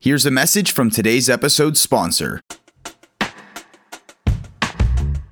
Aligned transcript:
Here's 0.00 0.26
a 0.26 0.30
message 0.30 0.70
from 0.70 0.90
today's 0.90 1.28
episode 1.28 1.76
sponsor. 1.76 2.40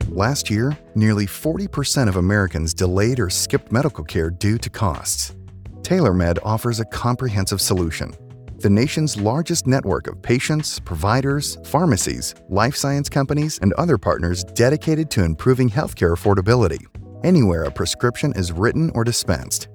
Last 0.09 0.51
year, 0.51 0.77
nearly 0.97 1.25
40% 1.25 2.09
of 2.09 2.17
Americans 2.17 2.75
delayed 2.75 3.21
or 3.21 3.31
skipped 3.31 3.71
medical 3.71 4.03
care 4.03 4.29
due 4.29 4.59
to 4.59 4.69
costs. 4.69 5.37
TailorMed 5.83 6.39
offers 6.43 6.81
a 6.81 6.85
comprehensive 6.87 7.61
solution. 7.61 8.13
The 8.59 8.69
nation's 8.69 9.17
largest 9.17 9.69
network 9.69 10.09
of 10.09 10.21
patients, 10.21 10.81
providers, 10.81 11.59
pharmacies, 11.67 12.35
life 12.49 12.75
science 12.75 13.09
companies, 13.09 13.61
and 13.63 13.73
other 13.75 13.99
partners 13.99 14.43
dedicated 14.43 15.13
to 15.13 15.23
improving 15.23 15.71
healthcare 15.71 16.13
affordability 16.13 16.85
anywhere 17.23 17.65
a 17.65 17.71
prescription 17.71 18.33
is 18.37 18.53
written 18.53 18.91
or 18.95 19.05
dispensed. 19.05 19.69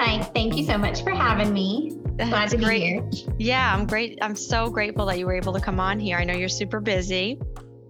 Hi, 0.00 0.22
thank 0.34 0.56
you 0.56 0.64
so 0.64 0.76
much 0.78 1.02
for 1.02 1.10
having 1.10 1.52
me. 1.52 1.96
Glad 2.16 2.30
That's 2.32 2.52
to 2.52 2.58
be 2.58 2.64
great. 2.64 2.82
here. 2.82 3.08
Yeah, 3.38 3.74
I'm 3.74 3.86
great. 3.86 4.18
I'm 4.22 4.36
so 4.36 4.70
grateful 4.70 5.06
that 5.06 5.18
you 5.18 5.26
were 5.26 5.34
able 5.34 5.52
to 5.52 5.60
come 5.60 5.80
on 5.80 5.98
here. 5.98 6.16
I 6.16 6.24
know 6.24 6.34
you're 6.34 6.48
super 6.48 6.80
busy. 6.80 7.38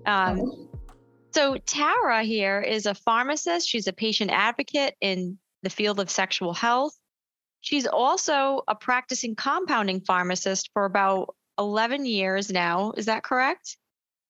Um, 0.05 0.69
So, 1.33 1.59
Tara 1.59 2.23
here 2.23 2.61
is 2.61 2.87
a 2.87 2.95
pharmacist. 2.95 3.69
She's 3.69 3.87
a 3.87 3.93
patient 3.93 4.31
advocate 4.33 4.95
in 5.01 5.39
the 5.63 5.71
field 5.71 6.01
of 6.01 6.11
sexual 6.11 6.55
health. 6.55 6.97
She's 7.61 7.87
also 7.87 8.63
a 8.69 8.75
practicing 8.75 9.35
compounding 9.35 10.01
pharmacist 10.01 10.71
for 10.73 10.85
about 10.87 11.35
11 11.59 12.07
years 12.07 12.51
now. 12.51 12.93
Is 12.97 13.07
that 13.07 13.23
correct? 13.23 13.77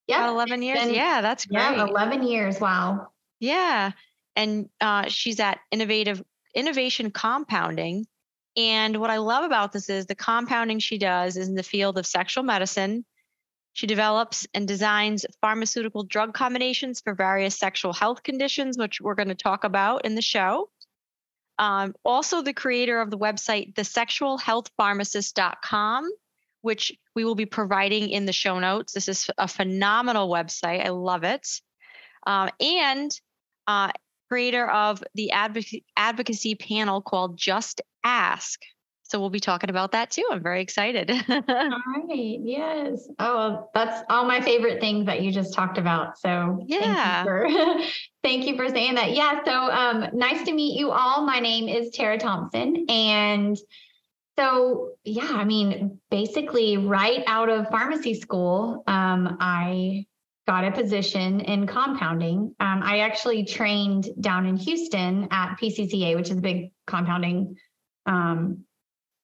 Yeah, 0.07 0.21
About 0.25 0.33
11 0.35 0.63
years? 0.63 0.79
been- 0.81 0.95
yeah, 0.95 1.21
that's 1.21 1.45
great. 1.47 1.61
yeah, 1.61 1.85
11 1.87 2.23
years. 2.23 2.61
Wow. 2.61 3.09
Yeah. 3.41 3.91
And 4.37 4.69
uh, 4.81 5.09
she's 5.09 5.41
at 5.41 5.59
Innovative 5.71 6.23
Innovation 6.55 7.11
Compounding. 7.11 8.07
And 8.57 8.99
what 9.01 9.11
I 9.11 9.19
love 9.19 9.45
about 9.45 9.73
this 9.73 9.89
is 9.91 10.07
the 10.07 10.15
compounding 10.15 10.79
she 10.79 10.97
does 10.99 11.37
is 11.37 11.49
in 11.49 11.55
the 11.55 11.63
field 11.63 11.99
of 11.99 12.07
sexual 12.07 12.43
medicine. 12.45 13.05
She 13.75 13.87
develops 13.87 14.47
and 14.55 14.67
designs 14.67 15.27
pharmaceutical 15.43 16.03
drug 16.05 16.33
combinations 16.33 17.03
for 17.03 17.13
various 17.15 17.59
sexual 17.59 17.93
health 17.93 18.23
conditions, 18.23 18.79
which 18.79 19.01
we're 19.03 19.15
going 19.15 19.29
to 19.29 19.35
talk 19.35 19.65
about 19.65 20.07
in 20.07 20.15
the 20.15 20.23
show. 20.23 20.71
Um, 21.59 21.95
also, 22.05 22.41
the 22.43 22.53
creator 22.55 23.01
of 23.01 23.11
the 23.11 23.19
website, 23.19 23.75
thesexualhealthpharmacist.com, 23.75 26.09
which 26.67 26.93
we 27.15 27.25
will 27.25 27.37
be 27.37 27.47
providing 27.47 28.11
in 28.11 28.27
the 28.27 28.33
show 28.33 28.59
notes. 28.59 28.93
This 28.93 29.09
is 29.09 29.31
a 29.39 29.47
phenomenal 29.47 30.29
website. 30.29 30.85
I 30.85 30.89
love 30.89 31.23
it. 31.23 31.47
Um, 32.27 32.51
and 32.61 33.11
uh, 33.69 33.93
creator 34.29 34.69
of 34.69 35.03
the 35.15 35.31
advocacy, 35.31 35.85
advocacy 35.97 36.57
panel 36.57 37.01
called 37.01 37.39
Just 37.39 37.83
Ask. 38.03 38.61
So 39.05 39.21
we'll 39.21 39.31
be 39.31 39.39
talking 39.39 39.71
about 39.71 39.93
that 39.93 40.11
too. 40.11 40.25
I'm 40.29 40.43
very 40.43 40.61
excited. 40.61 41.09
All 41.29 41.37
right. 41.39 42.41
Yes. 42.43 43.09
Oh, 43.21 43.69
that's 43.73 44.03
all 44.11 44.25
my 44.25 44.41
favorite 44.41 44.81
things 44.81 45.07
that 45.07 45.23
you 45.23 45.31
just 45.31 45.55
talked 45.55 45.79
about. 45.79 46.19
So 46.19 46.65
Yeah. 46.67 47.23
thank 47.23 47.47
you 47.47 47.79
for, 47.79 47.85
thank 48.25 48.47
you 48.49 48.57
for 48.57 48.69
saying 48.69 48.97
that. 48.97 49.13
Yeah. 49.15 49.45
So 49.45 49.53
um, 49.53 50.07
nice 50.13 50.45
to 50.47 50.53
meet 50.53 50.77
you 50.77 50.91
all. 50.91 51.25
My 51.25 51.39
name 51.39 51.69
is 51.69 51.91
Tara 51.93 52.19
Thompson. 52.19 52.87
And 52.89 53.57
so, 54.39 54.91
yeah, 55.05 55.31
I 55.31 55.45
mean, 55.45 56.01
basically, 56.11 56.77
right 56.77 57.23
out 57.27 57.49
of 57.49 57.69
pharmacy 57.69 58.15
school, 58.15 58.85
um, 58.87 59.37
I 59.41 60.07
got 60.47 60.65
a 60.65 60.71
position 60.71 61.41
in 61.41 61.67
compounding. 61.67 62.55
Um, 62.61 62.83
I 62.83 63.01
actually 63.01 63.45
trained 63.45 64.09
down 64.21 64.47
in 64.47 64.57
Houston 64.57 65.29
at 65.31 65.57
PCCA, 65.57 66.15
which 66.17 66.31
is 66.31 66.39
a 66.39 66.41
big 66.41 66.71
compounding 66.87 67.57
um, 68.07 68.65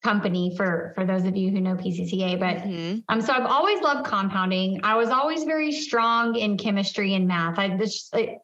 company 0.03 0.55
for 0.56 0.93
for 0.97 1.05
those 1.05 1.25
of 1.25 1.37
you 1.37 1.50
who 1.50 1.61
know 1.61 1.75
PCCA. 1.75 2.39
But 2.39 2.56
Mhm. 2.59 3.05
um, 3.09 3.21
so 3.21 3.33
I've 3.33 3.47
always 3.47 3.81
loved 3.81 4.05
compounding. 4.05 4.81
I 4.83 4.97
was 4.97 5.11
always 5.11 5.44
very 5.44 5.73
strong 5.73 6.34
in 6.37 6.56
chemistry 6.56 7.15
and 7.15 7.29
math. 7.29 7.59
I 7.59 7.77
this 7.77 8.11
I, 8.12 8.39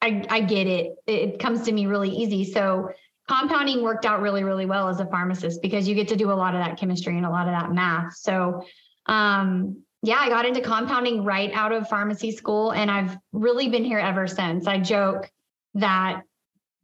I 0.00 0.24
I 0.30 0.40
get 0.40 0.66
it. 0.66 0.94
It 1.06 1.38
comes 1.38 1.62
to 1.62 1.72
me 1.72 1.86
really 1.86 2.10
easy. 2.10 2.44
So 2.44 2.88
compounding 3.28 3.82
worked 3.82 4.04
out 4.04 4.20
really 4.20 4.44
really 4.44 4.66
well 4.66 4.88
as 4.88 5.00
a 5.00 5.06
pharmacist 5.06 5.62
because 5.62 5.88
you 5.88 5.94
get 5.94 6.08
to 6.08 6.16
do 6.16 6.30
a 6.30 6.34
lot 6.34 6.54
of 6.54 6.60
that 6.60 6.78
chemistry 6.78 7.16
and 7.16 7.26
a 7.26 7.30
lot 7.30 7.46
of 7.46 7.52
that 7.52 7.72
math. 7.72 8.14
So 8.16 8.64
um 9.06 9.82
yeah, 10.02 10.18
I 10.18 10.28
got 10.28 10.44
into 10.44 10.60
compounding 10.60 11.24
right 11.24 11.50
out 11.54 11.72
of 11.72 11.88
pharmacy 11.88 12.30
school 12.30 12.72
and 12.72 12.90
I've 12.90 13.16
really 13.32 13.70
been 13.70 13.84
here 13.84 13.98
ever 13.98 14.26
since. 14.26 14.66
I 14.66 14.78
joke 14.78 15.30
that 15.74 16.22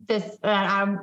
this 0.09 0.39
that 0.43 0.71
I 0.71 0.97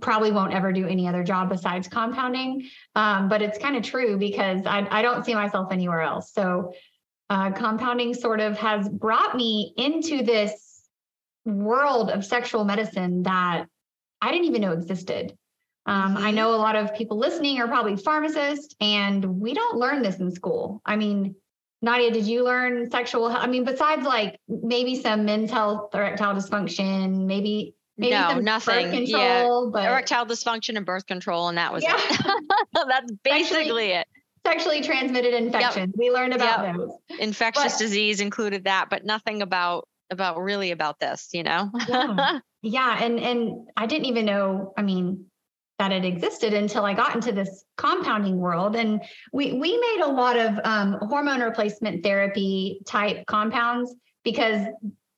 probably 0.00 0.30
won't 0.30 0.54
ever 0.54 0.72
do 0.72 0.86
any 0.86 1.08
other 1.08 1.24
job 1.24 1.48
besides 1.48 1.88
compounding. 1.88 2.68
Um, 2.94 3.28
but 3.28 3.42
it's 3.42 3.58
kind 3.58 3.76
of 3.76 3.82
true 3.82 4.16
because 4.16 4.64
I, 4.66 4.86
I 4.90 5.02
don't 5.02 5.24
see 5.24 5.34
myself 5.34 5.72
anywhere 5.72 6.02
else. 6.02 6.32
So 6.32 6.72
uh, 7.30 7.50
compounding 7.52 8.14
sort 8.14 8.40
of 8.40 8.56
has 8.58 8.88
brought 8.88 9.36
me 9.36 9.74
into 9.76 10.22
this 10.22 10.82
world 11.44 12.10
of 12.10 12.24
sexual 12.24 12.64
medicine 12.64 13.24
that 13.24 13.66
I 14.24 14.30
didn't 14.32 14.46
even 14.46 14.62
know 14.62 14.72
existed. 14.72 15.36
Um, 15.86 16.16
I 16.16 16.30
Mhm. 16.30 16.34
know 16.34 16.54
a 16.54 16.56
lot 16.56 16.76
of 16.76 16.94
people 16.94 17.18
listening 17.18 17.60
are 17.60 17.68
probably 17.68 17.96
pharmacists, 17.96 18.74
and 18.80 19.22
we 19.40 19.52
don't 19.52 19.76
learn 19.76 20.02
this 20.02 20.16
in 20.18 20.30
school. 20.30 20.80
I 20.86 20.96
mean, 20.96 21.34
Nadia, 21.82 22.10
did 22.10 22.24
you 22.26 22.42
learn 22.42 22.90
sexual? 22.90 23.26
I 23.26 23.46
mean, 23.46 23.64
besides 23.64 24.06
like 24.06 24.40
maybe 24.48 24.94
some 24.96 25.26
men's 25.26 25.50
health, 25.50 25.94
erectile 25.94 26.34
dysfunction, 26.34 27.26
maybe 27.26 27.74
maybe 27.98 28.12
No, 28.12 28.40
nothing. 28.40 28.90
control, 28.90 29.66
Yeah. 29.66 29.70
but 29.72 29.84
Erectile 29.84 30.26
dysfunction 30.26 30.76
and 30.76 30.84
birth 30.86 31.06
control, 31.06 31.48
and 31.48 31.58
that 31.58 31.72
was 31.72 31.84
Yeah. 31.84 31.96
That's 32.72 33.12
basically 33.22 33.90
it. 33.92 34.08
sexually 34.46 34.80
transmitted 34.80 35.32
infections. 35.34 35.94
We 35.96 36.10
learned 36.10 36.32
about 36.34 36.64
Yep. 36.66 36.76
those. 36.76 36.90
Infectious 37.20 37.74
But- 37.74 37.78
disease 37.78 38.20
included 38.20 38.64
that, 38.64 38.88
but 38.90 39.04
nothing 39.04 39.42
about 39.42 39.86
about 40.10 40.38
really 40.40 40.70
about 40.70 40.98
this, 41.00 41.28
you 41.32 41.42
know? 41.42 41.70
Yeah. 41.88 42.38
Yeah, 42.64 42.98
and 43.04 43.20
and 43.20 43.68
I 43.76 43.84
didn't 43.84 44.06
even 44.06 44.24
know. 44.24 44.72
I 44.76 44.82
mean, 44.82 45.26
that 45.78 45.92
it 45.92 46.04
existed 46.04 46.54
until 46.54 46.84
I 46.84 46.94
got 46.94 47.14
into 47.14 47.30
this 47.30 47.64
compounding 47.76 48.38
world. 48.38 48.74
And 48.74 49.02
we 49.34 49.52
we 49.52 49.76
made 49.76 50.00
a 50.02 50.08
lot 50.08 50.38
of 50.38 50.58
um, 50.64 50.98
hormone 51.02 51.40
replacement 51.40 52.02
therapy 52.02 52.80
type 52.86 53.26
compounds 53.26 53.94
because 54.24 54.66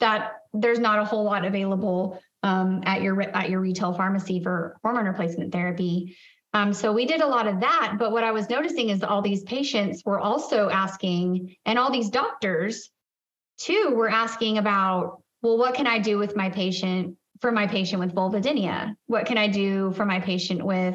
that 0.00 0.32
there's 0.52 0.81
not 0.81 0.98
a 0.98 1.04
whole 1.04 1.22
lot 1.22 1.44
available 1.44 2.19
um, 2.43 2.82
at 2.84 3.00
your 3.00 3.20
at 3.22 3.49
your 3.49 3.60
retail 3.60 3.92
pharmacy 3.92 4.42
for 4.42 4.76
hormone 4.82 5.06
replacement 5.06 5.52
therapy. 5.52 6.16
Um, 6.52 6.72
so 6.72 6.92
we 6.92 7.06
did 7.06 7.20
a 7.20 7.26
lot 7.26 7.46
of 7.46 7.60
that. 7.60 7.96
But 7.96 8.10
what 8.10 8.25
I 8.25 8.32
was 8.32 8.50
noticing 8.50 8.88
is 8.88 9.04
all 9.04 9.22
these 9.22 9.44
patients 9.44 10.02
were 10.04 10.19
also 10.19 10.69
asking, 10.69 11.54
and 11.64 11.78
all 11.78 11.92
these 11.92 12.10
doctors 12.10 12.90
too 13.58 13.92
were 13.94 14.10
asking 14.10 14.58
about, 14.58 15.22
well, 15.42 15.58
what 15.58 15.75
can 15.75 15.87
I 15.87 15.99
do 15.99 16.19
with 16.19 16.34
my 16.34 16.50
patient 16.50 17.16
for 17.40 17.52
my 17.52 17.66
patient 17.66 18.00
with 18.00 18.14
vulvodynia? 18.14 18.96
What 19.06 19.26
can 19.26 19.38
I 19.38 19.48
do 19.48 19.92
for 19.92 20.04
my 20.04 20.20
patient 20.20 20.64
with 20.64 20.94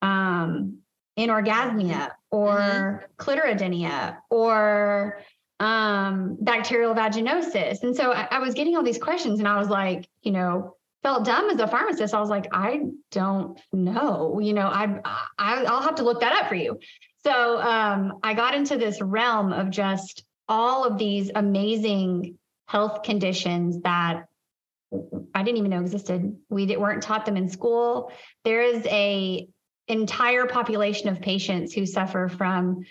um, 0.00 0.78
anorgasmia 1.18 2.10
or 2.30 2.58
mm-hmm. 2.58 3.22
clitoridynia 3.22 4.18
or 4.30 5.18
um, 5.60 6.36
bacterial 6.40 6.94
vaginosis? 6.94 7.82
And 7.82 7.94
so 7.94 8.12
I, 8.12 8.28
I 8.30 8.38
was 8.38 8.54
getting 8.54 8.76
all 8.76 8.82
these 8.82 8.98
questions, 8.98 9.38
and 9.38 9.48
I 9.48 9.58
was 9.58 9.68
like, 9.68 10.08
you 10.22 10.32
know, 10.32 10.76
felt 11.02 11.24
dumb 11.24 11.50
as 11.50 11.58
a 11.58 11.66
pharmacist. 11.66 12.14
I 12.14 12.20
was 12.20 12.30
like, 12.30 12.46
I 12.52 12.82
don't 13.10 13.58
know. 13.72 14.38
You 14.40 14.52
know, 14.52 14.66
I, 14.66 15.00
I 15.38 15.64
I'll 15.64 15.82
have 15.82 15.96
to 15.96 16.04
look 16.04 16.20
that 16.20 16.32
up 16.32 16.48
for 16.48 16.54
you. 16.54 16.78
So 17.24 17.60
um, 17.60 18.18
I 18.22 18.34
got 18.34 18.54
into 18.54 18.76
this 18.76 19.00
realm 19.00 19.52
of 19.52 19.70
just 19.70 20.24
all 20.48 20.84
of 20.84 20.98
these 20.98 21.30
amazing 21.34 22.38
health 22.66 23.02
conditions 23.02 23.80
that 23.82 24.24
I 25.34 25.42
didn't 25.42 25.58
even 25.58 25.70
know 25.70 25.80
existed. 25.80 26.36
We 26.50 26.66
did, 26.66 26.78
weren't 26.78 27.02
taught 27.02 27.26
them 27.26 27.36
in 27.36 27.48
school. 27.48 28.12
There 28.44 28.62
is 28.62 28.84
a 28.86 29.48
entire 29.88 30.46
population 30.46 31.08
of 31.08 31.20
patients 31.20 31.72
who 31.72 31.86
suffer 31.86 32.28
from 32.28 32.84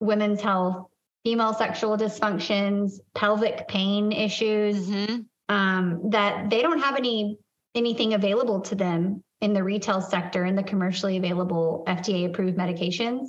women's 0.00 0.40
health, 0.40 0.86
female 1.24 1.54
sexual 1.54 1.96
dysfunctions, 1.96 2.92
pelvic 3.14 3.68
pain 3.68 4.12
issues 4.12 4.88
mm-hmm. 4.88 5.20
um, 5.54 6.10
that 6.10 6.50
they 6.50 6.62
don't 6.62 6.80
have 6.80 6.96
any 6.96 7.38
anything 7.74 8.14
available 8.14 8.60
to 8.62 8.74
them 8.74 9.22
in 9.40 9.52
the 9.52 9.62
retail 9.62 10.00
sector 10.00 10.44
in 10.44 10.56
the 10.56 10.62
commercially 10.62 11.16
available 11.16 11.84
FDA 11.86 12.26
approved 12.26 12.56
medications. 12.56 13.26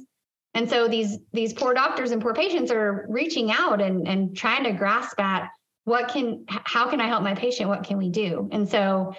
And 0.54 0.70
so 0.70 0.88
these 0.88 1.18
these 1.34 1.54
poor 1.54 1.74
doctors 1.74 2.12
and 2.12 2.22
poor 2.22 2.34
patients 2.34 2.72
are 2.72 3.06
reaching 3.10 3.52
out 3.52 3.82
and 3.82 4.08
and 4.08 4.36
trying 4.36 4.64
to 4.64 4.72
grasp 4.72 5.20
at 5.20 5.50
what 5.90 6.10
can 6.10 6.46
how 6.48 6.88
can 6.88 7.02
i 7.02 7.08
help 7.08 7.24
my 7.24 7.34
patient? 7.34 7.68
What 7.68 7.84
can 7.84 7.98
we 7.98 8.10
do? 8.10 8.48
And 8.52 8.70
so 8.70 9.16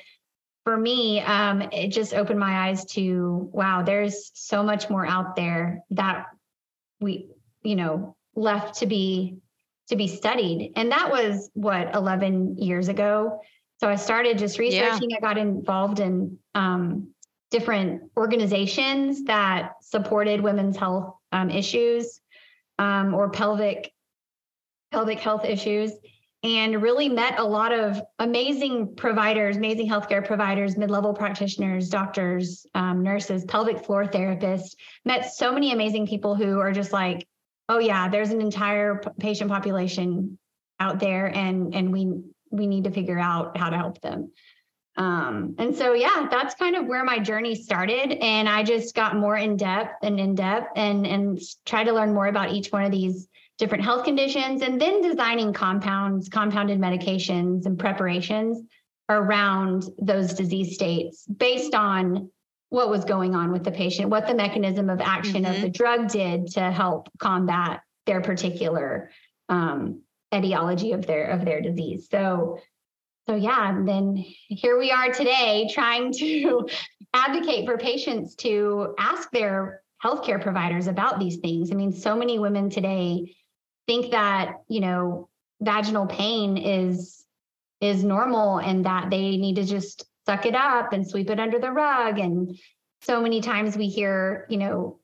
for 0.62 0.76
me 0.76 1.20
um, 1.20 1.62
it 1.62 1.88
just 1.88 2.14
opened 2.14 2.38
my 2.38 2.68
eyes 2.68 2.84
to 2.96 3.50
wow 3.52 3.82
there's 3.82 4.30
so 4.34 4.62
much 4.62 4.88
more 4.88 5.04
out 5.04 5.34
there 5.34 5.82
that 5.90 6.26
we 7.00 7.28
you 7.62 7.74
know 7.74 8.14
left 8.36 8.78
to 8.78 8.86
be 8.86 9.38
to 9.88 9.96
be 9.96 10.06
studied. 10.06 10.72
And 10.76 10.92
that 10.92 11.10
was 11.10 11.50
what 11.54 11.92
11 11.92 12.58
years 12.58 12.86
ago? 12.86 13.40
So 13.78 13.88
i 13.88 13.96
started 13.96 14.38
just 14.38 14.60
researching. 14.60 15.10
Yeah. 15.10 15.16
i 15.16 15.20
got 15.20 15.38
involved 15.38 15.98
in 15.98 16.38
um, 16.54 17.08
different 17.50 18.02
organizations 18.16 19.24
that 19.24 19.72
supported 19.82 20.40
women's 20.40 20.76
health 20.76 21.16
um, 21.32 21.50
issues 21.50 22.20
um, 22.78 23.12
or 23.12 23.28
pelvic 23.30 23.92
pelvic 24.92 25.18
health 25.18 25.44
issues 25.44 25.92
and 26.42 26.82
really 26.82 27.08
met 27.08 27.38
a 27.38 27.44
lot 27.44 27.72
of 27.72 28.00
amazing 28.18 28.94
providers, 28.96 29.56
amazing 29.56 29.88
healthcare 29.88 30.26
providers, 30.26 30.76
mid 30.76 30.90
level 30.90 31.12
practitioners, 31.12 31.90
doctors, 31.90 32.66
um, 32.74 33.02
nurses, 33.02 33.44
pelvic 33.44 33.84
floor 33.84 34.06
therapists. 34.06 34.74
Met 35.04 35.32
so 35.32 35.52
many 35.52 35.72
amazing 35.72 36.06
people 36.06 36.34
who 36.34 36.58
are 36.58 36.72
just 36.72 36.92
like, 36.92 37.26
oh 37.68 37.78
yeah, 37.78 38.08
there's 38.08 38.30
an 38.30 38.40
entire 38.40 39.02
patient 39.18 39.50
population 39.50 40.38
out 40.78 40.98
there, 40.98 41.26
and 41.26 41.74
and 41.74 41.92
we 41.92 42.22
we 42.50 42.66
need 42.66 42.84
to 42.84 42.90
figure 42.90 43.18
out 43.18 43.56
how 43.56 43.68
to 43.68 43.76
help 43.76 44.00
them. 44.00 44.30
Um, 44.96 45.54
and 45.58 45.76
so 45.76 45.92
yeah, 45.92 46.26
that's 46.30 46.54
kind 46.54 46.74
of 46.74 46.86
where 46.86 47.04
my 47.04 47.18
journey 47.18 47.54
started, 47.54 48.12
and 48.12 48.48
I 48.48 48.62
just 48.62 48.94
got 48.94 49.14
more 49.14 49.36
in 49.36 49.58
depth 49.58 50.02
and 50.02 50.18
in 50.18 50.34
depth, 50.34 50.72
and 50.76 51.06
and 51.06 51.38
try 51.66 51.84
to 51.84 51.92
learn 51.92 52.14
more 52.14 52.26
about 52.28 52.50
each 52.52 52.72
one 52.72 52.84
of 52.84 52.92
these 52.92 53.28
different 53.60 53.84
health 53.84 54.04
conditions, 54.04 54.62
and 54.62 54.80
then 54.80 55.02
designing 55.02 55.52
compounds, 55.52 56.28
compounded 56.28 56.80
medications, 56.80 57.66
and 57.66 57.78
preparations 57.78 58.66
around 59.10 59.84
those 60.00 60.32
disease 60.32 60.74
states 60.74 61.26
based 61.26 61.74
on 61.74 62.30
what 62.70 62.88
was 62.88 63.04
going 63.04 63.34
on 63.34 63.52
with 63.52 63.62
the 63.62 63.70
patient, 63.70 64.08
what 64.08 64.26
the 64.26 64.34
mechanism 64.34 64.88
of 64.88 65.00
action 65.00 65.42
mm-hmm. 65.42 65.54
of 65.54 65.60
the 65.60 65.68
drug 65.68 66.08
did 66.08 66.46
to 66.48 66.70
help 66.70 67.08
combat 67.18 67.82
their 68.06 68.20
particular 68.20 69.10
um, 69.48 70.02
etiology 70.34 70.92
of 70.92 71.06
their 71.06 71.26
of 71.26 71.44
their 71.44 71.60
disease. 71.60 72.08
So, 72.10 72.60
so 73.28 73.34
yeah, 73.34 73.68
and 73.68 73.86
then 73.86 74.16
here 74.16 74.78
we 74.78 74.90
are 74.90 75.12
today 75.12 75.68
trying 75.72 76.12
to 76.14 76.66
advocate 77.14 77.66
for 77.66 77.76
patients 77.76 78.36
to 78.36 78.94
ask 78.98 79.30
their 79.32 79.82
healthcare 80.02 80.40
providers 80.40 80.86
about 80.86 81.18
these 81.18 81.36
things. 81.38 81.70
I 81.70 81.74
mean, 81.74 81.92
so 81.92 82.16
many 82.16 82.38
women 82.38 82.70
today 82.70 83.34
think 83.90 84.12
that 84.12 84.62
you 84.68 84.78
know 84.78 85.28
vaginal 85.60 86.06
pain 86.06 86.56
is 86.56 87.24
is 87.80 88.04
normal 88.04 88.58
and 88.58 88.84
that 88.84 89.10
they 89.10 89.36
need 89.36 89.56
to 89.56 89.64
just 89.64 90.04
suck 90.26 90.46
it 90.46 90.54
up 90.54 90.92
and 90.92 91.08
sweep 91.08 91.28
it 91.28 91.40
under 91.40 91.58
the 91.58 91.72
rug. 91.72 92.18
And 92.18 92.56
so 93.02 93.20
many 93.20 93.40
times 93.40 93.76
we 93.76 93.88
hear 93.88 94.46
you 94.48 94.58
know 94.58 95.00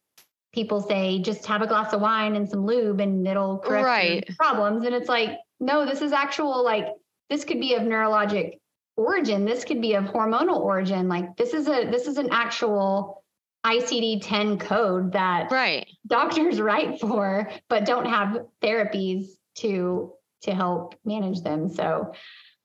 people 0.52 0.80
say 0.80 1.18
just 1.18 1.46
have 1.46 1.62
a 1.62 1.66
glass 1.66 1.92
of 1.92 2.00
wine 2.00 2.36
and 2.36 2.48
some 2.48 2.64
lube 2.64 3.00
and 3.00 3.26
it'll 3.26 3.58
correct 3.58 3.86
right. 3.86 4.36
problems. 4.38 4.86
And 4.86 4.94
it's 4.94 5.08
like 5.08 5.30
no 5.58 5.84
this 5.84 6.00
is 6.00 6.12
actual 6.12 6.62
like 6.62 6.86
this 7.28 7.44
could 7.44 7.58
be 7.58 7.74
of 7.74 7.82
neurologic 7.82 8.60
origin. 8.96 9.44
This 9.44 9.64
could 9.64 9.80
be 9.80 9.94
of 9.94 10.04
hormonal 10.04 10.60
origin. 10.60 11.08
Like 11.08 11.36
this 11.36 11.54
is 11.54 11.66
a 11.66 11.90
this 11.90 12.06
is 12.06 12.18
an 12.18 12.28
actual 12.30 13.24
ICD-10 13.66 14.60
code 14.60 15.12
that 15.12 15.50
right. 15.50 15.86
doctors 16.06 16.60
write 16.60 17.00
for, 17.00 17.50
but 17.68 17.84
don't 17.84 18.06
have 18.06 18.46
therapies 18.62 19.26
to 19.56 20.12
to 20.42 20.54
help 20.54 20.94
manage 21.04 21.42
them. 21.42 21.68
So 21.68 22.12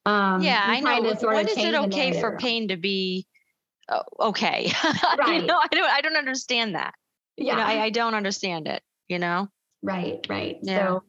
um, 0.06 0.42
yeah, 0.42 0.62
I 0.64 0.80
know. 0.80 1.02
When 1.02 1.48
is 1.48 1.58
it 1.58 1.76
okay 1.76 2.20
for 2.20 2.38
pain 2.38 2.68
to 2.68 2.78
be 2.78 3.26
uh, 3.90 4.04
okay? 4.20 4.72
Right. 5.18 5.42
you 5.42 5.48
know, 5.48 5.58
I 5.58 5.68
don't 5.72 5.90
I 5.90 6.02
don't 6.02 6.18
understand 6.18 6.76
that. 6.76 6.94
Yeah, 7.38 7.54
you 7.54 7.58
know, 7.58 7.66
I, 7.66 7.86
I 7.86 7.90
don't 7.90 8.14
understand 8.14 8.68
it. 8.68 8.84
You 9.08 9.20
know. 9.20 9.48
Right. 9.82 10.26
Right. 10.30 10.58
Yeah. 10.62 10.88
So 10.88 11.04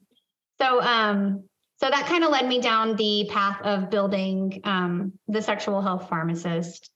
so 0.60 0.80
um 0.80 1.44
so 1.82 1.90
that 1.90 2.06
kind 2.06 2.22
of 2.22 2.30
led 2.30 2.46
me 2.46 2.60
down 2.60 2.94
the 2.94 3.28
path 3.28 3.60
of 3.62 3.90
building 3.90 4.60
um, 4.62 5.14
the 5.26 5.42
sexual 5.42 5.82
health 5.82 6.08
pharmacist 6.08 6.92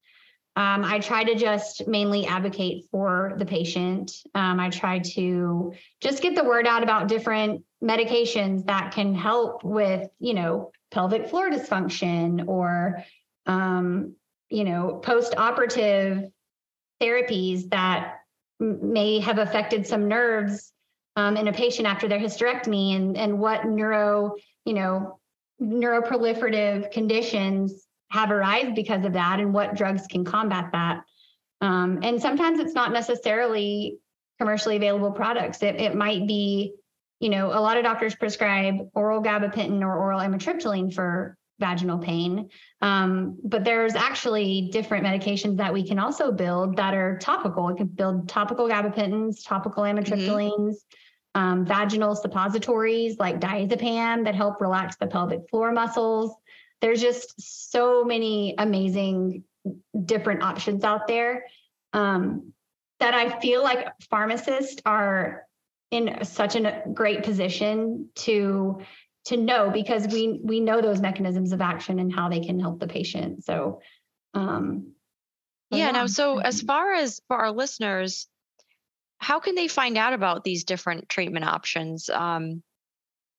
um, 0.56 0.84
I 0.84 1.00
try 1.00 1.22
to 1.22 1.34
just 1.34 1.86
mainly 1.86 2.24
advocate 2.24 2.86
for 2.90 3.34
the 3.36 3.44
patient. 3.44 4.10
Um, 4.34 4.58
I 4.58 4.70
try 4.70 5.00
to 5.00 5.74
just 6.00 6.22
get 6.22 6.34
the 6.34 6.44
word 6.44 6.66
out 6.66 6.82
about 6.82 7.08
different 7.08 7.62
medications 7.84 8.64
that 8.64 8.92
can 8.92 9.14
help 9.14 9.64
with, 9.64 10.08
you 10.18 10.32
know, 10.32 10.72
pelvic 10.90 11.28
floor 11.28 11.50
dysfunction 11.50 12.48
or, 12.48 13.04
um, 13.44 14.14
you 14.48 14.64
know, 14.64 14.94
post 15.02 15.34
operative 15.36 16.30
therapies 17.02 17.68
that 17.68 18.20
m- 18.58 18.94
may 18.94 19.20
have 19.20 19.38
affected 19.38 19.86
some 19.86 20.08
nerves 20.08 20.72
um, 21.16 21.36
in 21.36 21.48
a 21.48 21.52
patient 21.52 21.86
after 21.86 22.08
their 22.08 22.18
hysterectomy 22.18 22.96
and, 22.96 23.18
and 23.18 23.38
what 23.38 23.66
neuro, 23.66 24.36
you 24.64 24.72
know, 24.72 25.18
neuroproliferative 25.60 26.90
conditions 26.92 27.85
have 28.10 28.30
arise 28.30 28.72
because 28.74 29.04
of 29.04 29.12
that 29.14 29.40
and 29.40 29.52
what 29.52 29.74
drugs 29.76 30.06
can 30.06 30.24
combat 30.24 30.70
that. 30.72 31.02
Um, 31.60 32.00
and 32.02 32.20
sometimes 32.20 32.58
it's 32.58 32.74
not 32.74 32.92
necessarily 32.92 33.98
commercially 34.38 34.76
available 34.76 35.12
products. 35.12 35.62
It, 35.62 35.76
it 35.76 35.94
might 35.94 36.26
be, 36.26 36.74
you 37.20 37.30
know, 37.30 37.46
a 37.48 37.60
lot 37.60 37.78
of 37.78 37.84
doctors 37.84 38.14
prescribe 38.14 38.76
oral 38.94 39.22
gabapentin 39.22 39.80
or 39.80 39.96
oral 39.96 40.20
amitriptyline 40.20 40.92
for 40.92 41.36
vaginal 41.58 41.98
pain. 41.98 42.50
Um, 42.82 43.38
but 43.42 43.64
there's 43.64 43.94
actually 43.94 44.68
different 44.72 45.04
medications 45.04 45.56
that 45.56 45.72
we 45.72 45.86
can 45.86 45.98
also 45.98 46.30
build 46.30 46.76
that 46.76 46.92
are 46.94 47.18
topical. 47.18 47.66
We 47.66 47.76
can 47.76 47.86
build 47.86 48.28
topical 48.28 48.68
gabapentins, 48.68 49.42
topical 49.42 49.84
amitriptylines, 49.84 50.74
mm-hmm. 50.74 51.40
um, 51.40 51.64
vaginal 51.64 52.14
suppositories 52.14 53.18
like 53.18 53.40
diazepam 53.40 54.24
that 54.24 54.34
help 54.34 54.60
relax 54.60 54.96
the 54.96 55.06
pelvic 55.06 55.48
floor 55.48 55.72
muscles 55.72 56.34
there's 56.80 57.00
just 57.00 57.70
so 57.70 58.04
many 58.04 58.54
amazing 58.58 59.44
different 60.04 60.42
options 60.42 60.84
out 60.84 61.08
there 61.08 61.44
um, 61.92 62.52
that 63.00 63.14
I 63.14 63.40
feel 63.40 63.62
like 63.62 63.88
pharmacists 64.10 64.80
are 64.84 65.46
in 65.90 66.24
such 66.24 66.56
a 66.56 66.82
great 66.92 67.22
position 67.22 68.08
to 68.16 68.80
to 69.26 69.36
know 69.36 69.70
because 69.70 70.06
we 70.08 70.40
we 70.42 70.60
know 70.60 70.80
those 70.80 71.00
mechanisms 71.00 71.52
of 71.52 71.60
action 71.60 71.98
and 71.98 72.14
how 72.14 72.28
they 72.28 72.40
can 72.40 72.60
help 72.60 72.80
the 72.80 72.86
patient. 72.86 73.44
So 73.44 73.80
um, 74.34 74.92
yeah. 75.70 75.90
Now, 75.90 76.06
so 76.06 76.38
as 76.38 76.60
far 76.60 76.94
as 76.94 77.20
for 77.26 77.36
our 77.36 77.50
listeners, 77.50 78.28
how 79.18 79.40
can 79.40 79.54
they 79.54 79.68
find 79.68 79.96
out 79.96 80.12
about 80.12 80.44
these 80.44 80.64
different 80.64 81.08
treatment 81.08 81.44
options? 81.44 82.08
Um, 82.08 82.62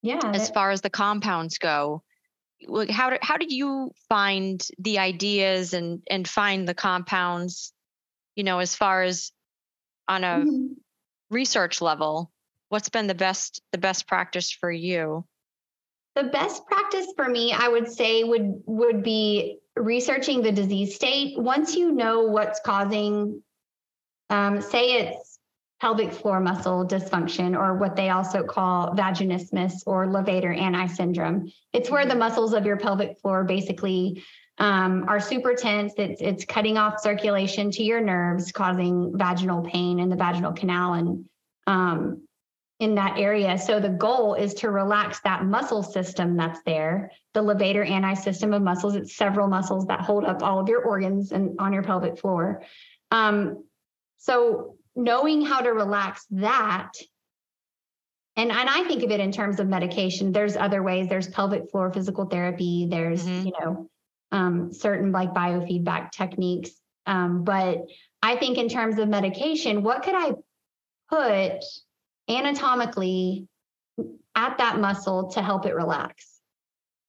Yeah. 0.01 0.19
as 0.33 0.49
far 0.49 0.71
as 0.71 0.81
the 0.81 0.89
compounds 0.89 1.57
go 1.57 2.03
like 2.65 2.89
how 2.89 3.09
do, 3.11 3.17
how 3.21 3.37
did 3.37 3.51
you 3.51 3.91
find 4.09 4.67
the 4.79 4.99
ideas 4.99 5.73
and 5.73 6.01
and 6.09 6.27
find 6.27 6.67
the 6.67 6.73
compounds 6.73 7.73
you 8.35 8.43
know 8.43 8.59
as 8.59 8.75
far 8.75 9.03
as 9.03 9.31
on 10.07 10.23
a 10.23 10.45
Mhm. 10.45 10.75
research 11.29 11.81
level 11.81 12.31
what's 12.69 12.89
been 12.89 13.07
the 13.07 13.15
best 13.15 13.61
the 13.71 13.77
best 13.77 14.07
practice 14.07 14.51
for 14.51 14.71
you 14.71 15.25
The 16.15 16.23
best 16.23 16.65
practice 16.65 17.13
for 17.15 17.29
me, 17.29 17.53
I 17.53 17.67
would 17.67 17.91
say, 17.91 18.23
would 18.23 18.63
would 18.65 19.03
be 19.03 19.59
researching 19.75 20.41
the 20.41 20.51
disease 20.51 20.95
state. 20.95 21.37
Once 21.37 21.75
you 21.75 21.91
know 21.91 22.23
what's 22.23 22.59
causing, 22.59 23.43
um, 24.29 24.61
say 24.61 24.93
it's 25.01 25.26
pelvic 25.79 26.11
floor 26.11 26.39
muscle 26.39 26.85
dysfunction, 26.85 27.55
or 27.57 27.75
what 27.77 27.95
they 27.95 28.09
also 28.09 28.43
call 28.43 28.95
vaginismus 28.95 29.83
or 29.85 30.07
levator 30.07 30.55
ani 30.59 30.87
syndrome. 30.87 31.51
It's 31.73 31.89
where 31.89 32.05
the 32.05 32.15
muscles 32.15 32.53
of 32.53 32.65
your 32.65 32.77
pelvic 32.77 33.19
floor 33.19 33.43
basically 33.43 34.23
um, 34.57 35.05
are 35.07 35.19
super 35.19 35.53
tense. 35.53 35.93
It's 35.97 36.21
it's 36.21 36.45
cutting 36.45 36.77
off 36.77 36.99
circulation 36.99 37.69
to 37.71 37.83
your 37.83 38.01
nerves, 38.01 38.51
causing 38.51 39.13
vaginal 39.15 39.61
pain 39.61 39.99
in 39.99 40.09
the 40.09 40.15
vaginal 40.15 40.53
canal 40.53 40.93
and 40.93 41.25
um, 41.67 42.27
in 42.79 42.95
that 42.95 43.17
area. 43.17 43.57
So 43.57 43.79
the 43.79 43.89
goal 43.89 44.35
is 44.35 44.53
to 44.55 44.69
relax 44.69 45.19
that 45.21 45.45
muscle 45.45 45.83
system 45.83 46.37
that's 46.37 46.61
there, 46.63 47.11
the 47.33 47.41
levator 47.41 47.87
ani 47.87 48.15
system 48.15 48.53
of 48.53 48.61
muscles. 48.61 48.95
It's 48.95 49.15
several 49.15 49.47
muscles 49.47 49.87
that 49.87 50.01
hold 50.01 50.25
up 50.25 50.43
all 50.43 50.59
of 50.59 50.69
your 50.69 50.83
organs 50.83 51.31
and 51.31 51.59
on 51.59 51.73
your 51.73 51.83
pelvic 51.83 52.19
floor. 52.19 52.63
Um, 53.11 53.63
so 54.17 54.75
knowing 54.97 55.45
how 55.45 55.61
to 55.61 55.69
relax 55.69 56.25
that. 56.31 56.91
And, 58.35 58.51
and 58.51 58.69
I 58.69 58.83
think 58.83 59.03
of 59.03 59.11
it 59.11 59.19
in 59.19 59.31
terms 59.31 59.59
of 59.59 59.67
medication. 59.67 60.31
There's 60.31 60.57
other 60.57 60.83
ways. 60.83 61.07
There's 61.07 61.27
pelvic 61.27 61.71
floor 61.71 61.91
physical 61.91 62.25
therapy. 62.25 62.87
There's, 62.89 63.25
Mhm. 63.25 63.45
you 63.45 63.51
know, 63.59 63.89
um, 64.31 64.73
certain 64.73 65.11
like 65.11 65.33
biofeedback 65.33 66.11
techniques. 66.11 66.71
Um, 67.05 67.43
but 67.45 67.85
I 68.21 68.35
think 68.35 68.57
in 68.57 68.67
terms 68.67 68.99
of 68.99 69.07
medication, 69.07 69.81
what 69.83 70.03
could 70.03 70.15
I 70.15 70.33
put 71.09 71.63
anatomically 72.29 73.47
at 74.35 74.57
that 74.59 74.79
muscle 74.79 75.29
to 75.31 75.41
help 75.41 75.65
it 75.65 75.75
relax. 75.75 76.39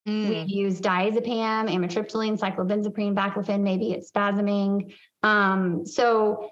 Mm, 0.09 0.29
We've 0.29 0.49
used 0.49 0.83
diazepam, 0.83 1.69
amitriptyline, 1.69 2.39
cyclobenzaprine, 2.39 3.15
baclofen, 3.15 3.61
maybe 3.61 3.93
it's 3.93 4.11
spasming. 4.11 4.95
Um, 5.23 5.85
so 5.85 6.49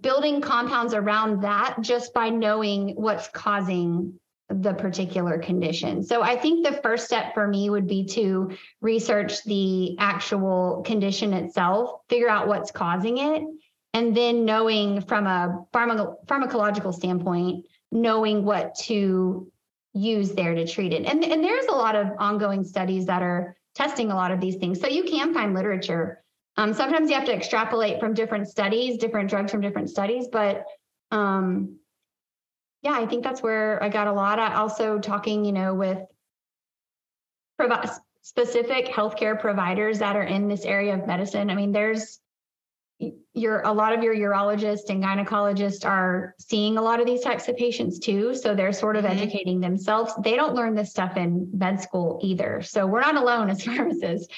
building 0.00 0.40
compounds 0.40 0.94
around 0.94 1.42
that 1.42 1.76
just 1.80 2.12
by 2.12 2.28
knowing 2.28 2.94
what's 2.96 3.28
causing 3.28 4.18
the 4.48 4.74
particular 4.74 5.38
condition. 5.38 6.02
So 6.02 6.22
I 6.22 6.36
think 6.36 6.66
the 6.66 6.80
first 6.82 7.06
step 7.06 7.34
for 7.34 7.46
me 7.46 7.70
would 7.70 7.86
be 7.86 8.04
to 8.06 8.56
research 8.80 9.44
the 9.44 9.96
actual 9.98 10.82
condition 10.84 11.32
itself, 11.32 12.00
figure 12.08 12.28
out 12.28 12.48
what's 12.48 12.72
causing 12.72 13.18
it, 13.18 13.42
and 13.94 14.16
then 14.16 14.44
knowing 14.44 15.02
from 15.02 15.26
a 15.26 15.64
pharma- 15.72 16.14
pharmacological 16.26 16.92
standpoint, 16.92 17.66
knowing 17.92 18.44
what 18.44 18.74
to 18.74 19.50
use 19.94 20.32
there 20.32 20.54
to 20.54 20.66
treat 20.66 20.92
it. 20.92 21.04
And, 21.04 21.24
and 21.24 21.42
there's 21.42 21.66
a 21.66 21.72
lot 21.72 21.96
of 21.96 22.08
ongoing 22.18 22.64
studies 22.64 23.06
that 23.06 23.22
are 23.22 23.56
testing 23.74 24.10
a 24.10 24.14
lot 24.14 24.30
of 24.30 24.40
these 24.40 24.56
things. 24.56 24.80
So 24.80 24.88
you 24.88 25.04
can 25.04 25.32
find 25.32 25.54
literature. 25.54 26.22
Um, 26.60 26.74
sometimes 26.74 27.08
you 27.08 27.16
have 27.16 27.24
to 27.24 27.34
extrapolate 27.34 28.00
from 28.00 28.12
different 28.12 28.46
studies, 28.46 28.98
different 28.98 29.30
drugs 29.30 29.50
from 29.50 29.62
different 29.62 29.88
studies, 29.88 30.28
but 30.30 30.66
um, 31.10 31.78
yeah, 32.82 32.92
I 32.92 33.06
think 33.06 33.24
that's 33.24 33.42
where 33.42 33.82
I 33.82 33.88
got 33.88 34.08
a 34.08 34.12
lot. 34.12 34.38
I 34.38 34.56
also 34.56 34.98
talking, 34.98 35.46
you 35.46 35.52
know, 35.52 35.72
with 35.72 36.00
provi- 37.58 37.88
specific 38.20 38.88
healthcare 38.88 39.40
providers 39.40 40.00
that 40.00 40.16
are 40.16 40.22
in 40.22 40.48
this 40.48 40.66
area 40.66 40.92
of 40.92 41.06
medicine. 41.06 41.48
I 41.48 41.54
mean, 41.54 41.72
there's 41.72 42.20
your 43.32 43.62
a 43.62 43.72
lot 43.72 43.94
of 43.94 44.02
your 44.02 44.14
urologists 44.14 44.90
and 44.90 45.02
gynecologists 45.02 45.86
are 45.86 46.34
seeing 46.38 46.76
a 46.76 46.82
lot 46.82 47.00
of 47.00 47.06
these 47.06 47.22
types 47.22 47.48
of 47.48 47.56
patients 47.56 47.98
too 47.98 48.34
so 48.34 48.54
they're 48.54 48.74
sort 48.74 48.94
of 48.94 49.06
Mhm. 49.06 49.12
educating 49.12 49.60
themselves 49.60 50.12
they 50.22 50.36
don't 50.36 50.54
learn 50.54 50.74
this 50.74 50.90
stuff 50.90 51.16
in 51.16 51.48
med 51.54 51.80
school 51.80 52.20
either 52.22 52.60
so 52.60 52.86
we're 52.86 53.00
not 53.00 53.16
alone 53.16 53.48
as 53.48 53.64
pharmacists 53.64 54.28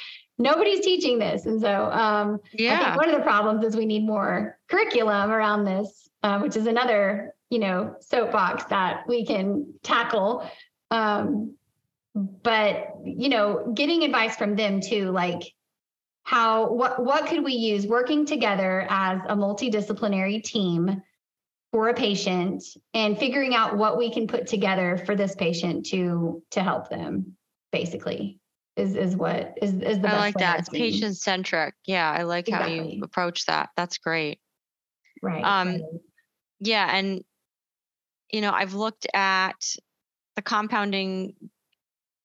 nobody's 0.43 0.81
teaching 0.81 1.19
this. 1.19 1.47
And 1.47 1.61
so 1.61 1.87
um, 1.87 2.41
I 2.45 2.49
yeah. 2.55 2.85
think 2.85 2.97
one 2.97 3.09
of 3.09 3.17
the 3.17 3.23
problems 3.23 3.65
is 3.65 3.77
we 3.77 3.87
need 3.87 4.05
more 4.05 4.59
curriculum 4.69 5.31
around 5.31 5.65
this, 5.65 6.11
uh, 6.23 6.41
which 6.41 6.57
is 6.57 6.67
another, 6.67 7.35
you 7.49 7.61
know, 7.61 7.97
soapbox 8.01 8.65
that 8.65 9.05
we 9.07 9.25
can 9.25 9.73
tackle. 9.83 10.49
Um, 10.91 11.55
but 12.15 12.89
you 13.05 13.31
know, 13.31 13.73
getting 13.75 14.03
advice 14.03 14.37
from 14.37 14.55
them 14.57 14.81
too, 14.81 15.11
like 15.11 15.55
how 16.25 16.73
what 16.73 17.03
what 17.03 17.27
could 17.27 17.43
we 17.43 17.55
use 17.55 17.87
working 17.87 18.27
together 18.27 18.87
as 18.91 19.21
a 19.29 19.35
multidisciplinary 19.35 20.43
team 20.43 21.03
for 21.73 21.89
a 21.89 21.95
patient 21.95 22.63
and 22.93 23.19
figuring 23.19 23.55
out 23.55 23.79
what 23.79 23.97
we 23.97 24.13
can 24.13 24.27
put 24.27 24.47
together 24.47 25.03
for 25.07 25.17
this 25.17 25.35
patient 25.35 25.87
to 25.87 26.43
to 26.51 26.63
help 26.63 26.91
them 26.91 27.35
basically 27.73 28.39
is 28.77 28.97
is 28.97 29.17
what 29.17 29.59
is 29.61 29.75
is 29.75 30.01
the 30.01 30.09
i 30.09 30.17
like 30.17 30.37
that 30.39 30.61
it's 30.61 30.69
patient 30.71 31.17
centric 31.17 31.75
yeah 31.85 32.11
i 32.11 32.23
like 32.23 32.49
how 32.49 32.67
you 32.67 33.01
approach 33.03 33.45
that 33.47 33.69
that's 33.77 33.99
great 33.99 34.41
right 35.23 35.45
um, 35.45 35.69
right. 35.69 35.83
Yeah, 36.65 36.89
and 36.97 37.25
you 38.31 38.41
know, 38.41 38.53
I've 38.53 38.75
looked 38.75 39.07
at 39.13 39.75
the 40.37 40.43
compounding 40.43 41.35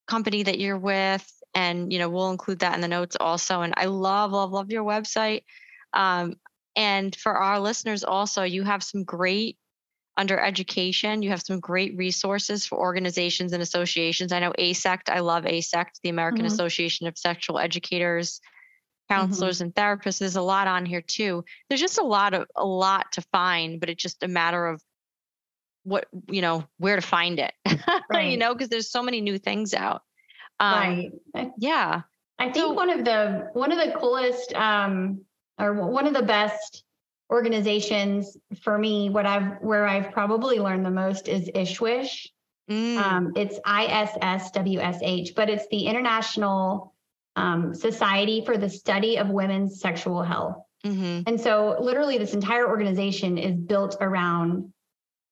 company 0.07 0.43
that 0.43 0.59
you're 0.59 0.77
with, 0.77 1.27
and 1.55 1.91
you 1.91 1.97
know, 1.97 2.09
we'll 2.09 2.29
include 2.29 2.59
that 2.59 2.75
in 2.75 2.81
the 2.81 2.87
notes 2.87 3.17
also. 3.19 3.61
And 3.61 3.73
I 3.77 3.85
love, 3.85 4.31
love, 4.31 4.51
love 4.51 4.71
your 4.71 4.83
website. 4.83 5.43
Um, 5.93 6.35
and 6.75 7.15
for 7.15 7.33
our 7.33 7.59
listeners, 7.59 8.03
also, 8.03 8.43
you 8.43 8.63
have 8.63 8.83
some 8.83 9.03
great 9.03 9.57
under 10.17 10.39
education. 10.39 11.21
You 11.21 11.29
have 11.29 11.41
some 11.43 11.59
great 11.59 11.95
resources 11.95 12.65
for 12.65 12.77
organizations 12.79 13.53
and 13.53 13.61
associations. 13.61 14.31
I 14.31 14.39
know 14.39 14.51
AASECT. 14.57 15.09
I 15.09 15.19
love 15.19 15.43
AASECT, 15.45 16.01
the 16.03 16.09
American 16.09 16.43
Mhm. 16.43 16.47
Association 16.51 17.07
of 17.07 17.17
Sexual 17.17 17.59
Educators 17.59 18.41
counselors 19.09 19.61
and 19.61 19.73
therapists 19.73 20.19
there's 20.19 20.35
a 20.35 20.41
lot 20.41 20.67
on 20.67 20.85
here 20.85 20.99
too 20.99 21.41
there's 21.69 21.79
just 21.79 21.97
a 21.97 22.03
lot 22.03 22.33
of 22.33 22.45
a 22.57 22.65
lot 22.65 23.09
to 23.13 23.21
find 23.31 23.79
but 23.79 23.89
it's 23.89 24.03
just 24.03 24.21
a 24.21 24.27
matter 24.27 24.67
of 24.67 24.83
what 25.83 26.07
you 26.29 26.41
know 26.41 26.65
where 26.77 26.97
to 26.97 27.01
find 27.01 27.39
it 27.39 27.53
you 28.19 28.35
know 28.35 28.53
because 28.53 28.67
there's 28.67 28.91
so 28.91 29.01
many 29.01 29.21
new 29.21 29.37
things 29.37 29.73
out 29.73 30.01
um 30.59 31.09
right. 31.33 31.51
Yeah 31.57 32.01
I 32.37 32.45
think 32.51 32.57
So- 32.57 32.73
one 32.73 32.89
of 32.89 33.05
the 33.05 33.49
one 33.53 33.71
of 33.71 33.77
the 33.77 33.97
coolest 33.97 34.53
um, 34.53 35.21
or 35.57 35.73
one 35.73 36.05
of 36.05 36.13
the 36.13 36.23
best 36.23 36.83
organizations 37.29 38.37
for 38.61 38.77
me, 38.77 39.09
what 39.09 39.25
I've 39.25 39.57
where 39.61 39.85
I've 39.85 40.11
probably 40.11 40.59
learned 40.59 40.85
the 40.85 40.91
most 40.91 41.27
is 41.27 41.49
Ishwish. 41.49 42.27
Mm, 42.69 42.97
Um, 42.97 43.33
it's 43.35 43.59
ISSWSH, 43.59 45.35
but 45.35 45.49
it's 45.49 45.67
the 45.71 45.85
International 45.85 46.93
um, 47.35 47.73
Society 47.73 48.43
for 48.45 48.57
the 48.57 48.69
Study 48.69 49.17
of 49.17 49.29
Women's 49.29 49.79
Sexual 49.79 50.23
Health. 50.23 50.57
mhm. 50.85 51.23
And 51.27 51.39
so, 51.39 51.77
literally, 51.79 52.17
this 52.17 52.33
entire 52.33 52.67
organization 52.67 53.37
is 53.37 53.55
built 53.55 53.97
around 54.01 54.73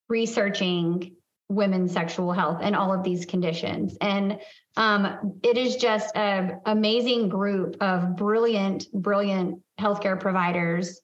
researching 0.10 1.16
women's 1.50 1.92
sexual 1.92 2.32
health 2.32 2.60
and 2.62 2.76
all 2.76 2.92
of 2.94 3.04
these 3.04 3.26
conditions. 3.26 3.98
And 4.02 4.40
um, 4.78 5.40
it 5.44 5.58
is 5.58 5.76
just 5.76 6.16
an 6.16 6.60
amazing 6.66 7.30
group 7.30 7.78
of 7.82 8.16
brilliant, 8.16 8.92
brilliant 8.92 9.62
healthcare 9.80 10.20
providers 10.20 11.00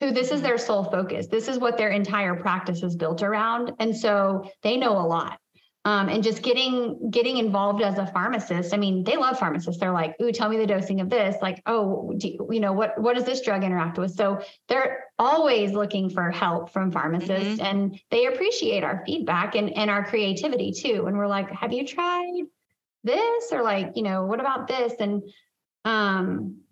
who 0.00 0.10
this 0.10 0.30
is 0.30 0.42
their 0.42 0.58
sole 0.58 0.84
focus. 0.84 1.26
This 1.26 1.48
is 1.48 1.58
what 1.58 1.78
their 1.78 1.90
entire 1.90 2.34
practice 2.34 2.82
is 2.82 2.96
built 2.96 3.22
around. 3.22 3.72
And 3.78 3.96
so 3.96 4.50
they 4.62 4.76
know 4.76 4.92
a 4.92 5.06
lot. 5.06 5.38
Um, 5.86 6.08
and 6.08 6.20
just 6.20 6.42
getting 6.42 7.10
getting 7.12 7.36
involved 7.36 7.80
as 7.80 7.96
a 7.96 8.08
pharmacist. 8.08 8.74
I 8.74 8.76
mean, 8.76 9.04
they 9.04 9.16
love 9.16 9.38
pharmacists. 9.38 9.78
They're 9.78 9.92
like, 9.92 10.16
"Ooh, 10.20 10.32
tell 10.32 10.48
me 10.48 10.56
the 10.56 10.66
dosing 10.66 11.00
of 11.00 11.08
this." 11.08 11.36
Like, 11.40 11.62
"Oh, 11.64 12.12
do 12.18 12.26
you, 12.26 12.48
you 12.50 12.58
know 12.58 12.72
what? 12.72 13.00
What 13.00 13.14
does 13.14 13.22
this 13.22 13.40
drug 13.40 13.62
interact 13.62 13.96
with?" 13.96 14.10
So 14.10 14.40
they're 14.66 15.04
always 15.16 15.74
looking 15.74 16.10
for 16.10 16.32
help 16.32 16.72
from 16.72 16.90
pharmacists, 16.90 17.60
and 17.60 18.00
they 18.10 18.26
appreciate 18.26 18.82
our 18.82 19.04
feedback 19.06 19.54
and 19.54 19.70
and 19.78 19.88
our 19.88 20.04
creativity 20.04 20.72
too. 20.72 21.04
And 21.06 21.16
we're 21.16 21.28
like, 21.28 21.52
"Have 21.52 21.72
you 21.72 21.86
tried 21.86 22.42
this?" 23.04 23.52
Or 23.52 23.62
like, 23.62 23.92
you 23.94 24.02
know, 24.02 24.24
"What 24.24 24.40
about 24.40 24.66
this?" 24.66 24.92
And 24.98 25.22
um, 25.84 26.62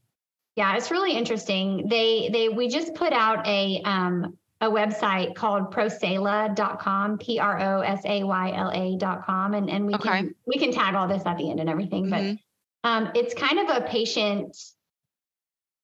yeah, 0.56 0.76
it's 0.76 0.90
really 0.90 1.12
interesting. 1.12 1.88
They 1.88 2.28
they 2.32 2.48
we 2.48 2.68
just 2.68 2.94
put 2.94 3.12
out 3.12 3.46
a 3.46 3.80
um 3.84 4.36
a 4.60 4.70
website 4.70 5.34
called 5.34 5.72
prosayla.com, 5.74 7.18
P 7.18 7.38
R 7.38 7.60
O 7.60 7.80
S 7.80 8.02
A 8.04 8.22
Y 8.22 8.52
L 8.54 8.70
A.com. 8.72 9.54
And, 9.54 9.68
and 9.68 9.86
we 9.86 9.94
Okay. 9.94 10.08
can 10.08 10.34
we 10.46 10.58
can 10.58 10.72
tag 10.72 10.94
all 10.94 11.08
this 11.08 11.24
at 11.26 11.36
the 11.38 11.50
end 11.50 11.60
and 11.60 11.68
everything. 11.68 12.08
But 12.08 12.36
um, 12.88 13.10
it's 13.14 13.34
kind 13.34 13.58
of 13.58 13.76
a 13.76 13.86
patient 13.86 14.56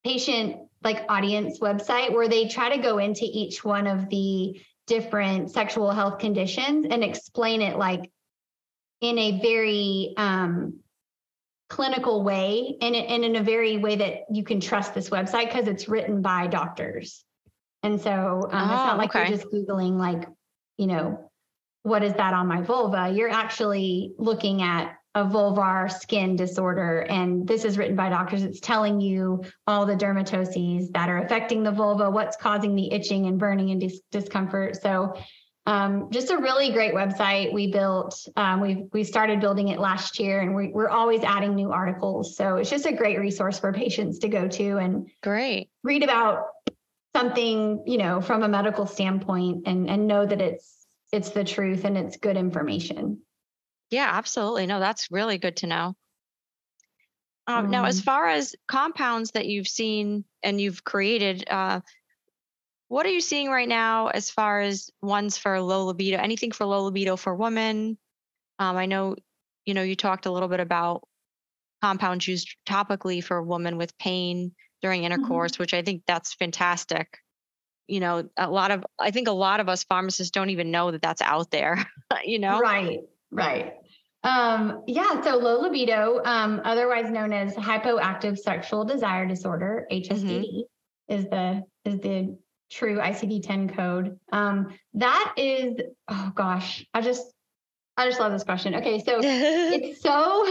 patient 0.04 0.56
like 0.82 1.04
audience 1.10 1.58
website 1.58 2.12
where 2.12 2.28
they 2.28 2.48
try 2.48 2.74
to 2.74 2.82
go 2.82 2.98
into 2.98 3.24
each 3.24 3.62
one 3.64 3.86
of 3.86 4.08
the 4.08 4.60
different 4.86 5.50
sexual 5.50 5.90
health 5.90 6.18
conditions 6.18 6.86
and 6.88 7.04
explain 7.04 7.60
it 7.60 7.76
like 7.76 8.10
in 9.02 9.18
a 9.18 9.40
very 9.40 10.14
um, 10.16 10.80
clinical 11.70 12.22
way 12.22 12.76
and, 12.82 12.94
and 12.94 13.24
in 13.24 13.36
a 13.36 13.42
very 13.42 13.78
way 13.78 13.96
that 13.96 14.24
you 14.30 14.44
can 14.44 14.60
trust 14.60 14.92
this 14.92 15.08
website 15.08 15.46
because 15.46 15.68
it's 15.68 15.88
written 15.88 16.20
by 16.20 16.48
doctors. 16.48 17.24
And 17.82 17.98
so 18.00 18.48
um, 18.52 18.70
it's 18.70 18.82
not 18.82 18.94
Oh, 18.94 18.98
like 18.98 19.10
okay. 19.14 19.28
you're 19.28 19.38
just 19.38 19.50
Googling, 19.50 19.96
like, 19.96 20.28
you 20.76 20.86
know, 20.88 21.30
what 21.84 22.02
is 22.02 22.12
that 22.14 22.34
on 22.34 22.46
my 22.46 22.60
vulva? 22.60 23.10
You're 23.14 23.30
actually 23.30 24.12
looking 24.18 24.60
at 24.60 24.96
a 25.14 25.24
vulvar 25.24 25.90
skin 25.90 26.36
disorder. 26.36 27.00
And 27.08 27.46
this 27.46 27.64
is 27.64 27.78
written 27.78 27.96
by 27.96 28.10
doctors. 28.10 28.42
It's 28.42 28.60
telling 28.60 29.00
you 29.00 29.42
all 29.66 29.86
the 29.86 29.96
dermatoses 29.96 30.92
that 30.92 31.08
are 31.08 31.22
affecting 31.22 31.62
the 31.62 31.72
vulva, 31.72 32.10
what's 32.10 32.36
causing 32.36 32.74
the 32.74 32.92
itching 32.92 33.26
and 33.26 33.38
burning 33.38 33.70
and 33.70 33.80
dis- 33.80 34.02
discomfort. 34.12 34.80
So 34.80 35.14
um, 35.70 36.10
just 36.10 36.30
a 36.30 36.36
really 36.36 36.72
great 36.72 36.94
website 36.94 37.52
we 37.52 37.70
built. 37.70 38.26
Um, 38.36 38.60
we 38.60 38.86
we 38.92 39.04
started 39.04 39.40
building 39.40 39.68
it 39.68 39.78
last 39.78 40.18
year, 40.18 40.40
and 40.40 40.54
we, 40.56 40.68
we're 40.68 40.88
always 40.88 41.22
adding 41.22 41.54
new 41.54 41.70
articles. 41.70 42.36
So 42.36 42.56
it's 42.56 42.70
just 42.70 42.86
a 42.86 42.92
great 42.92 43.20
resource 43.20 43.60
for 43.60 43.72
patients 43.72 44.18
to 44.20 44.28
go 44.28 44.48
to 44.48 44.78
and 44.78 45.08
Great. 45.22 45.70
read 45.84 46.02
about 46.02 46.46
something, 47.14 47.84
you 47.86 47.98
know, 47.98 48.20
from 48.20 48.42
a 48.42 48.48
medical 48.48 48.84
standpoint, 48.84 49.62
and 49.66 49.88
and 49.88 50.08
know 50.08 50.26
that 50.26 50.40
it's 50.40 50.86
it's 51.12 51.30
the 51.30 51.44
truth 51.44 51.84
and 51.84 51.96
it's 51.96 52.16
good 52.16 52.36
information. 52.36 53.20
Yeah, 53.90 54.08
absolutely. 54.12 54.66
No, 54.66 54.80
that's 54.80 55.10
really 55.12 55.38
good 55.38 55.56
to 55.58 55.66
know. 55.68 55.96
Um, 57.46 57.70
now, 57.70 57.84
as 57.84 57.98
Um, 57.98 58.02
far 58.02 58.28
as 58.28 58.54
compounds 58.66 59.32
that 59.32 59.46
you've 59.46 59.68
seen 59.68 60.24
and 60.42 60.60
you've 60.60 60.82
created, 60.84 61.44
uh, 61.48 61.80
what 62.90 63.06
are 63.06 63.10
you 63.10 63.20
seeing 63.20 63.48
right 63.50 63.68
now 63.68 64.08
as 64.08 64.30
far 64.30 64.60
as 64.60 64.90
ones 65.00 65.38
for 65.38 65.60
low 65.60 65.84
libido? 65.84 66.18
Anything 66.18 66.50
for 66.50 66.66
low 66.66 66.82
libido 66.82 67.14
for 67.14 67.32
women? 67.32 67.96
Um, 68.58 68.76
I 68.76 68.86
know, 68.86 69.14
you 69.64 69.74
know, 69.74 69.82
you 69.82 69.94
talked 69.94 70.26
a 70.26 70.30
little 70.32 70.48
bit 70.48 70.58
about 70.58 71.06
compounds 71.80 72.26
used 72.26 72.56
topically 72.68 73.22
for 73.22 73.40
women 73.40 73.76
with 73.76 73.96
pain 73.98 74.56
during 74.82 75.04
intercourse, 75.04 75.56
which 75.56 75.72
I 75.72 75.82
think 75.82 76.02
that's 76.04 76.34
fantastic. 76.34 77.18
You 77.86 78.00
know, 78.00 78.28
a 78.36 78.50
lot 78.50 78.72
of, 78.72 78.84
I 78.98 79.12
think 79.12 79.28
a 79.28 79.32
lot 79.32 79.60
of 79.60 79.68
us 79.68 79.84
pharmacists 79.84 80.32
don't 80.32 80.50
even 80.50 80.72
know 80.72 80.90
that 80.90 81.00
that's 81.00 81.22
out 81.22 81.52
there, 81.52 81.86
you 82.24 82.40
know? 82.40 82.58
Right, 82.58 83.02
right. 83.30 83.74
Um, 84.24 84.82
yeah, 84.88 85.22
so 85.22 85.36
low 85.36 85.60
libido, 85.60 86.22
um, 86.24 86.60
otherwise 86.64 87.08
known 87.08 87.32
as 87.32 87.54
hypoactive 87.54 88.36
sexual 88.36 88.84
desire 88.84 89.26
disorder, 89.26 89.86
HSDD, 89.92 90.62
is 91.08 91.26
the 91.26 91.62
is 91.84 92.00
the 92.00 92.36
true 92.70 92.98
ICD-10 92.98 93.74
code. 93.74 94.18
Um, 94.32 94.74
that 94.94 95.34
is, 95.36 95.80
oh 96.08 96.32
gosh, 96.34 96.86
I 96.94 97.00
just 97.00 97.32
I 97.96 98.06
just 98.06 98.20
love 98.20 98.32
this 98.32 98.44
question. 98.44 98.74
Okay, 98.76 98.98
so 98.98 99.18
it's 99.22 100.00
so 100.00 100.46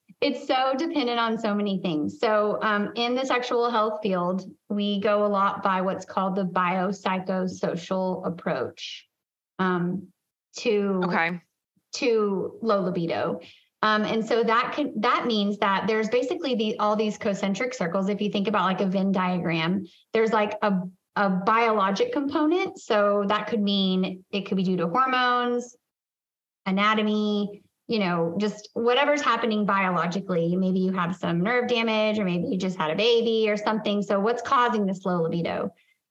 it's 0.20 0.46
so 0.46 0.74
dependent 0.76 1.18
on 1.18 1.38
so 1.38 1.54
many 1.54 1.80
things. 1.80 2.18
So 2.20 2.58
um, 2.62 2.92
in 2.94 3.14
the 3.14 3.24
sexual 3.24 3.70
health 3.70 4.00
field, 4.02 4.48
we 4.68 5.00
go 5.00 5.26
a 5.26 5.28
lot 5.28 5.62
by 5.62 5.80
what's 5.80 6.04
called 6.04 6.36
the 6.36 6.44
biopsychosocial 6.44 8.26
approach 8.26 9.08
um, 9.58 10.08
to 10.58 11.00
okay. 11.04 11.40
to 11.94 12.58
low 12.62 12.80
libido. 12.82 13.40
Um, 13.80 14.02
and 14.02 14.26
so 14.26 14.42
that 14.42 14.72
can 14.74 14.92
that 15.00 15.26
means 15.26 15.58
that 15.58 15.86
there's 15.86 16.08
basically 16.08 16.56
the 16.56 16.78
all 16.78 16.96
these 16.96 17.16
concentric 17.16 17.74
circles. 17.74 18.08
If 18.08 18.20
you 18.20 18.30
think 18.30 18.48
about 18.48 18.64
like 18.64 18.80
a 18.80 18.86
Venn 18.86 19.12
diagram, 19.12 19.86
there's 20.12 20.32
like 20.32 20.58
a 20.62 20.80
a 21.16 21.28
biologic 21.30 22.12
component. 22.12 22.78
So 22.78 23.24
that 23.28 23.46
could 23.48 23.60
mean 23.60 24.24
it 24.30 24.46
could 24.46 24.56
be 24.56 24.62
due 24.62 24.76
to 24.76 24.88
hormones, 24.88 25.76
anatomy, 26.66 27.62
you 27.86 27.98
know, 27.98 28.36
just 28.38 28.68
whatever's 28.74 29.22
happening 29.22 29.64
biologically. 29.64 30.54
Maybe 30.56 30.80
you 30.80 30.92
have 30.92 31.16
some 31.16 31.40
nerve 31.40 31.68
damage, 31.68 32.18
or 32.18 32.24
maybe 32.24 32.48
you 32.48 32.58
just 32.58 32.76
had 32.76 32.90
a 32.90 32.96
baby 32.96 33.48
or 33.48 33.56
something. 33.56 34.02
So 34.02 34.20
what's 34.20 34.42
causing 34.42 34.86
this 34.86 35.04
low 35.06 35.22
libido? 35.22 35.70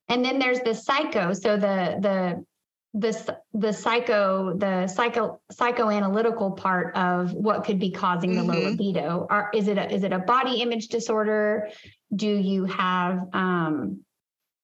And 0.09 0.25
then 0.25 0.39
there's 0.39 0.59
the 0.61 0.73
psycho. 0.73 1.33
So 1.33 1.57
the 1.57 1.97
the 1.99 2.45
the 2.93 3.37
the 3.53 3.71
psycho 3.71 4.57
the 4.57 4.87
psycho 4.87 5.39
psychoanalytical 5.51 6.57
part 6.57 6.95
of 6.95 7.33
what 7.33 7.63
could 7.63 7.79
be 7.79 7.91
causing 7.91 8.33
the 8.33 8.43
low 8.43 8.55
Mhm. 8.55 8.71
libido 8.71 9.27
are 9.29 9.51
is 9.53 9.67
it 9.67 9.77
a, 9.77 9.93
is 9.93 10.03
it 10.03 10.13
a 10.13 10.19
body 10.19 10.61
image 10.61 10.87
disorder 10.87 11.69
do 12.15 12.27
you 12.27 12.65
have 12.65 13.27
um 13.33 13.99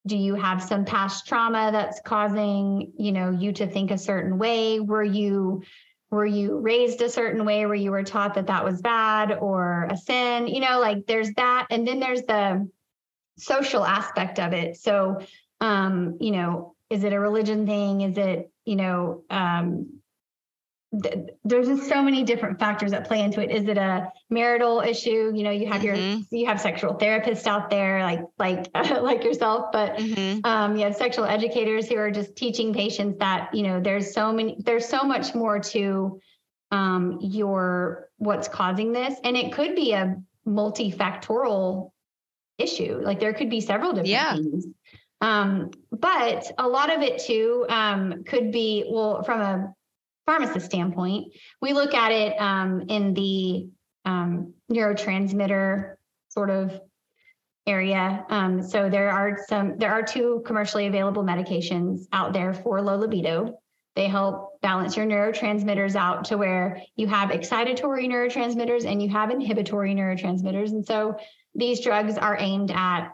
do 0.05 0.17
you 0.17 0.35
have 0.35 0.61
some 0.61 0.85
past 0.85 1.27
trauma 1.27 1.69
that's 1.71 2.01
causing 2.01 2.91
you 2.97 3.11
know 3.11 3.31
you 3.31 3.51
to 3.53 3.67
think 3.67 3.91
a 3.91 3.97
certain 3.97 4.37
way? 4.37 4.79
Were 4.79 5.03
you 5.03 5.63
were 6.11 6.25
you 6.25 6.59
raised 6.59 7.01
a 7.01 7.09
certain 7.09 7.45
way 7.45 7.65
where 7.65 7.75
you 7.75 7.91
were 7.91 8.03
taught 8.03 8.35
that 8.35 8.47
that 8.47 8.65
was 8.65 8.81
bad 8.81 9.31
or 9.31 9.87
a 9.89 9.97
sin? 9.97 10.47
You 10.47 10.59
know 10.59 10.79
like 10.79 11.05
there's 11.07 11.33
that 11.33 11.67
and 11.69 11.87
then 11.87 11.99
there's 11.99 12.23
the 12.23 12.69
social 13.37 13.85
aspect 13.85 14.39
of 14.39 14.53
it. 14.53 14.77
So 14.77 15.21
um 15.61 16.17
you 16.19 16.31
know 16.31 16.75
is 16.89 17.03
it 17.03 17.13
a 17.13 17.19
religion 17.19 17.65
thing? 17.65 18.01
Is 18.01 18.17
it 18.17 18.51
you 18.65 18.75
know 18.75 19.23
um 19.29 20.01
th- 21.01 21.29
there's 21.43 21.67
just 21.67 21.89
so 21.89 22.03
many 22.03 22.23
different 22.23 22.59
factors 22.59 22.91
that 22.91 23.07
play 23.07 23.21
into 23.21 23.41
it. 23.41 23.51
Is 23.51 23.67
it 23.67 23.77
a 23.77 24.11
marital 24.33 24.81
issue 24.81 25.31
you 25.35 25.43
know 25.43 25.51
you 25.51 25.67
have 25.67 25.83
your 25.83 25.95
Mhm. 25.95 26.25
you 26.31 26.45
have 26.47 26.59
sexual 26.59 26.95
therapists 26.95 27.45
out 27.47 27.69
there 27.69 28.01
like 28.03 28.21
like 28.39 28.67
like 29.01 29.23
yourself 29.23 29.71
but 29.71 29.95
Mhm. 29.97 30.45
um, 30.45 30.75
you 30.75 30.83
have 30.83 30.95
sexual 30.95 31.25
educators 31.25 31.87
who 31.87 31.97
are 31.97 32.11
just 32.11 32.35
teaching 32.35 32.73
patients 32.73 33.19
that 33.19 33.53
you 33.53 33.63
know 33.63 33.79
there's 33.79 34.13
so 34.13 34.33
many 34.33 34.57
there's 34.65 34.87
so 34.87 35.03
much 35.03 35.35
more 35.35 35.59
to 35.59 36.19
um, 36.71 37.19
your 37.21 38.09
what's 38.17 38.47
causing 38.47 38.91
this 38.91 39.19
and 39.23 39.37
it 39.37 39.53
could 39.53 39.75
be 39.75 39.93
a 39.93 40.15
multifactorial 40.47 41.91
issue 42.57 42.99
like 43.03 43.19
there 43.19 43.33
could 43.33 43.49
be 43.49 43.61
several 43.61 43.91
different 43.91 44.09
Yeah. 44.09 44.33
things 44.35 44.65
um, 45.21 45.71
but 45.91 46.51
a 46.57 46.67
lot 46.67 46.93
of 46.93 47.01
it 47.01 47.19
too 47.19 47.65
um, 47.69 48.23
could 48.25 48.51
be 48.51 48.85
well 48.89 49.23
from 49.23 49.41
a 49.41 49.73
pharmacist 50.25 50.65
standpoint 50.65 51.33
we 51.61 51.73
look 51.73 51.93
at 51.93 52.11
it 52.11 52.39
um, 52.39 52.81
in 52.89 53.13
the 53.13 53.67
um, 54.05 54.53
neurotransmitter 54.71 55.95
sort 56.29 56.49
of 56.49 56.79
area. 57.65 58.25
Um, 58.29 58.61
so 58.61 58.89
there 58.89 59.09
are 59.09 59.37
some, 59.47 59.77
there 59.77 59.91
are 59.91 60.03
two 60.03 60.43
commercially 60.45 60.87
available 60.87 61.23
medications 61.23 62.05
out 62.11 62.33
there 62.33 62.53
for 62.53 62.81
low 62.81 62.97
libido. 62.97 63.59
They 63.95 64.07
help 64.07 64.59
balance 64.61 64.97
your 64.97 65.05
neurotransmitters 65.05 65.95
out 65.95 66.25
to 66.25 66.37
where 66.37 66.81
you 66.95 67.07
have 67.07 67.29
excitatory 67.29 68.07
neurotransmitters 68.07 68.85
and 68.85 69.01
you 69.01 69.09
have 69.09 69.29
inhibitory 69.29 69.93
neurotransmitters. 69.93 70.69
And 70.69 70.85
so 70.85 71.17
these 71.53 71.81
drugs 71.81 72.17
are 72.17 72.37
aimed 72.39 72.71
at 72.71 73.11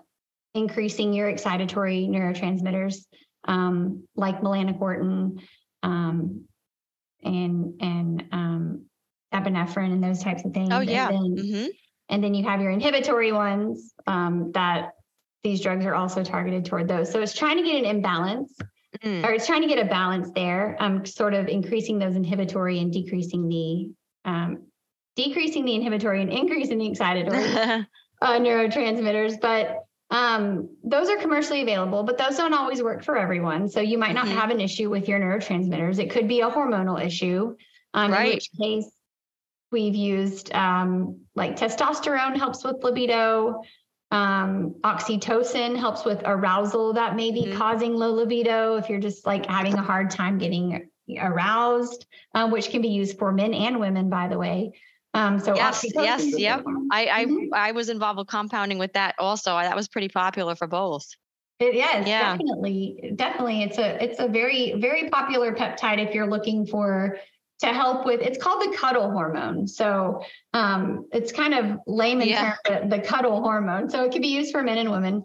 increasing 0.55 1.13
your 1.13 1.31
excitatory 1.31 2.07
neurotransmitters, 2.09 3.05
um, 3.43 4.07
like 4.15 4.41
melanocortin 4.41 5.41
um, 5.83 6.45
and 7.23 7.73
and 7.81 8.23
um, 8.31 8.85
epinephrine 9.33 9.91
and 9.93 10.03
those 10.03 10.23
types 10.23 10.43
of 10.45 10.53
things. 10.53 10.69
Oh 10.71 10.79
And 10.79 10.89
yeah. 10.89 11.11
then- 11.11 11.37
hmm 11.37 11.65
and 12.11 12.23
then 12.23 12.33
you 12.33 12.43
have 12.43 12.59
your 12.59 12.71
inhibitory 12.71 13.31
ones 13.31 13.93
um, 14.07 14.51
that 14.53 14.93
these 15.43 15.61
drugs 15.61 15.85
are 15.85 15.93
also 15.93 16.23
targeted 16.23 16.65
toward 16.65 16.87
those. 16.87 17.11
So 17.11 17.21
it's 17.21 17.33
trying 17.35 17.57
to 17.57 17.63
get 17.63 17.75
an 17.75 17.85
imbalance, 17.85 18.51
Mm. 19.03 19.23
or 19.23 19.31
it's 19.33 19.45
trying 19.45 19.61
to 19.61 19.67
get 19.67 19.77
a 19.77 19.85
balance 19.87 20.31
there, 20.33 20.75
um, 20.79 21.05
sort 21.05 21.35
of 21.35 21.47
increasing 21.47 21.99
those 21.99 22.15
inhibitory 22.15 22.79
and 22.79 22.91
decreasing 22.91 23.47
the 23.47 23.91
um, 24.25 24.63
decreasing 25.15 25.63
the 25.65 25.75
inhibitory 25.75 26.23
and 26.23 26.31
increasing 26.33 26.79
the 26.79 26.89
excitatory 26.89 27.85
uh, 28.23 28.39
neurotransmitters. 28.39 29.39
But 29.39 29.83
um, 30.09 30.75
those 30.83 31.07
are 31.09 31.17
commercially 31.17 31.61
available, 31.61 32.01
but 32.01 32.17
those 32.17 32.37
don't 32.37 32.55
always 32.55 32.81
work 32.81 33.03
for 33.03 33.15
everyone. 33.15 33.69
So 33.69 33.79
you 33.81 33.99
might 33.99 34.13
not 34.13 34.25
Mhm. 34.25 34.31
have 34.31 34.49
an 34.49 34.59
issue 34.59 34.89
with 34.89 35.07
your 35.07 35.19
neurotransmitters. 35.19 35.99
It 35.99 36.09
could 36.09 36.27
be 36.27 36.41
a 36.41 36.49
hormonal 36.49 36.99
issue. 36.99 37.55
Um, 37.93 38.11
Right. 38.11 38.25
In 38.29 38.33
which 38.33 38.49
case, 38.59 38.91
we've 39.71 39.95
used 39.95 40.53
um, 40.53 41.19
like 41.35 41.55
testosterone 41.55 42.37
helps 42.37 42.63
with 42.63 42.83
libido. 42.83 43.61
Um, 44.11 44.75
oxytocin 44.83 45.77
helps 45.77 46.03
with 46.03 46.23
arousal 46.25 46.93
that 46.93 47.15
may 47.15 47.31
be 47.31 47.45
Mhm. 47.45 47.57
causing 47.57 47.93
low 47.95 48.11
libido 48.11 48.75
if 48.77 48.89
you're 48.89 48.99
just 48.99 49.25
like 49.27 49.45
having 49.45 49.75
a 49.75 49.83
hard 49.83 50.09
time 50.09 50.39
getting 50.39 50.89
aroused, 51.19 52.07
um, 52.33 52.49
which 52.49 52.71
can 52.71 52.81
be 52.81 52.87
used 52.87 53.19
for 53.19 53.31
men 53.31 53.53
and 53.53 53.79
women, 53.79 54.09
by 54.09 54.27
the 54.27 54.37
way. 54.37 54.71
Um, 55.13 55.39
so 55.39 55.55
Yes, 55.55 55.85
yes, 55.95 56.39
yep. 56.39 56.63
I 56.91 57.07
I, 57.07 57.25
Mhm. 57.25 57.49
I 57.53 57.71
was 57.71 57.89
involved 57.89 58.17
with 58.17 58.27
compounding 58.27 58.77
with 58.79 58.93
that 58.93 59.15
also. 59.19 59.51
That 59.51 59.75
was 59.75 59.87
pretty 59.87 60.07
popular 60.07 60.55
for 60.55 60.67
both. 60.67 61.05
It 61.59 61.75
is 61.75 62.07
Yeah. 62.07 62.37
definitely, 62.37 63.13
definitely. 63.15 63.63
It's 63.63 63.77
a 63.77 64.03
it's 64.03 64.19
a 64.19 64.27
very 64.27 64.73
very 64.79 65.09
popular 65.09 65.53
peptide 65.53 65.99
if 65.99 66.15
you're 66.15 66.29
looking 66.29 66.65
for 66.65 67.17
to 67.59 67.67
help 67.67 68.05
with. 68.05 68.21
It's 68.21 68.41
called 68.41 68.61
the 68.61 68.75
cuddle 68.77 69.11
hormone. 69.11 69.67
So 69.67 70.23
um, 70.53 71.07
it's 71.11 71.31
kind 71.31 71.53
of 71.53 71.79
layman 71.87 72.27
Yeah. 72.27 72.55
term, 72.65 72.89
the, 72.89 72.97
the 72.97 73.01
cuddle 73.01 73.41
hormone. 73.41 73.89
So 73.89 74.03
it 74.05 74.11
can 74.11 74.21
be 74.21 74.29
used 74.29 74.51
for 74.51 74.63
men 74.63 74.77
and 74.77 74.91
women. 74.91 75.23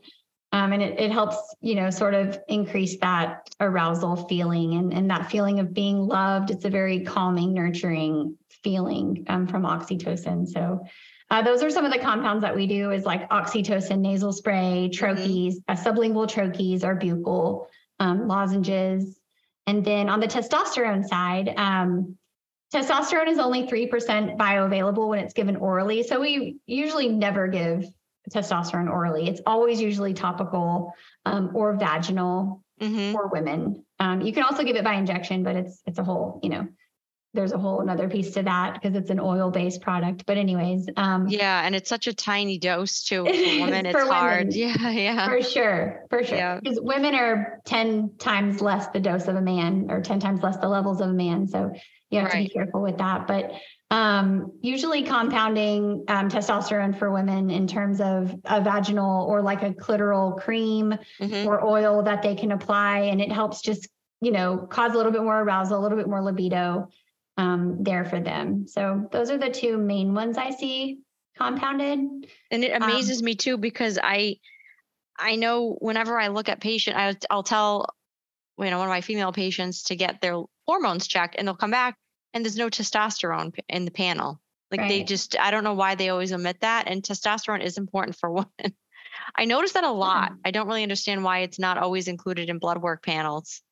Um, 0.53 0.73
and 0.73 0.83
it, 0.83 1.01
it 1.01 1.11
helps, 1.11 1.37
you 1.61 1.75
know, 1.75 1.91
sort 1.91 2.15
of 2.15 2.39
increase 2.49 2.97
that 2.99 3.51
arousal 3.61 4.15
feeling 4.29 4.75
and, 4.75 4.93
and 4.93 5.11
that 5.11 5.31
feeling 5.31 5.59
of 5.59 5.75
being 5.75 6.07
loved. 6.07 6.51
It's 6.51 6.65
a 6.65 6.71
very 6.71 7.01
calming, 7.01 7.55
nurturing 7.55 8.39
feeling 8.63 9.25
um, 9.29 9.49
from 9.49 9.65
oxytocin. 9.65 10.47
So 10.47 10.85
uh, 11.31 11.43
those 11.43 11.63
are 11.63 11.71
some 11.71 11.85
of 11.85 11.93
the 11.93 11.99
compounds 11.99 12.43
that 12.43 12.55
we 12.55 12.69
do 12.69 12.93
is 12.93 13.05
like 13.05 13.29
oxytocin 13.31 13.99
nasal 13.99 14.33
spray, 14.33 14.91
troches, 14.93 15.55
uh, 15.67 15.75
sublingual 15.75 16.29
troches 16.29 16.85
or 16.85 16.95
buccal 16.97 17.67
um, 17.99 18.29
lozenges. 18.29 19.19
And 19.67 19.85
then 19.85 20.09
on 20.09 20.21
the 20.21 20.29
testosterone 20.29 21.05
side, 21.05 21.53
um, 21.57 22.17
testosterone 22.73 23.29
is 23.29 23.39
only 23.39 23.67
3% 23.67 24.37
bioavailable 24.37 25.09
when 25.09 25.19
it's 25.21 25.35
given 25.35 25.57
orally. 25.57 26.03
So 26.03 26.21
we 26.21 26.57
usually 26.67 27.09
never 27.09 27.49
give 27.49 27.85
testosterone 28.31 28.91
orally. 28.91 29.29
It's 29.29 29.41
always 29.47 29.81
usually 29.81 30.15
topical 30.15 30.95
um, 31.27 31.51
or 31.55 31.77
vaginal 31.77 32.63
Mhm. 32.81 33.13
for 33.13 33.29
women. 33.29 33.85
Um, 34.01 34.21
you 34.23 34.33
can 34.33 34.43
also 34.43 34.65
give 34.65 34.77
it 34.77 34.83
by 34.85 34.95
injection, 34.95 35.43
but 35.45 35.55
it's 35.57 35.81
it's 35.87 35.99
a 35.99 36.03
whole, 36.05 36.41
you 36.43 36.49
know, 36.49 36.67
there's 37.33 37.53
a 37.53 37.59
whole 37.59 37.81
another 37.81 38.09
piece 38.09 38.33
to 38.33 38.43
that 38.43 38.75
because 38.75 38.97
it's 38.97 39.11
an 39.11 39.21
oil-based 39.21 39.81
product. 39.81 40.25
But 40.27 40.39
anyways, 40.39 40.89
um, 40.97 41.29
Yeah, 41.29 41.65
and 41.65 41.75
it's 41.77 41.89
such 41.89 42.07
a 42.09 42.15
tiny 42.15 42.59
dose 42.59 43.05
too. 43.05 43.25
For 43.25 43.31
women, 43.65 43.87
it's 43.87 43.97
for 44.01 44.07
hard. 44.13 44.49
women. 44.49 44.53
Yeah, 44.59 44.91
yeah. 44.91 45.29
for 45.29 45.43
sure, 45.43 46.05
for 46.11 46.25
sure. 46.25 46.37
Yeah. 46.39 46.59
Because 46.61 46.81
women 46.81 47.15
are 47.15 47.61
10 47.67 48.17
times 48.19 48.61
less 48.61 48.89
the 48.89 49.01
dose 49.01 49.29
of 49.29 49.37
a 49.37 49.43
man 49.43 49.87
or 49.91 50.01
10 50.01 50.19
times 50.19 50.43
less 50.43 50.57
the 50.57 50.69
levels 50.69 51.01
of 51.01 51.11
a 51.11 51.13
man. 51.13 51.47
So 51.47 51.73
you 52.15 52.21
have 52.21 52.33
to 52.33 52.39
be 52.39 52.49
careful 52.49 52.83
with 52.83 52.99
that. 52.99 53.27
But 53.27 53.53
um, 53.91 54.53
usually 54.61 55.03
compounding 55.03 56.05
um, 56.09 56.29
testosterone 56.29 56.99
for 56.99 57.11
women 57.13 57.51
in 57.51 57.67
terms 57.67 58.01
of 58.01 58.35
a 58.45 58.61
vaginal 58.61 59.27
or 59.27 59.43
like 59.43 59.63
a 59.63 59.71
clitoral 59.71 60.41
cream 60.41 60.95
Mhm. 61.21 61.47
or 61.47 61.65
oil 61.65 62.03
that 62.03 62.23
they 62.23 62.35
can 62.35 62.53
apply. 62.53 63.01
And 63.01 63.21
it 63.21 63.31
helps 63.31 63.61
just, 63.61 63.89
you 64.21 64.33
know, 64.33 64.57
cause 64.59 64.95
a 64.95 64.97
little 64.97 65.13
bit 65.13 65.23
more 65.23 65.41
arousal, 65.41 65.79
a 65.79 65.83
little 65.83 65.99
bit 65.99 66.09
more 66.09 66.23
libido 66.23 66.89
um, 67.37 67.83
there 67.83 68.05
for 68.05 68.21
them. 68.21 68.67
So 68.67 69.09
those 69.13 69.31
are 69.31 69.39
the 69.39 69.51
two 69.51 69.77
main 69.77 70.15
ones 70.15 70.39
I 70.39 70.51
see 70.51 71.01
compounded. 71.37 71.99
And 72.51 72.65
it 72.65 72.73
Um, 72.73 72.83
amazes 72.83 73.23
me 73.23 73.35
too 73.35 73.59
because 73.59 73.99
I 74.03 74.37
I 75.17 75.37
know 75.37 75.77
whenever 75.81 76.19
I 76.19 76.29
look 76.29 76.49
at 76.49 76.61
patient, 76.61 76.97
I, 76.97 77.15
I'll 77.31 77.45
tell 77.45 77.95
you 78.59 78.71
know 78.71 78.79
one 78.79 78.89
of 78.89 78.93
my 78.93 79.01
female 79.01 79.33
patients 79.33 79.85
to 79.85 79.97
get 79.97 80.21
their 80.21 80.43
hormones 80.67 81.07
checked, 81.07 81.37
and 81.39 81.47
they'll 81.47 81.55
come 81.57 81.71
back 81.71 81.97
and 82.35 82.45
there's 82.45 82.57
no 82.57 82.69
testosterone 82.69 83.57
in 83.69 83.85
the 83.85 83.91
panel. 83.91 84.41
Like 84.71 84.89
they 84.89 85.05
just 85.05 85.39
I 85.39 85.51
don't 85.53 85.65
know 85.65 85.75
why 85.75 85.95
they 85.95 86.09
always 86.09 86.33
omit 86.33 86.61
that. 86.61 86.89
And 86.89 87.03
testosterone 87.03 87.63
is 87.63 87.79
important 87.79 88.17
for 88.19 88.31
women. 88.33 88.77
I 89.37 89.45
notice 89.45 89.73
that 89.73 89.85
a 89.85 89.91
lot. 89.91 90.33
I 90.45 90.51
don't 90.51 90.67
really 90.67 90.83
understand 90.83 91.23
why 91.23 91.41
it's 91.41 91.59
not 91.59 91.79
always 91.79 92.09
included 92.09 92.51
in 92.51 92.59
blood 92.59 92.83
work 92.83 93.05
panels. 93.05 93.63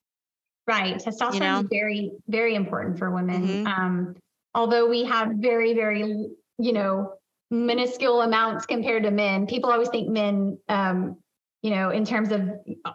Right. 0.67 0.95
Testosterone 0.95 1.41
know? 1.41 1.61
is 1.61 1.67
very, 1.71 2.13
very 2.29 2.55
important 2.55 2.99
for 2.99 3.11
women. 3.11 3.43
Mhm. 3.43 3.67
Um, 3.67 4.17
although 4.55 4.89
we 4.89 5.05
have 5.05 5.33
very, 5.35 5.75
very, 5.75 6.29
you 6.59 6.73
know, 6.73 7.15
minuscule 7.51 8.23
amounts 8.23 8.67
compared 8.67 9.03
to 9.03 9.11
men. 9.11 9.47
People 9.47 9.71
always 9.71 9.89
think 9.89 10.09
men, 10.09 10.59
um, 10.69 11.17
you 11.63 11.71
know, 11.71 11.91
in 11.91 12.05
terms 12.05 12.31
of 12.31 12.49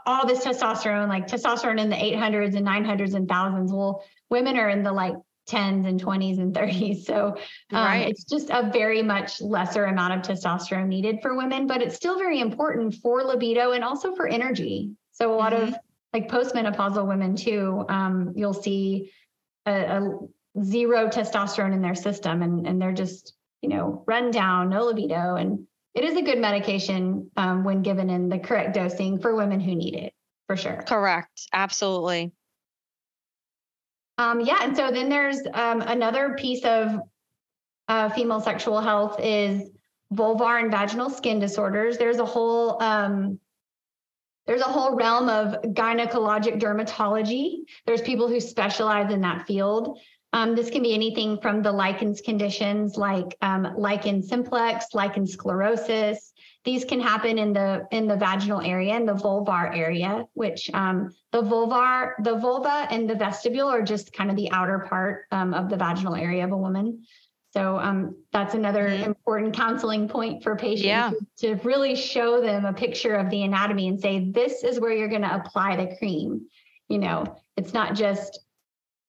all 0.06 0.26
this 0.26 0.46
testosterone, 0.46 1.10
like 1.10 1.28
testosterone 1.28 1.80
in 1.80 1.90
the 1.90 1.96
800s 1.96 2.56
and 2.56 2.66
900s 2.66 3.14
and 3.14 3.28
thousands. 3.28 3.72
Well, 3.72 4.04
women 4.30 4.58
are 4.58 4.70
in 4.70 4.84
the 4.84 4.94
like 4.94 5.14
10s 5.48 5.88
and 5.88 6.02
20s 6.02 6.40
and 6.40 6.54
30s. 6.54 7.06
So 7.06 7.36
um, 7.72 7.84
Right. 7.86 8.10
it's 8.10 8.24
just 8.24 8.50
a 8.50 8.70
very 8.72 9.02
much 9.02 9.42
lesser 9.42 9.86
amount 9.86 10.14
of 10.14 10.22
testosterone 10.22 10.88
needed 10.88 11.20
for 11.22 11.36
women, 11.36 11.68
but 11.68 11.82
it's 11.82 11.96
still 11.96 12.18
very 12.18 12.40
important 12.40 12.96
for 12.96 13.24
libido 13.24 13.72
and 13.72 13.84
also 13.84 14.16
for 14.16 14.28
energy. 14.28 14.92
So 15.12 15.34
a 15.34 15.36
lot 15.36 15.54
of 15.54 15.74
like 16.14 16.30
postmenopausal 16.30 17.08
women 17.08 17.36
too, 17.36 17.86
um, 17.90 18.34
you'll 18.36 18.54
see 18.54 19.12
a, 19.66 19.72
a 19.72 20.20
zero 20.64 21.08
testosterone 21.08 21.74
in 21.74 21.82
their 21.82 21.96
system 21.96 22.42
and, 22.42 22.68
and 22.68 22.82
they're 22.82 22.94
just, 22.94 23.34
you 23.62 23.70
know, 23.70 24.04
run 24.08 24.32
down, 24.32 24.70
no 24.70 24.86
libido. 24.86 25.36
And 25.36 25.68
it 25.94 26.04
is 26.04 26.16
a 26.16 26.22
good 26.22 26.40
medication 26.40 27.32
um, 27.38 27.64
when 27.64 27.82
given 27.82 28.10
in 28.10 28.30
the 28.30 28.40
correct 28.40 28.74
dosing 28.74 29.20
for 29.20 29.36
women 29.36 29.60
who 29.60 29.76
need 29.76 29.96
it, 29.96 30.14
for 30.48 30.56
sure. 30.56 30.84
Correct. 30.88 31.48
Absolutely. 31.54 32.32
Um, 34.18 34.42
yeah, 34.42 34.60
and 34.62 34.76
so 34.76 34.92
then 34.92 35.10
there's 35.10 35.42
um, 35.54 35.82
another 35.82 36.36
piece 36.38 36.66
of 36.66 37.00
uh, 37.88 38.10
female 38.10 38.42
sexual 38.42 38.82
health 38.82 39.20
is 39.22 39.70
vulvar 40.14 40.62
and 40.62 40.72
vaginal 40.72 41.10
skin 41.10 41.40
disorders. 41.40 41.98
There's 41.98 42.18
a 42.18 42.26
whole 42.26 42.82
um, 42.82 43.40
there's 44.48 44.62
a 44.62 44.66
whole 44.66 44.96
realm 44.96 45.28
of 45.28 45.62
gynecologic 45.74 46.60
dermatology. 46.60 47.64
There's 47.86 48.02
people 48.02 48.30
who 48.30 48.40
specialize 48.40 49.12
in 49.12 49.22
that 49.22 49.46
field. 49.46 50.00
Um, 50.32 50.56
this 50.56 50.70
can 50.70 50.84
be 50.84 50.94
anything 50.94 51.40
from 51.42 51.62
the 51.62 51.72
lichens 51.72 52.22
conditions 52.22 52.96
like 52.96 53.36
um, 53.42 53.74
lichen 53.78 54.24
simplex, 54.24 54.88
lichen 54.94 55.28
sclerosis. 55.28 56.34
These 56.68 56.84
can 56.84 57.00
happen 57.00 57.38
in 57.38 57.54
the 57.54 57.88
in 57.92 58.08
the 58.08 58.18
vaginal 58.18 58.60
area, 58.60 58.94
and 58.94 59.08
the 59.08 59.14
vulvar 59.14 59.74
area, 59.74 60.28
which 60.34 60.70
um, 60.74 61.16
the 61.32 61.42
vulvar, 61.42 62.16
the 62.26 62.36
vulva 62.36 62.88
and 62.92 63.10
the 63.10 63.16
vestibule 63.16 63.70
are 63.70 63.82
just 63.82 64.12
kind 64.12 64.30
of 64.30 64.36
the 64.36 64.52
outer 64.52 64.80
part 64.80 65.28
um, 65.32 65.54
of 65.54 65.70
the 65.70 65.78
vaginal 65.78 66.14
area 66.14 66.44
of 66.44 66.52
a 66.52 66.58
woman. 66.58 67.06
So 67.52 67.80
um, 67.80 68.18
that's 68.34 68.54
another 68.54 68.90
Mhm. 68.90 69.06
important 69.06 69.56
counseling 69.56 70.10
point 70.10 70.44
for 70.44 70.58
patients 70.58 70.84
Yeah. 70.86 71.12
to 71.38 71.56
really 71.64 71.96
show 71.96 72.42
them 72.42 72.66
a 72.66 72.74
picture 72.74 73.16
of 73.16 73.30
the 73.30 73.44
anatomy 73.44 73.88
and 73.88 73.98
say, 73.98 74.30
this 74.30 74.66
is 74.66 74.78
where 74.82 74.92
you're 74.92 75.08
going 75.08 75.22
to 75.30 75.36
apply 75.36 75.78
the 75.78 75.96
cream. 75.96 76.48
You 76.90 77.00
know, 77.00 77.24
it's 77.56 77.74
not 77.74 77.96
just 77.96 78.40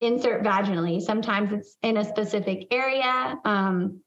insert 0.01 0.45
vaginally. 0.45 1.01
Sometimes 1.01 1.53
it's 1.53 1.77
in 1.83 1.97
a 1.97 2.05
specific 2.05 2.69
area. 2.71 3.37
Um, 3.45 4.01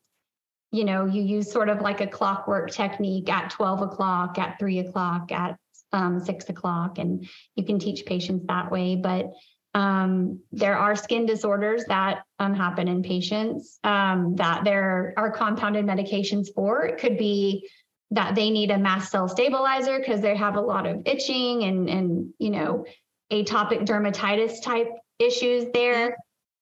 you 0.71 0.86
know, 0.86 1.05
you 1.05 1.21
use 1.21 1.51
sort 1.51 1.69
of 1.69 1.81
like 1.81 2.01
a 2.01 2.07
clockwork 2.07 2.71
technique 2.71 3.29
at 3.29 3.51
12 3.51 3.81
o'clock, 3.81 4.38
at 4.39 4.57
three 4.57 4.79
o'clock, 4.79 5.31
at 5.31 5.57
um, 5.91 6.19
six 6.19 6.47
o'clock, 6.49 6.97
and 6.97 7.27
you 7.55 7.65
can 7.65 7.79
teach 7.79 8.05
patients 8.05 8.45
that 8.47 8.71
way. 8.71 8.95
But 8.95 9.31
um, 9.73 10.39
there 10.51 10.77
are 10.77 10.95
skin 10.95 11.25
disorders 11.25 11.86
that 11.86 12.23
um, 12.39 12.53
happen 12.53 12.88
in 12.88 13.03
patients 13.03 13.79
um, 13.84 14.36
that 14.36 14.63
there 14.63 15.13
are 15.17 15.31
compounded 15.31 15.86
medications 15.86 16.47
for. 16.53 16.86
It 16.86 16.97
could 16.97 17.17
be 17.17 17.69
that 18.12 18.36
they 18.36 18.49
need 18.49 18.71
a 18.71 18.77
mast 18.77 19.12
cell 19.12 19.27
stabilizer 19.27 19.99
because 19.99 20.21
they 20.21 20.36
have 20.36 20.55
a 20.55 20.62
lot 20.62 20.86
of 20.86 21.01
itching 21.05 21.63
and 21.63 21.89
and 21.89 22.34
you 22.39 22.49
know 22.49 22.86
atopic 23.31 23.86
dermatitis 23.86 24.62
type 24.62 24.89
issues 25.19 25.65
there. 25.73 26.17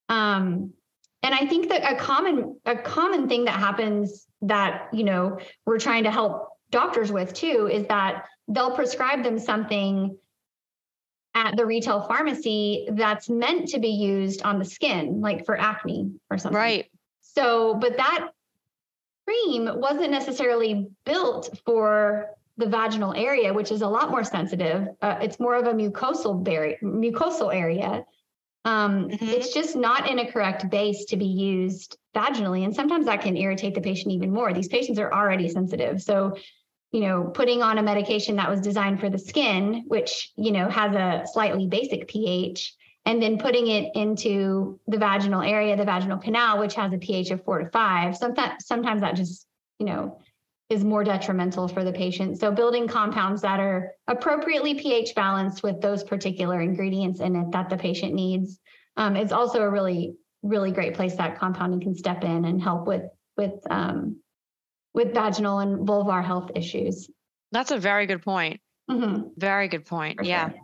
Um, 0.07 0.73
and 1.23 1.36
I 1.36 1.45
think 1.45 1.69
that 1.69 1.91
a 1.91 1.95
common 1.95 2.60
a 2.65 2.75
common 2.75 3.27
thing 3.27 3.45
that 3.45 3.60
happens 3.60 4.27
that 4.41 4.89
you 4.93 5.03
know 5.03 5.39
we're 5.65 5.79
trying 5.79 6.03
to 6.03 6.12
help 6.12 6.49
doctors 6.71 7.12
with 7.12 7.34
too 7.34 7.69
is 7.71 7.88
that 7.88 8.25
they'll 8.47 8.75
prescribe 8.75 9.23
them 9.23 9.39
something 9.39 10.17
at 11.36 11.55
the 11.55 11.65
retail 11.65 12.01
pharmacy 12.01 12.88
that's 12.91 13.29
meant 13.29 13.67
to 13.69 13.79
be 13.79 13.89
used 13.89 14.41
on 14.43 14.60
the 14.60 14.65
skin, 14.65 15.21
like 15.21 15.45
for 15.45 15.60
acne 15.60 16.12
or 16.29 16.38
something. 16.38 16.58
Right. 16.58 16.91
So, 17.21 17.75
but 17.75 17.97
that 17.97 18.29
cream 19.25 19.69
wasn't 19.79 20.12
necessarily 20.12 20.88
built 21.05 21.60
for 21.65 22.32
the 22.58 22.65
vaginal 22.65 23.13
area, 23.13 23.53
which 23.53 23.71
is 23.71 23.82
a 23.82 23.88
lot 23.88 24.10
more 24.10 24.23
sensitive. 24.23 24.88
Uh, 25.01 25.17
it's 25.21 25.39
more 25.39 25.55
of 25.55 25.67
a 25.67 25.73
mucosal 25.73 26.43
barrier, 26.43 26.77
mucosal 26.84 27.53
area. 27.53 28.03
Um, 28.69 29.10
Mhm. 29.10 29.34
It's 29.34 29.53
just 29.53 29.75
not 29.75 30.10
in 30.10 30.19
a 30.19 30.32
correct 30.32 30.69
base 30.69 31.05
to 31.05 31.17
be 31.17 31.25
used 31.25 31.97
vaginally, 32.15 32.63
and 32.65 32.75
sometimes 32.75 33.05
that 33.08 33.21
can 33.21 33.36
irritate 33.36 33.73
the 33.73 33.82
patient 33.82 34.13
even 34.13 34.32
more. 34.32 34.53
These 34.53 34.67
patients 34.67 34.99
are 34.99 35.12
already 35.13 35.47
sensitive, 35.49 36.01
so 36.01 36.36
you 36.91 37.01
know, 37.01 37.32
putting 37.36 37.62
on 37.62 37.77
a 37.77 37.84
medication 37.84 38.36
that 38.38 38.49
was 38.49 38.62
designed 38.62 38.99
for 38.99 39.12
the 39.12 39.17
skin, 39.19 39.84
which 39.88 40.32
you 40.36 40.51
know 40.51 40.67
has 40.69 40.91
a 40.95 41.23
slightly 41.34 41.67
basic 41.67 42.08
pH, 42.08 42.73
and 43.05 43.21
then 43.21 43.38
putting 43.38 43.67
it 43.67 43.91
into 43.95 44.79
the 44.88 44.97
vaginal 44.97 45.41
area, 45.41 45.75
the 45.75 45.86
vaginal 45.86 46.17
canal, 46.17 46.60
which 46.60 46.75
has 46.75 46.91
a 46.93 46.97
pH 46.97 47.29
of 47.32 47.43
four 47.43 47.60
to 47.60 47.69
five. 47.69 48.17
Sometimes, 48.17 48.65
sometimes 48.65 49.01
that 49.01 49.15
just, 49.15 49.47
you 49.79 49.86
know, 49.86 50.19
is 50.69 50.84
more 50.84 51.03
detrimental 51.03 51.67
for 51.67 51.84
the 51.84 51.91
patient. 51.91 52.39
So 52.39 52.51
building 52.51 52.88
compounds 52.88 53.41
that 53.41 53.60
are 53.60 53.91
appropriately 54.08 54.75
pH 54.75 55.15
balanced 55.15 55.63
with 55.63 55.82
those 55.82 56.03
particular 56.03 56.62
ingredients 56.62 57.19
in 57.21 57.36
it 57.36 57.51
that 57.51 57.69
the 57.69 57.77
patient 57.77 58.13
needs 58.13 58.60
um, 58.95 59.15
is 59.15 59.32
also 59.32 59.62
a 59.62 59.69
really, 59.69 60.15
really 60.43 60.71
great 60.71 60.93
place 60.93 61.15
that 61.15 61.39
compounding 61.39 61.82
can 61.82 61.95
step 61.95 62.23
in 62.23 62.45
and 62.45 62.62
help 62.62 62.86
with 62.86 63.03
with 63.36 63.53
um, 63.69 64.17
with 64.93 65.13
vaginal 65.13 65.60
and 65.60 65.88
vulvar 65.88 66.23
health 66.23 66.51
issues. 66.55 67.10
That's 67.51 67.71
a 67.71 67.77
very 67.79 68.05
good 68.05 68.21
point. 68.21 68.60
Mhm, 68.89 69.32
Very 69.38 69.67
good 69.69 69.86
point. 69.86 70.17
for 70.17 70.23
Yeah. 70.23 70.49
sure. 70.49 70.60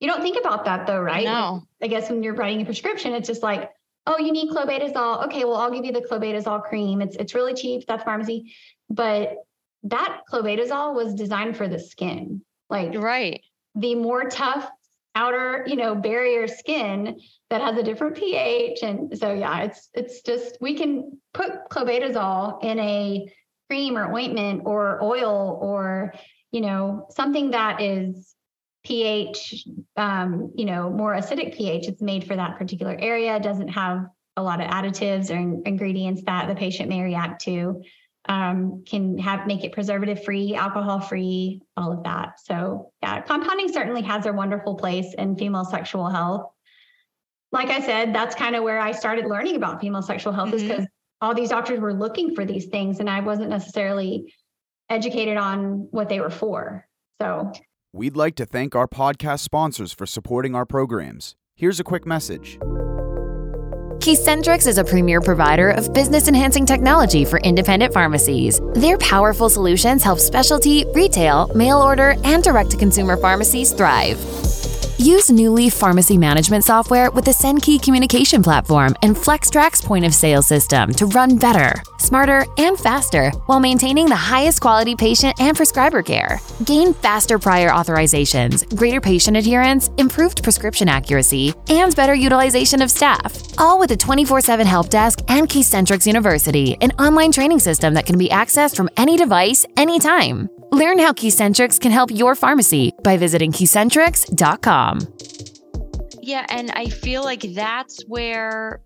You 0.00 0.08
don't 0.08 0.20
think 0.20 0.36
about 0.38 0.64
that 0.66 0.86
though, 0.86 1.00
right? 1.00 1.24
No. 1.24 1.62
I 1.80 1.86
guess 1.86 2.10
when 2.10 2.22
you're 2.22 2.34
writing 2.34 2.60
a 2.62 2.64
prescription, 2.64 3.12
it's 3.12 3.28
just 3.28 3.42
like, 3.42 3.70
oh, 4.06 4.18
you 4.18 4.32
need 4.32 4.50
clobetasol. 4.50 5.24
Okay, 5.26 5.44
well, 5.44 5.54
I'll 5.56 5.70
give 5.70 5.84
you 5.84 5.92
the 5.92 6.00
clobetasol 6.00 6.64
cream. 6.64 7.00
It's 7.00 7.16
it's 7.16 7.34
really 7.34 7.54
cheap. 7.54 7.84
That's 7.86 8.02
pharmacy, 8.04 8.52
but 8.92 9.36
that 9.84 10.20
clobetasol 10.30 10.94
was 10.94 11.14
designed 11.14 11.56
for 11.56 11.66
the 11.66 11.80
skin. 11.80 12.42
Like 12.68 12.94
right. 12.94 13.42
the 13.74 13.94
more 13.94 14.28
tough 14.28 14.68
outer, 15.14 15.64
you 15.66 15.76
know, 15.76 15.94
barrier 15.94 16.46
skin 16.46 17.18
that 17.50 17.60
has 17.60 17.76
a 17.76 17.82
different 17.82 18.16
pH. 18.16 18.82
And 18.82 19.18
so 19.18 19.32
yeah, 19.32 19.62
it's 19.62 19.88
it's 19.94 20.22
just 20.22 20.58
we 20.60 20.74
can 20.74 21.18
put 21.34 21.68
clobetasol 21.70 22.62
in 22.62 22.78
a 22.78 23.26
cream 23.68 23.96
or 23.96 24.12
ointment 24.12 24.62
or 24.64 25.02
oil 25.02 25.58
or 25.60 26.14
you 26.50 26.60
know 26.60 27.06
something 27.10 27.50
that 27.50 27.80
is 27.80 28.34
pH, 28.84 29.66
um, 29.96 30.52
you 30.56 30.64
know, 30.64 30.90
more 30.90 31.14
acidic 31.14 31.56
pH. 31.56 31.86
It's 31.88 32.02
made 32.02 32.26
for 32.26 32.36
that 32.36 32.58
particular 32.58 32.96
area. 32.98 33.38
Doesn't 33.38 33.68
have 33.68 34.06
a 34.36 34.42
lot 34.42 34.60
of 34.60 34.68
additives 34.68 35.30
or 35.30 35.34
in- 35.34 35.62
ingredients 35.66 36.22
that 36.26 36.48
the 36.48 36.54
patient 36.54 36.88
may 36.88 37.02
react 37.02 37.42
to. 37.44 37.82
Um, 38.28 38.84
can 38.86 39.18
have 39.18 39.48
make 39.48 39.64
it 39.64 39.72
preservative 39.72 40.22
free, 40.22 40.54
alcohol 40.54 41.00
free, 41.00 41.60
all 41.76 41.92
of 41.92 42.04
that. 42.04 42.38
So 42.38 42.92
yeah, 43.02 43.20
compounding 43.20 43.72
certainly 43.72 44.02
has 44.02 44.26
a 44.26 44.32
wonderful 44.32 44.76
place 44.76 45.12
in 45.18 45.36
female 45.36 45.64
sexual 45.64 46.08
health. 46.08 46.52
Like 47.50 47.68
I 47.68 47.80
said, 47.80 48.14
that's 48.14 48.36
kind 48.36 48.54
of 48.54 48.62
where 48.62 48.78
I 48.78 48.92
started 48.92 49.26
learning 49.26 49.56
about 49.56 49.80
female 49.80 50.02
sexual 50.02 50.32
health 50.32 50.54
is 50.54 50.62
Mhm. 50.62 50.68
because 50.68 50.86
all 51.20 51.34
these 51.34 51.48
doctors 51.50 51.80
were 51.80 51.92
looking 51.92 52.34
for 52.36 52.44
these 52.44 52.66
things 52.66 53.00
and 53.00 53.10
I 53.10 53.20
wasn't 53.20 53.50
necessarily 53.50 54.32
educated 54.88 55.36
on 55.36 55.88
what 55.90 56.08
they 56.08 56.20
were 56.20 56.30
for. 56.30 56.86
So 57.20 57.50
We'd 57.92 58.16
like 58.16 58.36
to 58.36 58.46
thank 58.46 58.74
our 58.76 58.86
podcast 58.86 59.40
sponsors 59.40 59.92
for 59.92 60.06
supporting 60.06 60.54
our 60.54 60.64
programs. 60.64 61.34
Here's 61.56 61.78
a 61.80 61.84
quick 61.84 62.06
message. 62.06 62.58
Keycentrix 64.02 64.66
is 64.66 64.78
a 64.78 64.84
premier 64.84 65.20
provider 65.20 65.70
of 65.70 65.94
business 65.94 66.26
enhancing 66.26 66.66
technology 66.66 67.24
for 67.24 67.38
independent 67.38 67.94
pharmacies. 67.94 68.60
Their 68.74 68.98
powerful 68.98 69.48
solutions 69.48 70.02
help 70.02 70.18
specialty, 70.18 70.84
retail, 70.92 71.46
mail 71.54 71.80
order, 71.80 72.16
and 72.24 72.42
direct 72.42 72.72
to 72.72 72.76
consumer 72.76 73.16
pharmacies 73.16 73.72
thrive. 73.72 74.18
Use 74.98 75.28
Newleaf 75.28 75.72
Pharmacy 75.72 76.18
Management 76.18 76.64
software 76.64 77.10
with 77.10 77.24
the 77.24 77.30
SendKey 77.30 77.82
communication 77.82 78.42
platform 78.42 78.94
and 79.02 79.16
FlexTrax 79.16 79.82
point 79.82 80.04
of 80.04 80.14
sale 80.14 80.42
system 80.42 80.92
to 80.92 81.06
run 81.06 81.38
better, 81.38 81.82
smarter, 81.98 82.44
and 82.58 82.78
faster 82.78 83.30
while 83.46 83.58
maintaining 83.58 84.06
the 84.06 84.14
highest 84.14 84.60
quality 84.60 84.94
patient 84.94 85.34
and 85.40 85.56
prescriber 85.56 86.02
care. 86.02 86.40
Gain 86.64 86.92
faster 86.94 87.38
prior 87.38 87.70
authorizations, 87.70 88.68
greater 88.76 89.00
patient 89.00 89.36
adherence, 89.36 89.88
improved 89.96 90.42
prescription 90.42 90.88
accuracy, 90.88 91.54
and 91.68 91.96
better 91.96 92.14
utilization 92.14 92.82
of 92.82 92.90
staff. 92.90 93.58
All 93.58 93.78
with 93.78 93.90
a 93.92 93.96
24 93.96 94.40
7 94.42 94.66
help 94.66 94.88
desk 94.90 95.20
and 95.28 95.48
Keycentrix 95.48 96.06
University, 96.06 96.76
an 96.80 96.92
online 96.92 97.32
training 97.32 97.58
system 97.58 97.94
that 97.94 98.06
can 98.06 98.18
be 98.18 98.28
accessed 98.28 98.76
from 98.76 98.90
any 98.96 99.16
device, 99.16 99.64
anytime. 99.76 100.48
Learn 100.72 100.98
how 100.98 101.12
Keycentrix 101.12 101.78
can 101.78 101.92
help 101.92 102.10
your 102.10 102.34
pharmacy 102.34 102.94
by 103.04 103.18
visiting 103.18 103.52
keycentrix.com. 103.52 105.00
Yeah, 106.22 106.46
and 106.48 106.70
I 106.70 106.86
feel 106.86 107.22
like 107.22 107.42
that's 107.42 108.02
where 108.04 108.80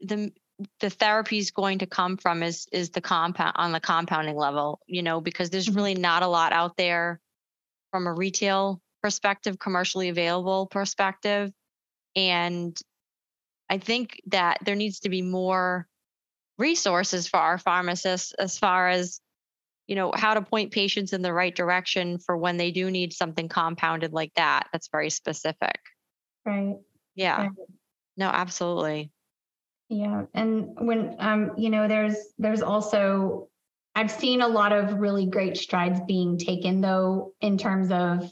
the 0.00 0.32
the 0.80 0.90
therapy 0.90 1.38
is 1.38 1.50
going 1.50 1.78
to 1.78 1.86
come 1.86 2.16
from 2.16 2.42
is 2.42 2.66
is 2.72 2.90
the 2.90 3.00
compound 3.00 3.52
on 3.54 3.70
the 3.70 3.78
compounding 3.78 4.36
level, 4.36 4.80
you 4.88 5.02
know, 5.02 5.20
because 5.20 5.50
there's 5.50 5.68
mm-hmm. 5.68 5.76
really 5.76 5.94
not 5.94 6.24
a 6.24 6.28
lot 6.28 6.52
out 6.52 6.76
there 6.76 7.20
from 7.92 8.08
a 8.08 8.12
retail 8.12 8.80
perspective, 9.04 9.60
commercially 9.60 10.08
available 10.08 10.66
perspective. 10.66 11.52
And 12.16 12.76
I 13.70 13.78
think 13.78 14.20
that 14.26 14.58
there 14.64 14.74
needs 14.74 15.00
to 15.00 15.08
be 15.08 15.22
more 15.22 15.86
resources 16.58 17.28
for 17.28 17.38
our 17.38 17.58
pharmacists 17.58 18.32
as 18.32 18.58
far 18.58 18.88
as 18.88 19.20
you 19.92 19.96
know 19.96 20.10
how 20.14 20.32
to 20.32 20.40
point 20.40 20.72
patients 20.72 21.12
in 21.12 21.20
the 21.20 21.34
right 21.34 21.54
direction 21.54 22.18
for 22.18 22.34
when 22.34 22.56
they 22.56 22.70
do 22.70 22.90
need 22.90 23.12
something 23.12 23.46
compounded 23.46 24.14
like 24.14 24.32
that 24.36 24.66
that's 24.72 24.88
very 24.88 25.10
specific 25.10 25.78
right. 26.46 26.76
yeah. 27.14 27.42
Right. 27.42 27.50
No, 28.16 28.28
absolutely. 28.28 29.10
Yeah, 29.88 30.24
and 30.34 30.70
when 30.80 31.16
um, 31.18 31.52
you 31.56 31.70
know, 31.70 31.88
there's 31.88 32.16
there's 32.38 32.62
also 32.62 33.48
I've 33.94 34.10
seen 34.10 34.40
a 34.40 34.48
lot 34.48 34.72
of 34.72 34.94
really 34.94 35.26
great 35.26 35.56
strides 35.56 36.00
being 36.06 36.38
taken 36.38 36.80
though 36.80 37.34
in 37.40 37.58
terms 37.58 37.90
of 37.90 38.30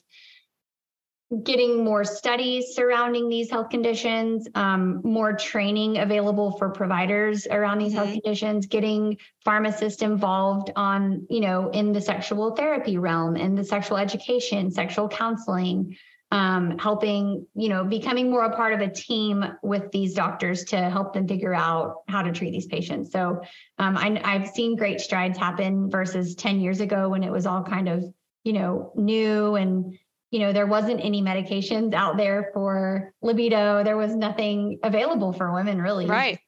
getting 1.45 1.85
more 1.85 2.03
studies 2.03 2.75
surrounding 2.75 3.29
these 3.29 3.51
health 3.51 3.71
conditions, 3.71 4.49
um, 4.57 5.01
more 5.05 5.33
training 5.33 5.99
available 5.99 6.59
for 6.59 6.71
providers 6.71 7.47
around 7.49 7.79
these 7.79 7.93
health 7.93 8.09
Mhm. 8.09 8.23
conditions, 8.23 8.67
getting 8.67 9.17
pharmacists 9.45 10.03
involved 10.03 10.73
on, 10.75 11.27
you 11.31 11.41
know, 11.41 11.71
in 11.71 11.93
the 11.93 12.01
sexual 12.01 12.57
therapy 12.57 12.99
realm, 12.99 13.37
in 13.37 13.55
the 13.55 13.63
sexual 13.63 13.97
education, 13.97 14.73
sexual 14.73 15.09
counseling, 15.09 15.97
um, 16.33 16.79
helping, 16.79 17.47
you 17.55 17.69
know, 17.69 17.85
becoming 17.85 18.29
more 18.29 18.45
a 18.45 18.57
part 18.57 18.73
of 18.73 18.81
a 18.81 18.89
team 18.89 19.45
with 19.63 19.91
these 19.93 20.15
doctors 20.15 20.65
to 20.65 20.77
help 20.77 21.13
them 21.13 21.29
figure 21.29 21.55
out 21.55 22.03
how 22.09 22.23
to 22.23 22.33
treat 22.33 22.51
these 22.51 22.67
patients. 22.67 23.13
So 23.13 23.41
um, 23.79 23.97
I, 23.97 24.21
I've 24.25 24.49
seen 24.49 24.75
great 24.77 25.01
strides 25.01 25.39
happen 25.39 25.91
versus 25.91 26.35
10 26.35 26.61
years 26.61 26.81
ago 26.81 27.09
when 27.09 27.23
it 27.23 27.31
was 27.31 27.47
all 27.47 27.63
kind 27.63 27.89
of, 27.89 28.05
you 28.43 28.53
know, 28.53 28.93
new 28.97 29.55
and, 29.55 29.97
you 30.31 30.39
know, 30.41 30.53
there 30.53 30.67
wasn't 30.67 31.01
any 31.03 31.23
medications 31.23 31.93
out 31.93 32.17
there 32.17 32.51
for 32.55 33.13
libido. 33.21 33.83
There 33.83 33.97
was 33.97 34.15
nothing 34.15 34.79
available 34.83 35.33
for 35.33 35.53
women 35.53 35.81
really. 35.83 36.07
Right. 36.07 36.39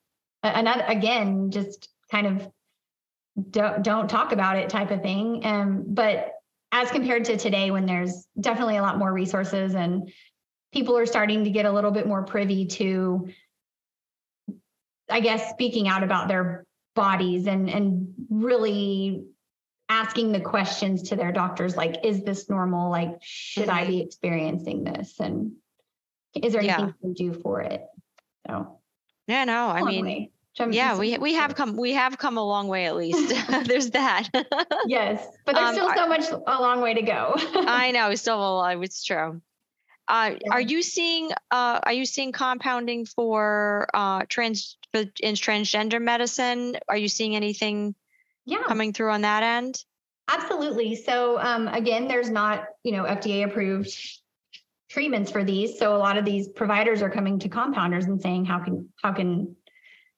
A- 0.42 0.59
Another, 0.59 0.85
again, 0.87 1.51
just 1.51 1.88
kind 2.11 2.27
of 2.27 2.49
don't, 3.51 3.83
don't 3.83 4.09
talk 4.09 4.33
about 4.33 4.57
it 4.57 4.68
type 4.68 4.90
of 4.90 5.03
thing. 5.03 5.45
Um, 5.45 5.85
but 5.88 6.33
as 6.71 6.90
compared 6.90 7.25
to 7.27 7.37
today 7.37 7.71
when 7.71 7.87
there's 7.87 8.27
definitely 8.40 8.79
a 8.79 8.83
lot 8.83 8.99
more 8.99 9.12
resources 9.12 9.75
and 9.75 10.11
people 10.73 10.97
are 10.97 11.07
starting 11.07 11.45
to 11.45 11.51
get 11.51 11.66
a 11.66 11.73
little 11.73 11.90
bit 11.90 12.07
more 12.07 12.25
privy 12.25 12.66
to 12.66 13.29
i 15.11 15.21
guess 15.21 15.51
speaking 15.51 15.87
out 15.87 16.03
about 16.03 16.29
their 16.29 16.64
bodies 16.95 17.47
and 17.47 17.68
and 17.68 18.14
really 18.31 19.25
asking 19.88 20.33
the 20.33 20.40
questions 20.40 21.03
to 21.11 21.16
their 21.16 21.33
doctors 21.33 21.77
like 21.77 22.05
is 22.05 22.23
this 22.25 22.49
normal 22.49 22.90
like 22.90 23.11
should 23.21 23.68
i 23.68 23.87
be 23.87 24.01
experiencing 24.01 24.85
this 24.85 25.21
and 25.21 25.53
is 26.35 26.53
there 26.55 26.62
Yeah. 26.62 26.75
anything 26.79 26.95
you 27.01 27.14
can 27.14 27.33
do 27.35 27.40
for 27.40 27.61
it 27.61 27.85
so 28.47 28.81
Yeah, 29.27 29.45
no, 29.45 29.68
I 29.68 29.83
mean, 29.83 30.05
way, 30.05 30.31
yeah, 30.71 30.99
we 30.99 31.16
we 31.18 31.35
have 31.35 31.55
come 31.55 31.77
we 31.77 31.92
have 31.92 32.18
come 32.18 32.37
a 32.38 32.45
long 32.45 32.68
way 32.68 32.87
at 32.87 32.97
least. 32.97 33.33
There's 33.66 33.90
that. 33.90 34.29
yes 34.87 35.25
but 35.45 35.55
there's 35.55 35.68
Um, 35.68 35.75
still 35.75 35.92
so 35.95 36.07
much 36.09 36.25
a 36.31 36.61
long 36.61 36.81
way 36.81 36.95
to 36.95 37.03
go 37.03 37.35
I 37.37 37.90
know, 37.92 38.11
it's 38.11 38.23
still 38.23 38.40
alive. 38.40 38.83
It's 38.83 39.05
true. 39.05 39.40
Uh, 40.09 40.31
Yeah. 40.33 40.53
Are 40.55 40.61
you 40.61 40.83
seeing 40.83 41.31
uh, 41.51 41.81
are 41.83 41.92
you 41.92 42.05
seeing 42.07 42.33
compounding 42.33 43.07
for 43.07 43.88
uh, 43.95 44.23
trans 44.29 44.77
in 44.95 45.35
transgender 45.35 46.01
medicine? 46.03 46.77
Are 46.88 46.97
you 46.97 47.09
seeing 47.09 47.37
anything 47.37 47.95
yeah 48.45 48.63
coming 48.67 48.93
through 48.93 49.11
on 49.11 49.23
that 49.23 49.43
end? 49.43 49.85
Absolutely. 50.29 50.95
So 50.97 51.39
um, 51.41 51.69
again, 51.69 52.09
there's 52.09 52.31
not, 52.31 52.65
you 52.85 52.93
know, 52.93 53.05
FDA 53.05 53.45
approved 53.45 53.91
treatments 54.89 55.31
for 55.31 55.43
these. 55.43 55.79
So 55.79 55.97
a 55.97 55.99
lot 55.99 56.17
of 56.17 56.25
these 56.25 56.49
providers 56.49 57.03
are 57.03 57.11
coming 57.11 57.39
to 57.41 57.49
compounders 57.49 58.05
and 58.05 58.21
saying, 58.21 58.45
how 58.45 58.59
can 58.61 58.89
how 59.03 59.13
can 59.13 59.57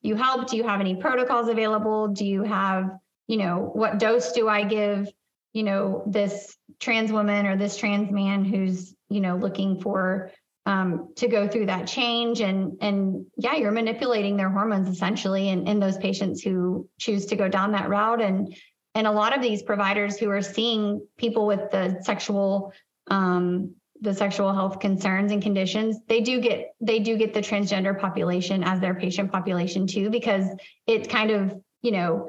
you 0.03 0.17
help? 0.17 0.49
Do 0.49 0.57
you 0.57 0.65
have 0.65 0.81
any 0.81 0.97
protocols 0.97 1.49
available? 1.49 2.09
Do 2.09 2.27
you 2.27 2.43
have, 2.43 2.91
you 3.27 3.39
know, 3.39 3.71
what 3.73 3.99
dose 3.99 4.33
do 4.33 4.49
I 4.49 4.65
give, 4.65 5.09
you 5.53 5.63
know, 5.63 6.03
this 6.07 6.57
trans 6.81 7.11
woman 7.11 7.47
or 7.47 7.57
this 7.57 7.77
trans 7.77 8.11
man 8.11 8.45
who's, 8.45 8.95
you 9.09 9.21
know, 9.21 9.37
looking 9.37 9.81
for 9.81 10.31
um, 10.67 11.13
to 11.17 11.29
go 11.29 11.47
through 11.47 11.67
that 11.67 11.87
change 11.87 12.41
and 12.41 12.79
and 12.81 13.27
yeah, 13.37 13.55
you're 13.55 13.73
manipulating 13.73 14.37
their 14.37 14.49
hormones 14.49 14.89
essentially 14.89 15.49
in, 15.51 15.67
in 15.69 15.79
those 15.79 15.99
patients 15.99 16.43
who 16.43 16.89
choose 16.99 17.27
to 17.27 17.37
go 17.37 17.49
down 17.49 17.73
that 17.73 17.89
route. 17.89 18.23
And 18.23 18.57
and 18.95 19.07
a 19.07 19.13
lot 19.13 19.37
of 19.37 19.43
these 19.43 19.63
providers 19.63 20.19
who 20.19 20.31
are 20.31 20.43
seeing 20.43 21.07
people 21.19 21.47
with 21.47 21.71
the 21.71 22.01
sexual 22.03 22.73
um, 23.11 23.75
the 24.01 24.15
sexual 24.15 24.53
health 24.53 24.81
concerns 24.81 25.33
and 25.33 25.43
conditions 25.43 25.99
they 26.09 26.21
do 26.21 26.41
get 26.41 26.75
they 26.81 26.99
do 26.99 27.17
get 27.17 27.33
the 27.33 27.41
transgender 27.41 27.99
population 27.99 28.65
as 28.65 28.81
their 28.81 28.95
patient 28.95 29.31
population 29.31 29.87
too 29.87 30.11
because 30.11 30.47
it's 30.87 31.09
kind 31.09 31.31
of 31.31 31.55
you 31.83 31.93
know 31.93 32.29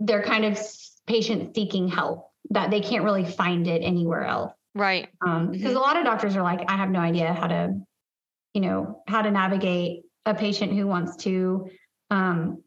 they're 0.00 0.22
kind 0.22 0.44
of 0.44 0.58
patient 1.06 1.54
seeking 1.54 1.88
help 1.88 2.30
that 2.50 2.70
they 2.70 2.80
can't 2.80 3.04
really 3.04 3.24
find 3.24 3.66
it 3.66 3.82
anywhere 3.82 4.24
else 4.24 4.52
Right. 4.74 5.08
um 5.24 5.50
because 5.52 5.74
a 5.74 5.78
lot 5.78 5.96
of 5.96 6.04
doctors 6.04 6.36
are 6.36 6.42
like 6.42 6.68
i 6.68 6.76
have 6.76 6.90
no 6.90 7.00
idea 7.00 7.32
how 7.32 7.46
to 7.46 7.74
you 8.54 8.60
know 8.60 9.02
how 9.06 9.22
to 9.22 9.30
navigate 9.30 10.02
a 10.26 10.34
patient 10.34 10.72
who 10.72 10.86
wants 10.86 11.16
to 11.24 11.68
um 12.10 12.62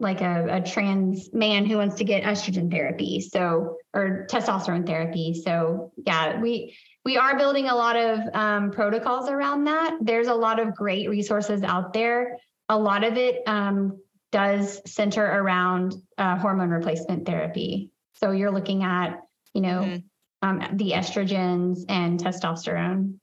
like 0.00 0.20
a, 0.20 0.46
a 0.50 0.60
trans 0.60 1.32
man 1.32 1.64
who 1.64 1.76
wants 1.78 1.96
to 1.96 2.04
get 2.04 2.24
estrogen 2.24 2.70
therapy 2.70 3.20
so 3.20 3.76
or 3.94 4.26
testosterone 4.28 4.84
therapy. 4.84 5.40
So 5.44 5.92
yeah 6.04 6.40
we 6.40 6.76
we 7.04 7.16
are 7.16 7.38
building 7.38 7.68
a 7.68 7.74
lot 7.74 7.96
of 7.96 8.18
um, 8.34 8.70
protocols 8.70 9.28
around 9.28 9.64
that. 9.64 9.98
There's 10.00 10.26
a 10.26 10.34
lot 10.34 10.58
of 10.58 10.74
great 10.74 11.08
resources 11.08 11.62
out 11.62 11.92
there. 11.92 12.38
A 12.68 12.78
lot 12.78 13.04
of 13.04 13.16
it 13.18 13.42
um, 13.46 14.00
does 14.32 14.80
center 14.90 15.24
around 15.24 15.94
uh, 16.18 16.38
hormone 16.38 16.70
replacement 16.70 17.26
therapy. 17.26 17.90
So 18.14 18.30
you're 18.32 18.50
looking 18.50 18.82
at 18.82 19.20
you 19.52 19.60
know 19.60 19.82
Mhm. 19.82 20.04
Um, 20.44 20.62
the 20.74 20.90
estrogens 20.92 21.84
and 21.88 22.20
testosterone 22.20 23.14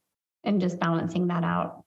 and 0.42 0.60
just 0.60 0.80
balancing 0.80 1.28
that 1.28 1.44
out. 1.44 1.84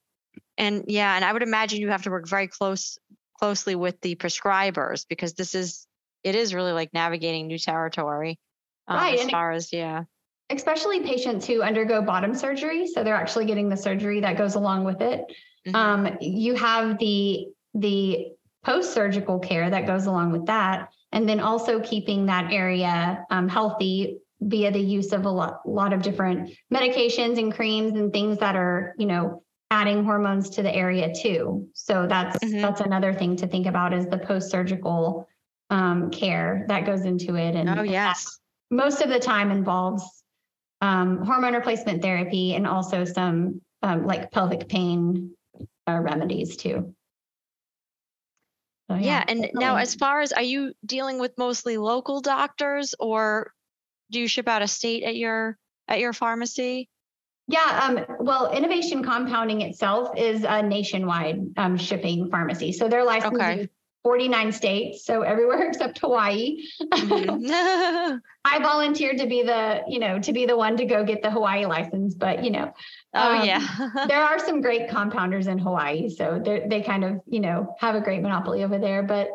And 0.57 0.85
yeah, 0.87 1.13
and 1.13 1.25
I 1.25 1.33
would 1.33 1.43
imagine 1.43 1.81
you 1.81 1.89
have 1.89 2.03
to 2.03 2.09
work 2.09 2.27
very 2.27 2.47
close 2.47 2.97
closely 3.37 3.75
with 3.75 3.99
the 3.99 4.15
prescribers 4.15 5.05
because 5.09 5.33
this 5.33 5.53
is 5.53 5.85
it 6.23 6.35
is 6.35 6.53
really 6.53 6.71
like 6.71 6.93
navigating 6.93 7.47
new 7.47 7.59
territory. 7.59 8.39
Um, 8.87 8.97
Right, 8.97 9.15
As 9.15 9.21
and 9.21 9.31
far 9.31 9.51
as 9.51 9.73
yeah. 9.73 10.05
especially 10.49 11.01
patients 11.01 11.45
who 11.45 11.61
undergo 11.61 12.01
bottom 12.01 12.33
surgery. 12.33 12.87
So 12.87 13.03
they're 13.03 13.15
actually 13.15 13.45
getting 13.45 13.67
the 13.67 13.75
surgery 13.75 14.21
that 14.21 14.37
goes 14.37 14.55
along 14.55 14.85
with 14.85 15.01
it. 15.01 15.25
Mhm. 15.67 15.75
Um, 15.75 16.17
you 16.21 16.55
have 16.55 16.97
the 16.97 17.47
the 17.73 18.27
post-surgical 18.63 19.39
care 19.39 19.69
that 19.69 19.85
goes 19.85 20.05
along 20.05 20.31
with 20.31 20.45
that, 20.45 20.89
and 21.11 21.27
then 21.27 21.41
also 21.41 21.81
keeping 21.81 22.27
that 22.27 22.53
area 22.53 23.25
um, 23.29 23.49
healthy 23.49 24.21
via 24.41 24.71
the 24.71 24.79
use 24.79 25.11
of 25.11 25.25
a 25.25 25.29
lot, 25.29 25.67
lot 25.67 25.93
of 25.93 26.01
different 26.01 26.51
medications 26.73 27.39
and 27.39 27.53
creams 27.53 27.93
and 27.93 28.11
things 28.11 28.37
that 28.39 28.55
are, 28.55 28.93
you 28.97 29.05
know, 29.05 29.43
adding 29.71 30.03
hormones 30.03 30.49
to 30.51 30.61
the 30.61 30.73
area 30.73 31.13
too. 31.13 31.67
So 31.73 32.05
that's 32.07 32.37
Mhm. 32.39 32.61
that's 32.61 32.81
another 32.81 33.13
thing 33.13 33.35
to 33.37 33.47
think 33.47 33.65
about 33.65 33.93
is 33.93 34.07
the 34.07 34.17
post-surgical 34.17 35.27
um, 35.69 36.11
care 36.11 36.65
that 36.67 36.85
goes 36.85 37.05
into 37.05 37.35
it. 37.35 37.55
And 37.55 37.79
oh 37.79 37.83
yes. 37.83 38.39
most 38.69 39.01
of 39.01 39.09
the 39.09 39.19
time 39.19 39.51
involves 39.51 40.23
um, 40.81 41.25
hormone 41.25 41.53
replacement 41.53 42.01
therapy 42.01 42.53
and 42.53 42.67
also 42.67 43.05
some 43.05 43.61
um, 43.81 44.05
like 44.05 44.31
pelvic 44.31 44.67
pain 44.67 45.35
uh, 45.87 45.99
remedies 45.99 46.57
too. 46.57 46.93
So, 48.89 48.97
Yeah, 48.97 49.23
and 49.27 49.49
now 49.55 49.77
as 49.77 49.95
far 49.95 50.21
as 50.21 50.31
are 50.31 50.43
you 50.43 50.73
dealing 50.85 51.17
with 51.17 51.37
mostly 51.39 51.77
local 51.77 52.21
doctors 52.21 52.93
or 52.99 53.54
do 54.11 54.19
you 54.19 54.27
ship 54.27 54.47
out 54.47 54.61
of 54.61 54.69
state 54.69 55.03
at 55.03 55.15
your 55.15 55.57
at 55.87 55.99
your 55.99 56.13
pharmacy? 56.13 56.89
yeah, 57.47 57.81
um, 57.87 58.17
well, 58.25 58.51
Innovation 58.51 59.03
Compounding 59.03 59.61
itself 59.61 60.17
is 60.17 60.43
a 60.47 60.63
nationwide 60.63 61.41
um, 61.57 61.77
shipping 61.77 62.29
pharmacy, 62.31 62.71
so 62.71 62.87
they're 62.89 63.03
licensed 63.03 63.35
Okay. 63.35 63.61
in 63.61 63.69
49 64.03 64.51
states, 64.51 65.05
so 65.05 65.21
everywhere 65.21 65.67
except 65.69 65.99
Hawaii. 65.99 66.57
Mhm. 66.91 68.19
I 68.45 68.59
volunteered 68.59 69.17
to 69.19 69.27
be 69.27 69.43
the, 69.43 69.81
you 69.87 69.99
know, 69.99 70.17
to 70.19 70.33
be 70.33 70.45
the 70.45 70.55
one 70.57 70.77
to 70.77 70.85
go 70.85 71.03
get 71.03 71.21
the 71.21 71.29
Hawaii 71.31 71.65
license, 71.65 72.15
but 72.15 72.43
you 72.43 72.49
know, 72.51 72.71
oh 73.13 73.33
Um, 73.33 73.45
yeah. 73.45 73.89
there 74.07 74.23
are 74.23 74.39
some 74.39 74.61
great 74.61 74.89
compounders 74.89 75.47
in 75.47 75.59
Hawaii, 75.59 76.09
so 76.09 76.41
they 76.43 76.65
they 76.67 76.81
kind 76.81 77.03
of 77.03 77.21
you 77.27 77.39
know 77.41 77.75
have 77.79 77.93
a 77.95 78.01
great 78.01 78.21
monopoly 78.23 78.63
over 78.63 78.79
there. 78.79 79.03
But 79.03 79.29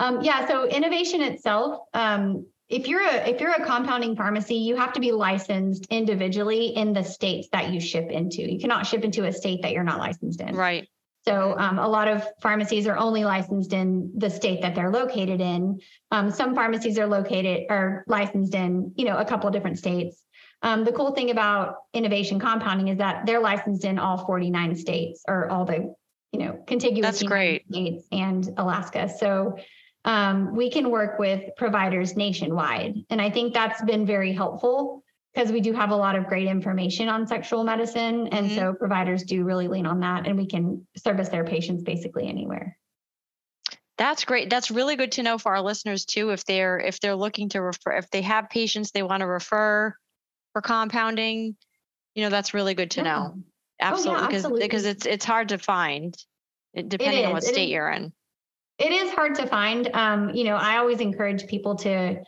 um, 0.00 0.20
yeah, 0.22 0.46
so 0.48 0.66
innovation 0.66 1.20
itself, 1.22 1.80
um, 1.94 2.46
if 2.72 2.88
you're 2.88 3.02
a 3.02 3.28
if 3.28 3.40
you're 3.40 3.52
a 3.52 3.64
compounding 3.64 4.16
pharmacy, 4.16 4.54
you 4.54 4.76
have 4.76 4.94
to 4.94 5.00
be 5.00 5.12
licensed 5.12 5.86
individually 5.90 6.68
in 6.68 6.94
the 6.94 7.04
states 7.04 7.48
that 7.52 7.70
you 7.70 7.80
ship 7.80 8.10
into. 8.10 8.50
You 8.50 8.58
cannot 8.58 8.86
ship 8.86 9.04
into 9.04 9.24
a 9.24 9.32
state 9.32 9.60
that 9.62 9.72
you're 9.72 9.84
not 9.84 9.98
licensed 9.98 10.40
in. 10.40 10.56
right. 10.56 10.88
So 11.24 11.54
um, 11.56 11.78
a 11.78 11.86
lot 11.86 12.08
of 12.08 12.26
pharmacies 12.40 12.88
are 12.88 12.96
only 12.96 13.22
licensed 13.22 13.72
in 13.72 14.10
the 14.16 14.28
state 14.28 14.62
that 14.62 14.74
they're 14.74 14.90
located 14.90 15.40
in. 15.40 15.80
Um, 16.10 16.32
some 16.32 16.52
pharmacies 16.52 16.98
are 16.98 17.06
located 17.06 17.66
or 17.70 18.02
licensed 18.08 18.56
in, 18.56 18.92
you 18.96 19.04
know, 19.04 19.18
a 19.18 19.24
couple 19.24 19.46
of 19.46 19.52
different 19.52 19.78
states. 19.78 20.20
Um, 20.62 20.82
the 20.82 20.90
cool 20.90 21.12
thing 21.12 21.30
about 21.30 21.76
innovation 21.94 22.40
compounding 22.40 22.88
is 22.88 22.98
that 22.98 23.24
they're 23.24 23.40
licensed 23.40 23.84
in 23.84 24.00
all 24.00 24.26
49 24.26 24.74
states 24.74 25.22
or 25.28 25.48
all 25.48 25.64
the, 25.64 25.94
you 26.32 26.40
know, 26.40 26.58
contiguous 26.66 27.06
That's 27.06 27.22
great. 27.22 27.66
states 27.70 28.04
and 28.10 28.48
Alaska. 28.56 29.08
So 29.08 29.58
um, 30.04 30.54
we 30.56 30.70
can 30.70 30.90
work 30.90 31.18
with 31.18 31.54
providers 31.56 32.16
nationwide. 32.16 32.94
And 33.10 33.20
I 33.20 33.30
think 33.30 33.54
that's 33.54 33.82
been 33.84 34.04
very 34.06 34.32
helpful 34.32 35.04
because 35.34 35.50
we 35.52 35.60
do 35.60 35.72
have 35.72 35.90
a 35.90 35.96
lot 35.96 36.16
of 36.16 36.26
great 36.26 36.46
information 36.48 37.08
on 37.08 37.26
sexual 37.26 37.64
medicine. 37.64 38.26
And 38.28 38.50
Mhm. 38.50 38.54
so 38.56 38.74
providers 38.74 39.22
do 39.22 39.44
really 39.44 39.68
lean 39.68 39.86
on 39.86 40.00
that 40.00 40.26
and 40.26 40.36
we 40.36 40.46
can 40.46 40.86
service 40.96 41.28
their 41.28 41.44
patients 41.44 41.82
basically 41.84 42.26
anywhere. 42.28 42.76
That's 43.98 44.24
great. 44.24 44.50
That's 44.50 44.70
really 44.70 44.96
good 44.96 45.12
to 45.12 45.22
know 45.22 45.38
for 45.38 45.54
our 45.54 45.60
listeners 45.62 46.04
too. 46.04 46.30
If 46.30 46.44
they're 46.44 46.78
if 46.78 46.98
they're 47.00 47.14
looking 47.14 47.48
to 47.50 47.60
refer, 47.62 47.92
if 47.92 48.10
they 48.10 48.22
have 48.22 48.50
patients 48.50 48.90
they 48.90 49.02
want 49.02 49.20
to 49.20 49.26
refer 49.26 49.94
for 50.52 50.62
compounding, 50.62 51.56
you 52.14 52.24
know, 52.24 52.30
that's 52.30 52.52
really 52.54 52.74
good 52.74 52.90
to 52.92 53.00
Yeah. 53.00 53.04
know. 53.04 53.34
Absolutely, 53.80 54.22
because 54.26 54.34
absolutely. 54.44 54.64
because 54.66 54.84
it's 54.86 55.06
it's 55.06 55.24
hard 55.24 55.48
to 55.50 55.58
find, 55.58 56.16
it- 56.74 56.88
depending 56.88 57.26
on 57.26 57.32
what 57.32 57.42
it 57.44 57.48
state 57.48 57.64
is. 57.66 57.70
you're 57.70 57.90
in. 57.90 58.12
It 58.82 58.90
is 58.90 59.12
hard 59.12 59.36
to 59.36 59.46
find. 59.46 59.88
Um, 59.94 60.30
you 60.30 60.42
know, 60.42 60.56
I 60.56 60.78
always 60.78 60.98
encourage 60.98 61.46
people 61.46 61.76
to 61.76 62.24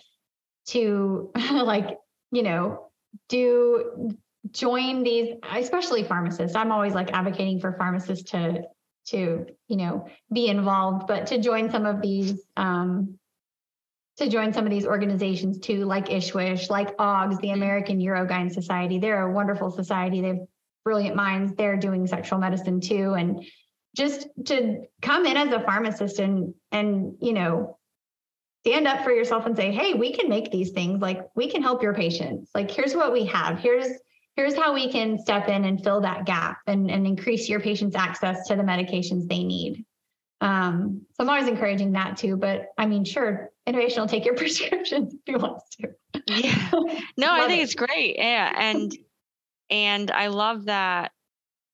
to 0.68 1.32
like, 1.52 1.98
you 2.30 2.44
know, 2.44 2.90
do 3.28 4.16
join 4.52 5.02
these, 5.02 5.34
especially 5.52 6.04
pharmacists. 6.04 6.56
I'm 6.56 6.70
always 6.70 6.94
like 6.94 7.12
advocating 7.12 7.58
for 7.58 7.72
pharmacists 7.72 8.30
to 8.30 8.62
to, 9.06 9.46
you 9.66 9.76
know, 9.76 10.06
be 10.32 10.46
involved, 10.46 11.08
but 11.08 11.26
to 11.26 11.38
join 11.38 11.72
some 11.72 11.86
of 11.86 12.00
these 12.00 12.40
um 12.56 13.18
to 14.18 14.28
join 14.28 14.52
some 14.52 14.64
of 14.64 14.70
these 14.70 14.86
organizations 14.86 15.58
too, 15.58 15.84
like 15.84 16.06
ISSWSH, 16.06 16.70
like 16.70 16.96
AUGS, 16.98 17.40
the 17.40 17.50
American 17.50 17.98
Urogyne 17.98 18.52
Society. 18.52 19.00
They're 19.00 19.26
a 19.26 19.32
wonderful 19.32 19.72
society. 19.72 20.20
They 20.20 20.28
have 20.28 20.46
brilliant 20.84 21.16
minds. 21.16 21.52
They're 21.56 21.76
doing 21.76 22.06
sexual 22.06 22.38
medicine 22.38 22.80
too. 22.80 23.14
And 23.14 23.44
just 23.94 24.28
to 24.46 24.84
come 25.00 25.24
in 25.24 25.36
as 25.36 25.52
a 25.52 25.60
pharmacist 25.60 26.18
and 26.18 26.54
and 26.72 27.16
you 27.20 27.32
know 27.32 27.78
stand 28.66 28.86
up 28.86 29.04
for 29.04 29.10
yourself 29.12 29.46
and 29.46 29.56
say 29.56 29.72
hey 29.72 29.94
we 29.94 30.12
can 30.12 30.28
make 30.28 30.50
these 30.50 30.70
things 30.70 31.00
like 31.00 31.20
we 31.34 31.48
can 31.48 31.62
help 31.62 31.82
your 31.82 31.94
patients 31.94 32.50
like 32.54 32.70
here's 32.70 32.94
what 32.94 33.12
we 33.12 33.24
have 33.24 33.58
here's 33.58 33.88
here's 34.36 34.56
how 34.56 34.74
we 34.74 34.90
can 34.90 35.18
step 35.18 35.48
in 35.48 35.64
and 35.64 35.82
fill 35.84 36.00
that 36.00 36.26
gap 36.26 36.58
and, 36.66 36.90
and 36.90 37.06
increase 37.06 37.48
your 37.48 37.60
patients 37.60 37.94
access 37.94 38.46
to 38.48 38.56
the 38.56 38.62
medications 38.62 39.28
they 39.28 39.44
need 39.44 39.84
um, 40.40 41.00
so 41.12 41.24
i'm 41.24 41.30
always 41.30 41.48
encouraging 41.48 41.92
that 41.92 42.16
too 42.16 42.36
but 42.36 42.66
i 42.78 42.84
mean 42.84 43.04
sure 43.04 43.50
innovation 43.66 44.00
will 44.00 44.08
take 44.08 44.24
your 44.24 44.34
prescriptions 44.42 45.14
if 45.14 45.20
you 45.26 45.38
want 45.38 45.62
to 45.80 45.88
Yeah. 46.26 46.70
No, 47.16 47.32
I 47.32 47.46
think 47.46 47.60
it. 47.60 47.64
it's 47.64 47.74
great. 47.74 48.16
Yeah. 48.16 48.52
And 48.56 48.96
and 49.70 50.10
I 50.10 50.28
love 50.28 50.66
that. 50.66 51.12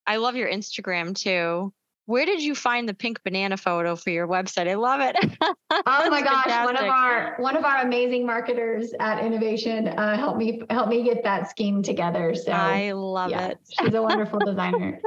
I 0.06 0.16
love 0.16 0.36
your 0.36 0.50
Instagram 0.50 1.14
too. 1.14 1.72
Where 2.10 2.26
did 2.26 2.42
you 2.42 2.56
find 2.56 2.88
the 2.88 2.94
pink 2.94 3.22
banana 3.22 3.56
photo 3.56 3.94
for 3.94 4.10
your 4.10 4.26
website? 4.26 4.68
I 4.68 4.74
love 4.74 5.00
it. 5.00 5.16
Oh 5.86 6.10
my 6.10 6.20
gosh, 6.20 6.64
one 6.64 6.76
of 6.76 6.82
our 6.84 7.36
one 7.38 7.56
of 7.56 7.64
our 7.64 7.82
amazing 7.82 8.26
marketers 8.26 8.92
at 8.98 9.24
Innovation 9.24 9.86
uh, 9.88 10.16
helped 10.16 10.38
me 10.38 10.60
help 10.68 10.88
me 10.88 11.02
get 11.04 11.22
that 11.22 11.48
scheme 11.48 11.82
together. 11.82 12.34
So 12.34 12.50
I 12.52 12.90
love 12.92 13.30
yeah, 13.30 13.48
it. 13.48 13.58
she's 13.70 13.94
a 13.94 14.02
wonderful 14.02 14.40
designer. 14.44 15.00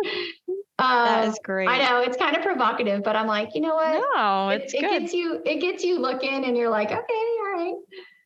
That 0.79 1.25
Uh, 1.25 1.29
is 1.29 1.39
great. 1.43 1.67
I 1.69 1.77
know 1.79 2.01
it's 2.01 2.17
kind 2.17 2.35
of 2.37 2.41
provocative, 2.41 3.03
but 3.03 3.15
I'm 3.17 3.27
like, 3.27 3.49
you 3.53 3.61
know 3.61 3.75
what? 3.75 4.01
No, 4.15 4.49
It- 4.49 4.61
it's 4.61 4.73
it, 4.73 4.79
good. 4.81 5.01
gets 5.01 5.13
you 5.13 5.41
it 5.45 5.59
gets 5.59 5.83
you 5.83 5.99
looking, 5.99 6.45
and 6.45 6.55
you're 6.57 6.69
like, 6.71 6.87
okay, 6.91 6.97
all 7.41 7.53
right. 7.53 7.73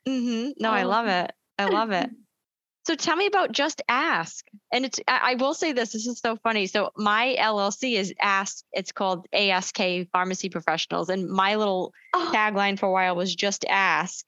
mm-hmm. 0.08 0.52
No, 0.60 0.70
I 0.72 0.84
love 0.84 1.06
Um, 1.06 1.12
it. 1.12 1.32
I 1.58 1.66
love 1.66 1.92
it. 1.92 2.10
So 2.88 2.96
tell 2.96 3.18
me 3.18 3.26
about 3.26 3.52
Just 3.52 3.82
Ask. 3.90 4.46
And 4.72 4.86
it's 4.86 4.98
I, 5.10 5.36
will 5.36 5.54
say 5.54 5.74
this, 5.74 5.92
this 5.92 6.08
is 6.08 6.20
so 6.20 6.38
funny. 6.38 6.68
So 6.68 6.92
my 6.96 7.36
LLC 7.38 7.96
is 7.96 8.14
Ask, 8.22 8.64
it's 8.72 8.94
called 8.94 9.28
ASK 9.34 9.78
Pharmacy 10.14 10.48
Professionals. 10.48 11.10
And 11.10 11.28
my 11.30 11.56
little 11.56 11.92
Oh, 12.14 12.32
tagline 12.34 12.80
for 12.80 12.86
a 12.86 12.92
while 12.94 13.18
was 13.18 13.36
just 13.36 13.66
ask. 13.68 14.26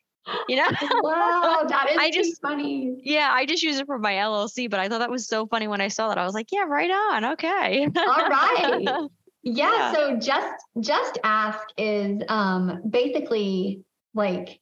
You 0.50 0.58
know? 0.58 0.68
wow, 1.02 1.64
that 1.70 1.88
is 1.92 1.98
I 1.98 2.12
just- 2.12 2.42
funny. 2.42 3.00
yeah, 3.02 3.30
I 3.34 3.46
just 3.46 3.64
use 3.64 3.80
it 3.80 3.86
for 3.86 3.98
my 3.98 4.12
LLC, 4.16 4.70
but 4.70 4.82
I 4.82 4.90
thought 4.90 5.00
that 5.00 5.10
was 5.10 5.26
so 5.26 5.48
funny 5.48 5.70
when 5.70 5.80
I 5.80 5.88
saw 5.88 6.10
that. 6.10 6.18
I 6.18 6.26
was 6.26 6.34
like, 6.34 6.48
yeah, 6.52 6.66
right 6.68 6.92
on. 6.92 7.26
Okay. 7.34 7.86
All 7.86 8.30
right. 8.30 8.88
Yeah, 9.42 9.72
Yeah. 9.72 9.94
so 9.94 10.18
just 10.18 10.54
just 10.82 11.18
ask 11.24 11.60
is 11.78 12.22
um 12.28 12.82
basically 12.90 13.84
like 14.14 14.60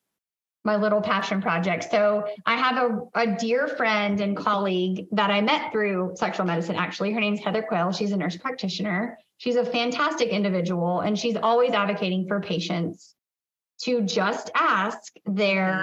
my 0.63 0.75
little 0.75 1.01
passion 1.01 1.41
project. 1.41 1.89
So 1.89 2.27
I 2.45 2.55
have 2.55 2.77
a, 2.77 2.99
a 3.15 3.35
dear 3.37 3.67
friend 3.67 4.19
and 4.19 4.35
colleague 4.35 5.07
that 5.11 5.31
I 5.31 5.41
met 5.41 5.71
through 5.71 6.13
sexual 6.15 6.45
medicine 6.45 6.75
actually. 6.75 7.13
Her 7.13 7.21
name's 7.21 7.39
Heather 7.39 7.63
Quayle. 7.63 7.91
She's 7.91 8.11
a 8.11 8.17
nurse 8.17 8.37
practitioner. 8.37 9.17
She's 9.37 9.55
a 9.55 9.65
fantastic 9.65 10.29
individual 10.29 11.01
and 11.01 11.17
she's 11.17 11.37
always 11.37 11.71
advocating 11.71 12.27
for 12.27 12.41
patients 12.41 13.15
to 13.83 14.01
just 14.01 14.49
ask 14.55 15.13
their 15.25 15.73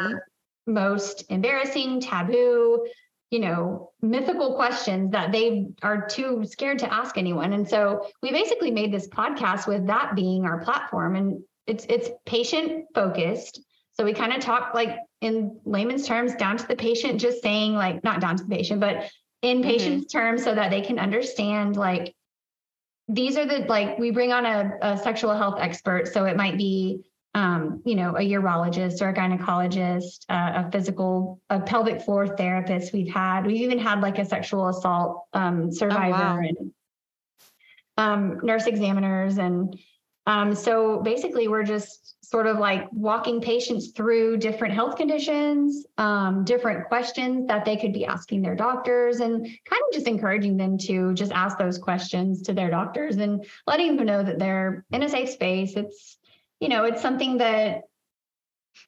mm-hmm. 0.66 0.74
most 0.74 1.24
embarrassing, 1.30 2.00
taboo, 2.00 2.86
you 3.30 3.40
know, 3.40 3.90
mythical 4.02 4.54
questions 4.54 5.12
that 5.12 5.32
they 5.32 5.66
are 5.82 6.06
too 6.06 6.44
scared 6.44 6.78
to 6.80 6.92
ask 6.92 7.16
anyone. 7.16 7.52
And 7.52 7.68
so 7.68 8.06
we 8.22 8.30
basically 8.30 8.70
made 8.70 8.92
this 8.92 9.08
podcast 9.08 9.66
with 9.66 9.86
that 9.86 10.14
being 10.14 10.44
our 10.44 10.62
platform 10.62 11.16
and 11.16 11.42
it's 11.66 11.86
it's 11.88 12.10
patient 12.26 12.86
focused. 12.94 13.60
So 13.96 14.04
we 14.04 14.12
kind 14.12 14.32
of 14.32 14.40
talk 14.40 14.74
like 14.74 14.98
in 15.20 15.60
layman's 15.64 16.06
terms 16.06 16.34
down 16.34 16.56
to 16.56 16.66
the 16.66 16.76
patient, 16.76 17.20
just 17.20 17.42
saying 17.42 17.74
like 17.74 18.02
not 18.04 18.20
down 18.20 18.36
to 18.36 18.44
the 18.44 18.54
patient, 18.54 18.80
but 18.80 19.10
in 19.42 19.58
Mhm. 19.58 19.64
patient's 19.64 20.12
terms 20.12 20.42
so 20.42 20.54
that 20.54 20.70
they 20.70 20.80
can 20.80 20.98
understand 20.98 21.76
like 21.76 22.14
these 23.06 23.36
are 23.36 23.44
the 23.44 23.58
like 23.68 23.98
we 23.98 24.10
bring 24.10 24.32
on 24.32 24.46
a, 24.46 24.78
a 24.82 24.98
sexual 24.98 25.34
health 25.34 25.58
expert. 25.60 26.08
So 26.08 26.24
it 26.24 26.36
might 26.36 26.56
be 26.56 27.04
um, 27.34 27.82
you 27.84 27.96
know, 27.96 28.10
a 28.10 28.20
urologist 28.20 29.02
or 29.02 29.08
a 29.08 29.14
gynecologist, 29.14 30.24
uh, 30.28 30.64
a 30.64 30.70
physical, 30.70 31.40
a 31.50 31.58
pelvic 31.60 32.00
floor 32.02 32.36
therapist. 32.36 32.92
We've 32.92 33.12
had, 33.12 33.44
we've 33.44 33.60
even 33.60 33.78
had 33.78 34.00
like 34.00 34.18
a 34.18 34.24
sexual 34.24 34.68
assault 34.68 35.24
um, 35.32 35.72
survivor 35.72 36.14
oh, 36.14 36.36
wow. 36.36 36.38
and 36.38 36.72
um, 37.96 38.40
nurse 38.44 38.66
examiners. 38.66 39.38
And 39.38 39.76
um, 40.26 40.54
so 40.54 41.00
basically, 41.00 41.48
we're 41.48 41.64
just 41.64 42.14
sort 42.34 42.48
of 42.48 42.58
like 42.58 42.88
walking 42.90 43.40
patients 43.40 43.90
through 43.90 44.36
different 44.36 44.74
health 44.74 44.96
conditions, 44.96 45.86
um, 45.98 46.42
different 46.44 46.88
questions 46.88 47.46
that 47.46 47.64
they 47.64 47.76
could 47.76 47.92
be 47.92 48.04
asking 48.04 48.42
their 48.42 48.56
doctors, 48.56 49.20
and 49.20 49.44
kind 49.44 49.82
of 49.86 49.92
just 49.92 50.08
encouraging 50.08 50.56
them 50.56 50.76
to 50.76 51.14
just 51.14 51.30
ask 51.30 51.58
those 51.58 51.78
questions 51.78 52.42
to 52.42 52.52
their 52.52 52.70
doctors 52.70 53.18
and 53.18 53.46
letting 53.68 53.94
them 53.94 54.04
know 54.04 54.20
that 54.20 54.40
they're 54.40 54.84
in 54.90 55.04
a 55.04 55.08
safe 55.08 55.30
space. 55.30 55.74
It's 55.76 56.18
you 56.58 56.68
know, 56.68 56.82
it's 56.82 57.00
something 57.00 57.38
that 57.38 57.82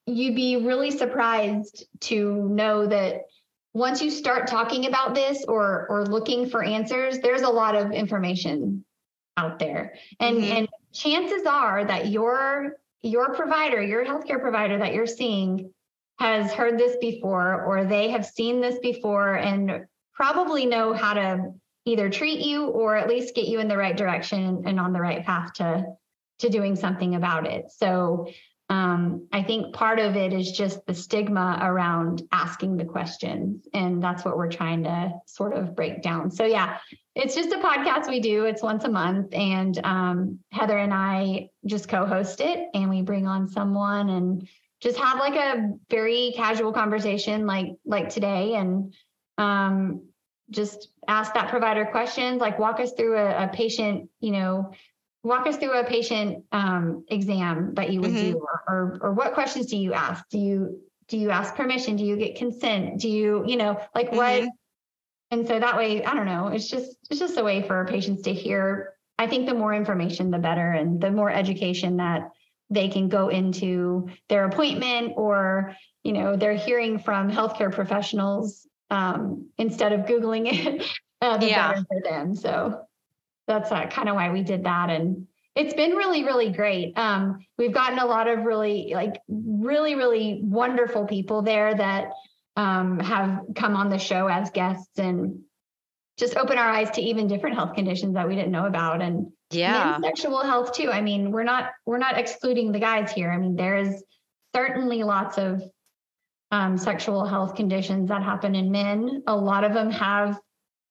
you'd 0.07 0.35
be 0.35 0.57
really 0.57 0.91
surprised 0.91 1.85
to 2.01 2.49
know 2.49 2.85
that 2.89 3.27
once 3.75 4.03
you 4.03 4.11
start 4.11 4.49
talking 4.49 4.87
about 4.87 5.15
this 5.15 5.45
or 5.45 5.87
or 5.89 6.05
looking 6.05 6.51
for 6.51 6.65
answers, 6.65 7.21
there's 7.21 7.43
a 7.43 7.49
lot 7.49 7.77
of 7.77 7.93
information 7.93 8.85
out 9.37 9.61
there. 9.61 9.95
And 10.19 10.39
mm-hmm. 10.39 10.57
and 10.57 10.69
chances 10.93 11.47
are 11.47 11.85
that 11.85 12.09
your 12.09 12.79
your 13.07 13.35
provider, 13.35 13.81
your 13.81 14.05
healthcare 14.05 14.41
provider 14.41 14.79
that 14.79 14.93
you're 14.93 15.07
seeing 15.07 15.73
has 16.19 16.53
heard 16.53 16.79
this 16.79 16.97
before 17.01 17.63
or 17.65 17.85
they 17.85 18.11
have 18.11 18.27
seen 18.27 18.61
this 18.61 18.79
before 18.81 19.35
and 19.35 19.87
probably 20.15 20.67
know 20.67 20.93
how 20.93 21.15
to 21.15 21.53
either 21.85 22.11
treat 22.11 22.41
you 22.41 22.67
or 22.67 22.97
at 22.97 23.09
least 23.09 23.35
get 23.35 23.47
you 23.47 23.61
in 23.61 23.69
the 23.69 23.77
right 23.77 23.97
direction 23.97 24.63
and 24.67 24.81
on 24.81 24.93
the 24.93 25.01
right 25.01 25.25
path 25.25 25.53
to 25.55 25.85
to 26.39 26.49
doing 26.51 26.77
something 26.77 27.15
about 27.15 27.47
it. 27.47 27.71
So 27.71 28.29
um, 28.69 29.29
I 29.33 29.43
think 29.43 29.75
part 29.75 29.99
of 29.99 30.17
it 30.17 30.33
is 30.33 30.53
just 30.53 30.85
the 30.87 30.95
stigma 30.95 31.59
around 31.63 32.23
asking 32.33 32.77
the 32.77 32.85
questions. 32.85 33.67
And 33.73 34.03
that's 34.03 34.25
what 34.25 34.37
we're 34.37 34.51
trying 34.51 34.85
to 34.85 35.13
sort 35.27 35.55
of 35.55 35.75
break 35.75 36.03
down. 36.03 36.31
So, 36.31 36.45
yeah, 36.45 36.79
it's 37.17 37.35
just 37.35 37.51
a 37.51 37.57
podcast 37.57 38.09
we 38.09 38.21
do. 38.21 38.45
It's 38.45 38.63
once 38.63 38.85
a 38.85 38.91
month. 38.91 39.33
And 39.33 39.81
um, 39.85 40.39
Heather 40.53 40.77
and 40.77 40.93
I 40.93 41.49
just 41.65 41.89
co 41.89 42.05
host 42.05 42.43
it 42.43 42.69
and 42.75 42.91
we 42.91 43.01
bring 43.01 43.27
on 43.27 43.49
someone 43.49 44.11
and 44.11 44.47
just 44.83 44.99
have 44.99 45.19
like 45.19 45.35
a 45.35 45.73
very 45.89 46.35
casual 46.37 46.73
conversation 46.73 47.47
like 47.47 47.69
like 47.87 48.11
today 48.11 48.55
and 48.55 48.95
um, 49.39 50.03
just 50.51 50.89
ask 51.09 51.33
that 51.33 51.49
provider 51.49 51.87
questions 51.87 52.41
like 52.41 52.59
walk 52.59 52.81
us 52.81 52.93
through 52.93 53.17
a, 53.17 53.45
a 53.45 53.49
patient 53.49 54.11
you 54.21 54.33
know 54.33 54.73
walk 55.23 55.47
us 55.47 55.57
through 55.57 55.73
a 55.73 55.85
patient 55.85 56.45
um, 56.53 57.05
exam 57.09 57.75
that 57.75 57.91
you 57.91 58.01
would 58.01 58.11
mm-hmm. 58.11 58.33
do 58.33 58.39
or, 58.39 58.63
or, 58.69 58.99
or 59.01 59.13
what 59.15 59.33
questions 59.33 59.67
do 59.67 59.77
you 59.79 59.95
ask 59.95 60.29
do 60.29 60.39
you 60.39 60.81
do 61.09 61.17
you 61.17 61.31
ask 61.31 61.55
permission 61.55 61.97
do 61.97 62.05
you 62.05 62.17
get 62.17 62.37
consent 62.37 63.01
do 63.01 63.09
you 63.09 63.43
you 63.47 63.57
know 63.57 63.81
like 63.95 64.09
mm-hmm. 64.09 64.17
what 64.17 64.49
and 65.31 65.47
so 65.47 65.59
that 65.59 65.77
way 65.77 66.05
i 66.05 66.15
don't 66.15 66.27
know 66.27 66.49
it's 66.49 66.69
just 66.69 66.97
it's 67.11 67.21
just 67.21 67.39
a 67.39 67.45
way 67.45 67.63
for 67.67 67.85
patients 67.87 68.23
to 68.23 68.33
hear. 68.33 68.93
I 69.19 69.27
think 69.27 69.47
the 69.47 69.55
more 69.55 69.73
information 69.73 70.31
the 70.31 70.39
better 70.39 70.73
and 70.73 71.01
the 71.01 71.11
more 71.11 71.31
education 71.31 71.97
that 71.99 72.31
they 72.69 72.89
can 72.89 73.09
go 73.09 73.29
into 73.29 74.09
their 74.29 74.45
appointment 74.45 75.15
or 75.17 75.75
you 76.03 76.13
know 76.13 76.37
they're 76.37 76.55
hearing 76.55 76.99
from 76.99 77.31
healthcare 77.31 77.73
professionals 77.73 78.67
um, 78.91 79.49
instead 79.59 79.93
of 79.93 80.01
googling 80.01 80.53
it 80.53 80.87
uh, 81.23 81.39
the 81.39 81.49
yeah. 81.49 81.73
better 81.73 81.87
for 81.89 82.03
them. 82.03 82.35
So 82.35 82.83
that's 83.47 83.73
uh, 83.73 83.87
kind 83.87 84.09
of 84.09 84.17
why 84.17 84.31
we 84.31 84.43
did 84.43 84.65
that 84.65 84.91
and 84.91 85.27
it's 85.55 85.73
been 85.73 85.93
really 85.93 86.23
really 86.25 86.51
great. 86.51 86.99
Um, 86.99 87.39
we've 87.57 87.73
gotten 87.73 87.99
a 87.99 88.05
lot 88.05 88.29
of 88.29 88.45
really 88.45 88.93
like 88.93 89.23
really 89.29 89.95
really 89.95 90.41
wonderful 90.43 91.07
people 91.07 91.41
there 91.41 91.75
that 91.75 92.11
um, 92.57 92.99
have 93.01 93.41
come 93.55 93.77
on 93.77 93.91
the 93.91 93.99
show 93.99 94.27
as 94.27 94.51
guests 94.51 94.99
and 94.99 95.41
just 96.19 96.37
open 96.37 96.57
our 96.57 96.69
eyes 96.69 96.91
to 96.93 97.03
even 97.03 97.29
different 97.29 97.57
health 97.57 97.75
conditions 97.75 98.15
that 98.15 98.27
we 98.27 98.35
didn't 98.35 98.53
know 98.53 98.67
about 98.67 99.03
and 99.03 99.31
yeah 99.51 100.01
sexual 100.01 100.43
health 100.43 100.73
too 100.73 100.91
i 100.91 101.01
mean 101.01 101.31
we're 101.31 101.45
not 101.45 101.71
we're 101.85 101.99
not 101.99 102.19
excluding 102.19 102.73
the 102.73 102.81
guys 102.81 103.13
here 103.13 103.31
i 103.31 103.37
mean 103.37 103.55
there 103.55 103.77
is 103.77 104.03
certainly 104.55 105.05
lots 105.05 105.39
of 105.39 105.63
um, 106.51 106.79
sexual 106.79 107.25
health 107.25 107.55
conditions 107.55 108.09
that 108.09 108.23
happen 108.23 108.55
in 108.55 108.73
men 108.73 109.23
a 109.27 109.37
lot 109.37 109.63
of 109.63 109.73
them 109.73 109.91
have 109.91 110.41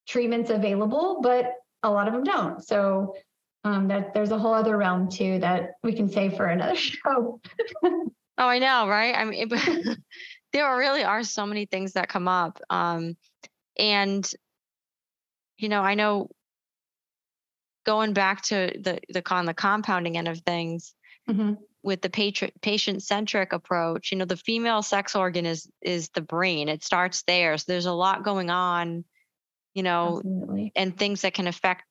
treatments 0.07 0.51
available 0.51 1.19
but 1.21 1.55
a 1.85 1.89
lot 1.89 2.07
of 2.07 2.13
them 2.13 2.23
don't. 2.23 2.63
So 2.65 3.15
um, 3.63 3.87
that 3.87 4.13
there's 4.13 4.31
a 4.31 4.37
whole 4.37 4.53
other 4.53 4.75
realm 4.75 5.09
too 5.09 5.39
that 5.39 5.71
we 5.83 5.93
can 5.93 6.09
save 6.09 6.35
for 6.35 6.47
another 6.47 6.75
show. 6.75 7.39
oh, 7.83 8.09
I 8.37 8.59
know, 8.59 8.87
right? 8.87 9.15
I 9.15 9.23
mean, 9.23 9.47
it, 9.51 9.97
there 10.55 10.77
really 10.77 11.03
are 11.03 11.23
so 11.23 11.45
many 11.45 11.65
things 11.65 11.93
that 11.93 12.09
come 12.09 12.27
up, 12.27 12.59
um, 12.69 13.15
and 13.77 14.29
you 15.57 15.69
know, 15.69 15.81
I 15.81 15.95
know 15.95 16.29
going 17.85 18.13
back 18.13 18.41
to 18.43 18.71
the 18.79 18.99
the 19.09 19.21
con 19.21 19.45
the 19.45 19.53
compounding 19.53 20.17
end 20.17 20.27
of 20.27 20.39
things. 20.39 20.93
Mm-hmm. 21.29 21.53
With 21.81 22.01
the 22.01 22.09
patient 22.09 22.53
patient 22.61 23.03
centric 23.03 23.53
approach, 23.53 24.11
you 24.11 24.17
know, 24.17 24.25
the 24.25 24.37
female 24.37 24.81
sex 24.81 25.15
organ 25.15 25.45
is 25.45 25.69
is 25.81 26.09
the 26.09 26.21
brain. 26.21 26.67
It 26.67 26.83
starts 26.83 27.23
there. 27.27 27.55
So 27.57 27.65
there's 27.67 27.85
a 27.85 27.93
lot 27.93 28.23
going 28.23 28.49
on 28.49 29.05
you 29.75 29.83
know, 29.83 30.17
Absolutely. 30.17 30.71
and 30.75 30.97
things 30.97 31.21
that 31.21 31.35
can 31.35 31.47
affect 31.47 31.83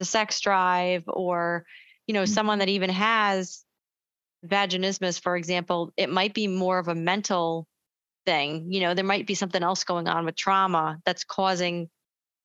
the 0.00 0.04
sex 0.04 0.40
drive 0.40 1.04
or, 1.06 1.64
you 2.06 2.12
know, 2.12 2.24
mm-hmm. 2.24 2.32
someone 2.32 2.58
that 2.58 2.68
even 2.68 2.90
has 2.90 3.64
vaginismus, 4.44 5.22
for 5.22 5.36
example, 5.36 5.92
it 5.96 6.10
might 6.10 6.34
be 6.34 6.48
more 6.48 6.78
of 6.78 6.88
a 6.88 6.94
mental 6.94 7.66
thing. 8.26 8.72
You 8.72 8.80
know, 8.80 8.94
there 8.94 9.04
might 9.04 9.26
be 9.26 9.34
something 9.34 9.62
else 9.62 9.84
going 9.84 10.08
on 10.08 10.24
with 10.24 10.36
trauma 10.36 10.98
that's 11.04 11.24
causing 11.24 11.88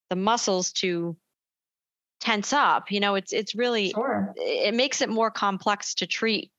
the 0.10 0.16
muscles 0.16 0.72
to 0.74 1.16
tense 2.20 2.54
up. 2.54 2.92
You 2.92 3.00
know, 3.00 3.16
it's 3.16 3.34
it's 3.34 3.56
really 3.56 3.92
sure. 3.92 4.34
it 4.38 4.74
makes 4.74 5.02
it 5.02 5.10
more 5.10 5.32
complex 5.32 5.96
to 5.96 6.08
treat 6.08 6.52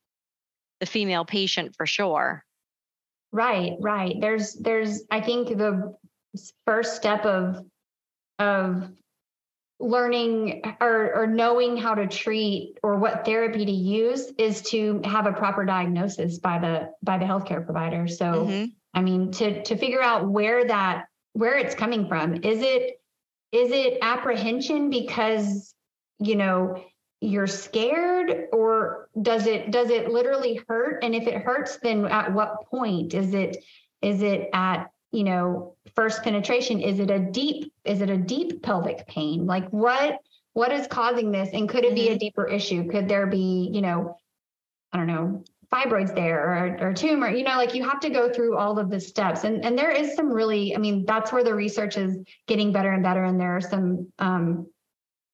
the 0.79 0.85
female 0.85 1.25
patient 1.25 1.75
for 1.75 1.85
sure. 1.85 2.43
Right, 3.31 3.73
right. 3.79 4.15
There's 4.19 4.53
there's 4.53 5.03
I 5.11 5.21
think 5.21 5.49
the 5.49 5.95
first 6.65 6.95
step 6.95 7.25
of 7.25 7.65
of 8.39 8.89
learning 9.79 10.63
or, 10.81 11.13
or 11.13 11.27
knowing 11.27 11.77
how 11.77 11.93
to 11.93 12.07
treat 12.07 12.77
or 12.81 12.97
what 12.97 13.25
therapy 13.25 13.65
to 13.65 13.71
use 13.71 14.31
is 14.37 14.61
to 14.63 15.01
have 15.03 15.27
a 15.27 15.33
proper 15.33 15.65
diagnosis 15.65 16.39
by 16.39 16.57
the 16.57 16.91
by 17.03 17.17
the 17.19 17.25
healthcare 17.25 17.63
provider 17.63 18.07
so 18.07 18.25
mm-hmm. 18.25 18.65
I 18.93 19.01
mean 19.01 19.31
to 19.31 19.63
to 19.63 19.75
figure 19.75 20.01
out 20.01 20.27
where 20.27 20.65
that 20.65 21.05
where 21.33 21.57
it's 21.57 21.75
coming 21.75 22.07
from 22.07 22.35
is 22.35 22.61
it 22.61 23.01
is 23.51 23.71
it 23.71 23.99
apprehension 24.01 24.89
because 24.89 25.73
you 26.19 26.35
know 26.35 26.83
you're 27.21 27.47
scared 27.47 28.47
or 28.51 29.09
does 29.21 29.47
it 29.47 29.71
does 29.71 29.89
it 29.89 30.09
literally 30.09 30.61
hurt? 30.67 31.03
And 31.03 31.15
if 31.15 31.27
it 31.27 31.41
hurts 31.41 31.77
then 31.77 32.05
at 32.05 32.31
what 32.31 32.65
point? 32.69 33.13
Is 33.13 33.33
it 33.33 33.63
is 34.01 34.21
it 34.21 34.49
at 34.53 34.91
you 35.11 35.23
know 35.23 35.75
first 35.95 36.23
penetration? 36.23 36.81
Is 36.81 36.99
it 36.99 37.09
a 37.09 37.19
deep 37.19 37.73
is 37.85 38.01
it 38.01 38.09
a 38.09 38.17
deep 38.17 38.61
pelvic 38.61 39.07
pain? 39.07 39.45
Like 39.47 39.67
what 39.69 40.19
what 40.53 40.71
is 40.71 40.87
causing 40.87 41.31
this? 41.31 41.49
And 41.53 41.67
could 41.67 41.85
it 41.85 41.95
be 41.95 42.07
a 42.07 42.11
mm-hmm. 42.11 42.19
deeper 42.19 42.47
issue? 42.47 42.89
Could 42.89 43.07
there 43.07 43.27
be 43.27 43.69
you 43.73 43.81
know 43.81 44.17
i 44.93 44.97
don't 44.97 45.07
know 45.07 45.43
fibroids 45.73 46.15
there 46.15 46.77
or, 46.81 46.87
or 46.89 46.93
tumor 46.93 47.29
you 47.29 47.43
know 47.43 47.57
like 47.57 47.75
you 47.75 47.83
have 47.83 47.99
to 47.99 48.09
go 48.09 48.31
through 48.31 48.55
all 48.55 48.79
of 48.79 48.89
the 48.89 48.99
steps 48.99 49.43
and 49.43 49.65
and 49.65 49.77
there 49.77 49.91
is 49.91 50.15
some 50.15 50.31
really 50.31 50.73
i 50.73 50.79
mean 50.79 51.05
that's 51.05 51.33
where 51.33 51.43
the 51.43 51.53
research 51.53 51.97
is 51.97 52.17
getting 52.47 52.71
better 52.71 52.93
and 52.93 53.03
better 53.03 53.25
and 53.25 53.39
there 53.39 53.55
are 53.55 53.61
some 53.61 54.07
um, 54.19 54.65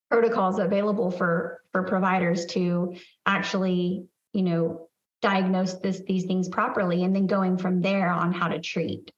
protocols 0.09 0.57
available 0.57 1.11
for 1.11 1.61
for 1.71 1.83
providers 1.83 2.47
to 2.47 2.95
actually 3.27 4.05
you 4.33 4.41
know 4.41 4.89
diagnose 5.21 5.75
this 5.75 6.01
these 6.07 6.25
things 6.25 6.49
properly 6.49 7.03
and 7.03 7.15
then 7.15 7.27
going 7.27 7.57
from 7.57 7.79
there 7.81 8.09
on 8.09 8.33
how 8.33 8.47
to 8.47 8.59
treat 8.59 9.11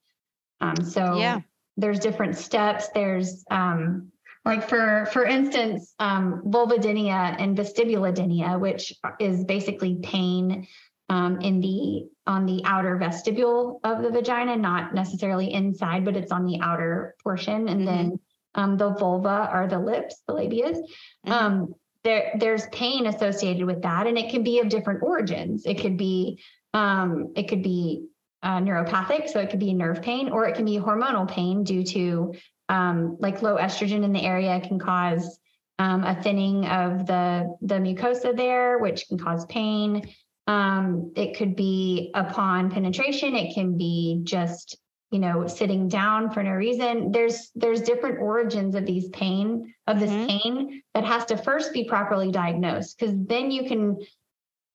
um, 0.62 0.84
so 0.84 1.18
yeah. 1.18 1.42
there's 1.78 2.00
different 2.00 2.38
steps. 2.38 2.88
There's 2.90 3.44
um, 3.52 4.12
like 4.44 4.68
for 4.68 5.08
for 5.12 5.26
instance, 5.26 5.94
um, 6.00 6.44
vulvodynia 6.46 7.36
and 7.40 7.58
vestibulodynia, 7.58 8.60
which 8.60 8.94
is 9.20 9.44
basically 9.44 10.00
pain 10.02 10.68
um, 11.10 11.40
in 11.42 11.60
the 11.60 12.08
on 12.28 12.46
the 12.46 12.62
outer 12.66 12.98
vestibule 12.98 13.80
of 13.84 14.02
the 14.02 14.10
vagina, 14.10 14.56
not 14.56 14.94
necessarily 14.94 15.54
inside, 15.54 16.04
but 16.04 16.16
it's 16.16 16.32
on 16.32 16.46
the 16.46 16.60
outer 16.62 17.16
portion. 17.24 17.68
And 17.68 17.82
mm-hmm. 17.82 17.86
then 17.86 18.20
um, 18.56 18.78
the 18.78 18.90
vulva 18.92 19.50
are 19.52 19.68
the 19.68 19.80
lips, 19.80 20.22
the 20.28 20.34
labias. 20.34 20.78
Mm-hmm. 20.78 21.32
Um, 21.32 21.76
there, 22.04 22.36
there's 22.40 22.68
pain 22.68 23.08
associated 23.08 23.66
with 23.66 23.82
that, 23.82 24.08
and 24.08 24.18
it 24.18 24.30
can 24.30 24.44
be 24.44 24.60
of 24.60 24.70
different 24.70 25.04
origins. 25.04 25.66
It 25.66 25.80
could 25.80 25.98
be, 25.98 26.40
um, 26.74 27.34
it 27.36 27.48
could 27.48 27.64
be 27.64 28.08
uh, 28.44 28.60
neuropathic, 28.60 29.28
so 29.30 29.40
it 29.40 29.50
could 29.50 29.60
be 29.60 29.74
nerve 29.74 30.02
pain, 30.02 30.30
or 30.30 30.48
it 30.48 30.56
can 30.56 30.66
be 30.66 30.78
hormonal 30.78 31.28
pain 31.28 31.64
due 31.64 31.84
to 31.84 32.34
um, 32.70 33.18
like 33.20 33.42
low 33.42 33.58
estrogen 33.58 34.04
in 34.04 34.14
the 34.14 34.24
area 34.24 34.60
can 34.62 34.80
cause 34.80 35.40
um, 35.78 36.04
a 36.04 36.22
thinning 36.22 36.66
of 36.68 37.06
the 37.06 37.56
the 37.62 37.76
mucosa 37.76 38.36
there, 38.36 38.78
which 38.78 39.08
can 39.08 39.18
cause 39.18 39.46
pain. 39.48 40.08
Um, 40.48 41.12
it 41.16 41.38
could 41.38 41.56
be 41.56 42.12
upon 42.14 42.70
penetration. 42.72 43.36
It 43.36 43.54
can 43.56 43.78
be 43.78 44.22
just 44.24 44.78
you 45.12 45.20
know 45.20 45.48
sitting 45.48 45.88
down 45.88 46.32
for 46.32 46.44
no 46.44 46.52
reason. 46.52 47.12
There's 47.12 47.52
there's 47.56 47.82
different 47.82 48.20
origins 48.20 48.76
of 48.76 48.86
these 48.86 49.10
pain 49.10 49.74
of 49.88 50.00
this 50.00 50.12
Mhm. 50.12 50.28
pain 50.28 50.84
that 50.94 51.06
has 51.06 51.26
to 51.26 51.38
first 51.38 51.74
be 51.74 51.86
properly 51.86 52.32
diagnosed 52.32 52.98
because 53.00 53.16
then 53.18 53.50
you 53.52 53.66
can 53.68 53.98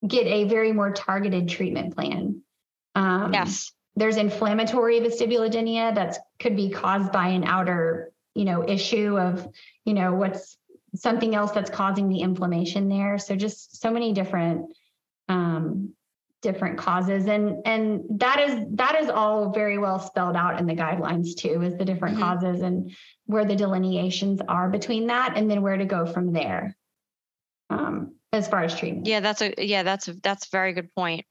get 0.06 0.26
a 0.26 0.44
very 0.44 0.72
more 0.72 0.92
targeted 0.92 1.48
treatment 1.48 1.94
plan. 1.94 2.42
Um, 2.94 3.32
Yes. 3.32 3.72
there's 3.96 4.16
inflammatory 4.16 5.00
vestibulodynia 5.00 5.94
that 5.94 6.18
could 6.38 6.56
be 6.56 6.70
caused 6.70 7.12
by 7.12 7.28
an 7.28 7.44
outer 7.44 8.12
you 8.34 8.44
know 8.44 8.66
issue 8.66 9.18
of 9.18 9.46
you 9.84 9.94
know 9.94 10.14
what's 10.14 10.56
something 10.94 11.34
else 11.34 11.52
that's 11.52 11.70
causing 11.70 12.08
the 12.08 12.20
inflammation 12.20 12.88
there 12.88 13.18
so 13.18 13.36
just 13.36 13.80
so 13.80 13.90
many 13.90 14.12
different 14.12 14.72
um 15.30 15.94
different 16.42 16.78
causes 16.78 17.26
and 17.26 17.56
and 17.66 18.00
that 18.18 18.40
is 18.40 18.66
that 18.72 18.96
is 19.00 19.08
all 19.10 19.50
very 19.52 19.76
well 19.78 19.98
spelled 19.98 20.34
out 20.36 20.58
in 20.58 20.66
the 20.66 20.74
guidelines 20.74 21.36
too 21.36 21.62
is 21.62 21.76
the 21.76 21.84
different 21.84 22.16
Mhm. 22.16 22.20
causes 22.20 22.62
and 22.62 22.90
where 23.26 23.44
the 23.44 23.54
delineations 23.54 24.40
are 24.48 24.68
between 24.70 25.06
that 25.08 25.36
and 25.36 25.50
then 25.50 25.60
where 25.62 25.76
to 25.76 25.84
go 25.84 26.06
from 26.06 26.32
there 26.32 26.76
um 27.68 28.14
as 28.32 28.48
far 28.48 28.62
as 28.62 28.74
treatment 28.74 29.06
Yeah, 29.06 29.20
that's 29.20 29.42
a 29.42 29.54
yeah, 29.58 29.82
that's 29.82 30.08
a 30.08 30.14
that's 30.14 30.46
a 30.46 30.50
very 30.50 30.72
good 30.72 30.94
point. 30.94 31.26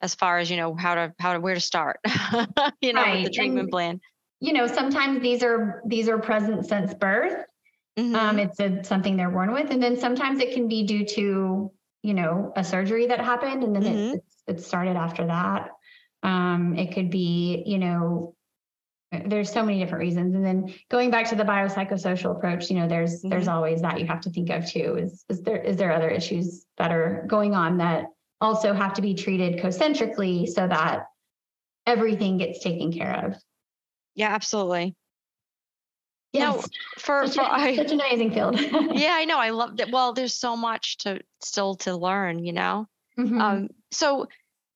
As 0.00 0.14
far 0.16 0.38
as 0.38 0.50
you 0.50 0.56
know 0.56 0.74
how 0.74 0.94
to 0.96 1.14
how 1.18 1.32
to 1.34 1.40
where 1.40 1.54
to 1.54 1.60
start, 1.60 2.00
you 2.82 2.92
know, 2.92 3.04
with 3.12 3.24
the 3.24 3.30
treatment 3.30 3.60
and- 3.60 3.70
plan. 3.70 4.00
you 4.40 4.52
know 4.52 4.66
sometimes 4.66 5.22
these 5.22 5.42
are 5.42 5.80
these 5.86 6.08
are 6.08 6.18
present 6.18 6.66
since 6.66 6.92
birth 6.94 7.44
Mhm. 7.98 8.14
Um, 8.16 8.38
it's 8.38 8.58
a, 8.58 8.82
something 8.84 9.16
they're 9.18 9.30
born 9.30 9.52
with, 9.52 9.70
and 9.70 9.82
then 9.82 9.98
sometimes 9.98 10.40
it 10.40 10.54
can 10.54 10.66
be 10.66 10.82
due 10.82 11.04
to 11.04 11.70
you 12.02 12.14
know 12.14 12.52
a 12.56 12.64
surgery 12.64 13.06
that 13.06 13.20
happened, 13.20 13.64
and 13.64 13.74
then 13.74 13.82
Mhm. 13.84 14.14
it, 14.14 14.24
it 14.46 14.60
started 14.60 14.96
after 14.96 15.26
that. 15.26 15.70
Um, 16.22 16.76
it 16.76 16.92
could 16.94 17.10
be 17.10 17.62
you 17.66 17.78
know 17.78 18.34
there's 19.26 19.52
so 19.52 19.64
many 19.64 19.78
different 19.78 20.00
reasons, 20.00 20.34
and 20.34 20.44
then 20.44 20.74
going 20.90 21.10
back 21.10 21.28
to 21.28 21.34
the 21.36 21.44
biopsychosocial 21.44 22.36
approach, 22.36 22.70
you 22.70 22.76
know 22.76 22.88
there's 22.88 23.22
there's 23.22 23.48
always 23.48 23.82
that 23.82 24.00
you 24.00 24.06
have 24.06 24.20
to 24.22 24.30
think 24.30 24.50
of 24.50 24.66
too. 24.66 24.96
Is 24.98 25.24
is 25.28 25.42
there 25.42 25.62
is 25.62 25.76
there 25.76 25.92
other 25.92 26.10
issues 26.10 26.64
that 26.78 26.92
are 26.92 27.24
going 27.28 27.54
on 27.54 27.78
that 27.78 28.06
also 28.40 28.72
have 28.72 28.94
to 28.94 29.02
be 29.02 29.14
treated 29.14 29.60
concentrically 29.60 30.46
so 30.46 30.66
that 30.66 31.04
everything 31.86 32.38
gets 32.38 32.62
taken 32.62 32.92
care 32.92 33.26
of? 33.26 33.36
yeah, 34.14 34.28
absolutely. 34.28 34.94
No, 36.34 36.54
Yes, 36.56 36.68
For 36.98 37.26
such, 37.26 37.34
for 37.36 37.42
a- 37.42 37.52
I 37.52 37.76
such 37.76 37.92
an 37.92 38.00
amazing 38.00 38.32
field. 38.32 38.58
yeah, 38.94 39.12
I 39.12 39.24
know. 39.26 39.38
I 39.38 39.50
love 39.50 39.76
that. 39.76 39.90
Well, 39.90 40.14
there's 40.14 40.34
so 40.34 40.56
much 40.56 40.96
to 40.98 41.20
still 41.42 41.74
to 41.76 41.94
learn, 41.96 42.44
you 42.44 42.52
know. 42.52 42.88
Mhm. 43.18 43.40
Um, 43.40 43.68
so 43.90 44.26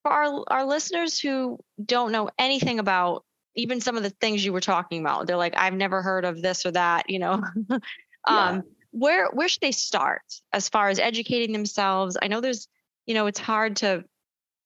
for 0.02 0.12
our 0.12 0.44
our 0.48 0.64
listeners 0.66 1.18
who 1.18 1.59
don't 1.82 2.12
know 2.12 2.28
anything 2.38 2.78
about 2.78 3.24
even 3.54 3.80
some 3.80 3.96
of 3.96 4.02
the 4.02 4.11
things 4.11 4.44
you 4.44 4.52
were 4.52 4.61
talking 4.61 5.00
about, 5.00 5.26
they're 5.26 5.36
like, 5.38 5.54
I've 5.57 5.72
never 5.72 6.02
heard 6.02 6.26
of 6.26 6.42
this 6.42 6.66
or 6.66 6.72
that, 6.72 7.09
you 7.09 7.18
know. 7.18 7.42
um, 8.28 8.62
where 8.90 9.30
where 9.30 9.48
should 9.48 9.62
they 9.62 9.72
start 9.72 10.22
as 10.52 10.68
far 10.68 10.90
as 10.90 10.98
educating 10.98 11.52
themselves? 11.52 12.18
I 12.20 12.28
know 12.28 12.40
there's, 12.42 12.68
you 13.07 13.14
know, 13.14 13.26
it's 13.26 13.40
hard 13.40 13.76
to 13.76 14.04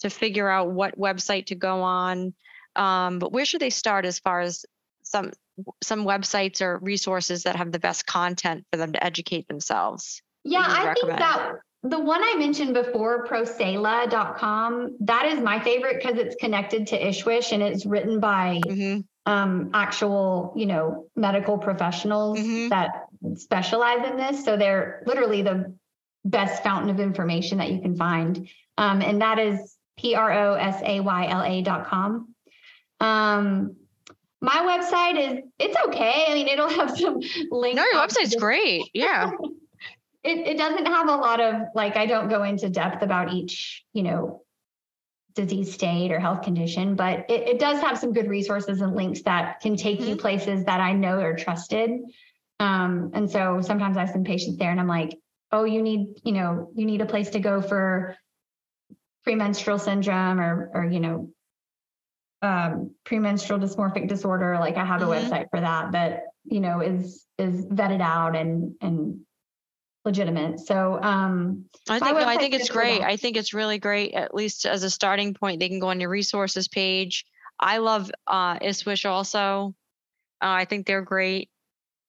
to 0.00 0.10
figure 0.10 0.48
out 0.48 0.72
what 0.72 0.98
website 0.98 1.46
to 1.46 1.54
go 1.54 1.82
on. 1.82 2.34
Um, 2.74 3.18
but 3.20 3.32
where 3.32 3.44
should 3.44 3.60
they 3.60 3.70
start 3.70 4.04
as 4.06 4.18
far 4.18 4.40
as 4.40 4.64
some 5.10 5.32
some 5.82 6.04
websites 6.06 6.62
or 6.62 6.78
resources 6.78 7.42
that 7.42 7.56
have 7.56 7.72
the 7.72 7.78
best 7.78 8.06
content 8.06 8.64
for 8.72 8.78
them 8.78 8.92
to 8.92 9.04
educate 9.04 9.46
themselves? 9.48 10.22
Yeah, 10.44 10.64
I 10.66 10.94
think 10.94 11.18
that 11.18 11.52
the 11.82 12.00
one 12.00 12.22
I 12.22 12.36
mentioned 12.38 12.74
before, 12.74 13.26
prosayla.com, 13.26 14.96
that 15.00 15.26
is 15.26 15.40
my 15.40 15.60
favorite 15.60 16.02
because 16.02 16.18
it's 16.18 16.36
connected 16.36 16.86
to 16.88 16.98
ISSWSH 16.98 17.52
and 17.52 17.62
it's 17.62 17.86
written 17.86 18.20
by 18.20 18.60
hmm 18.64 19.00
um, 19.26 19.70
actual, 19.74 20.54
you 20.56 20.64
know, 20.64 21.06
medical 21.14 21.58
professionals 21.58 22.38
Mhm. 22.38 22.70
that 22.70 23.06
specialize 23.36 24.08
in 24.08 24.16
this. 24.16 24.44
So 24.44 24.56
they're 24.56 25.02
literally 25.06 25.42
the 25.42 25.76
best 26.24 26.62
fountain 26.62 26.88
of 26.90 26.98
information 27.00 27.58
that 27.58 27.70
you 27.70 27.80
can 27.80 27.96
find. 27.96 28.48
Um, 28.78 29.02
and 29.02 29.20
that 29.20 29.38
is 29.38 29.76
P 29.98 30.14
R 30.14 30.32
O 30.32 30.54
S 30.54 30.80
A 30.82 31.00
Y 31.00 31.26
L 31.28 31.42
A 31.42 31.62
dot 31.62 31.86
com. 31.86 32.34
Um, 32.98 33.76
my 34.40 34.78
website 34.78 35.18
is 35.18 35.44
it's 35.58 35.76
okay. 35.88 36.26
I 36.28 36.34
mean, 36.34 36.48
it'll 36.48 36.68
have 36.68 36.96
some 36.98 37.20
links. 37.50 37.76
No, 37.76 37.84
your 37.84 38.00
website's 38.00 38.30
different- 38.30 38.40
great. 38.40 38.90
Yeah. 38.94 39.30
it, 40.22 40.46
it 40.48 40.58
doesn't 40.58 40.86
have 40.86 41.08
a 41.08 41.16
lot 41.16 41.40
of 41.40 41.54
like 41.74 41.96
i 41.96 42.06
don't 42.06 42.28
go 42.28 42.42
into 42.42 42.68
depth 42.68 43.02
about 43.02 43.32
each 43.32 43.84
you 43.92 44.02
know 44.02 44.42
disease 45.34 45.72
state 45.72 46.10
or 46.10 46.18
health 46.18 46.42
condition 46.42 46.96
but 46.96 47.30
it, 47.30 47.48
it 47.48 47.58
does 47.58 47.80
have 47.80 47.96
some 47.98 48.12
good 48.12 48.28
resources 48.28 48.80
and 48.80 48.94
links 48.96 49.22
that 49.22 49.60
can 49.60 49.76
take 49.76 50.00
you 50.00 50.16
places 50.16 50.64
that 50.64 50.80
i 50.80 50.92
know 50.92 51.20
are 51.20 51.36
trusted 51.36 51.90
um, 52.58 53.10
and 53.14 53.30
so 53.30 53.60
sometimes 53.62 53.96
i 53.96 54.00
have 54.00 54.10
some 54.10 54.24
patients 54.24 54.58
there 54.58 54.70
and 54.70 54.80
i'm 54.80 54.88
like 54.88 55.16
oh 55.52 55.64
you 55.64 55.82
need 55.82 56.08
you 56.24 56.32
know 56.32 56.70
you 56.74 56.84
need 56.84 57.00
a 57.00 57.06
place 57.06 57.30
to 57.30 57.40
go 57.40 57.62
for 57.62 58.16
premenstrual 59.24 59.78
syndrome 59.78 60.40
or 60.40 60.70
or 60.74 60.84
you 60.84 61.00
know 61.00 61.30
um, 62.42 62.90
premenstrual 63.04 63.60
dysmorphic 63.60 64.08
disorder 64.08 64.56
like 64.58 64.76
i 64.76 64.84
have 64.84 65.02
a 65.02 65.04
Mhm. 65.04 65.28
website 65.28 65.46
for 65.50 65.60
that 65.60 65.92
that 65.92 66.24
you 66.44 66.60
know 66.60 66.80
is 66.80 67.26
is 67.38 67.66
vetted 67.66 68.00
out 68.00 68.34
and 68.34 68.74
and 68.80 69.20
legitimate 70.04 70.58
so 70.58 70.98
um 71.02 71.66
I 71.88 71.98
think 71.98 72.16
no, 72.18 72.26
I 72.26 72.36
think 72.36 72.54
it's 72.54 72.70
great. 72.70 73.02
I 73.02 73.16
think 73.16 73.36
it's 73.36 73.52
really 73.52 73.78
great. 73.78 74.14
At 74.14 74.34
least 74.34 74.64
as 74.64 74.82
a 74.82 74.90
starting 74.90 75.34
point, 75.34 75.60
they 75.60 75.68
can 75.68 75.80
go 75.80 75.88
on 75.88 76.00
your 76.00 76.08
resources 76.10 76.68
page. 76.68 77.24
I 77.58 77.78
love 77.78 78.10
uh, 78.26 78.58
ISSWSH 78.60 79.08
also. 79.08 79.74
Uh, 80.42 80.48
I 80.48 80.64
think 80.66 80.86
they're 80.86 81.02
great. 81.02 81.50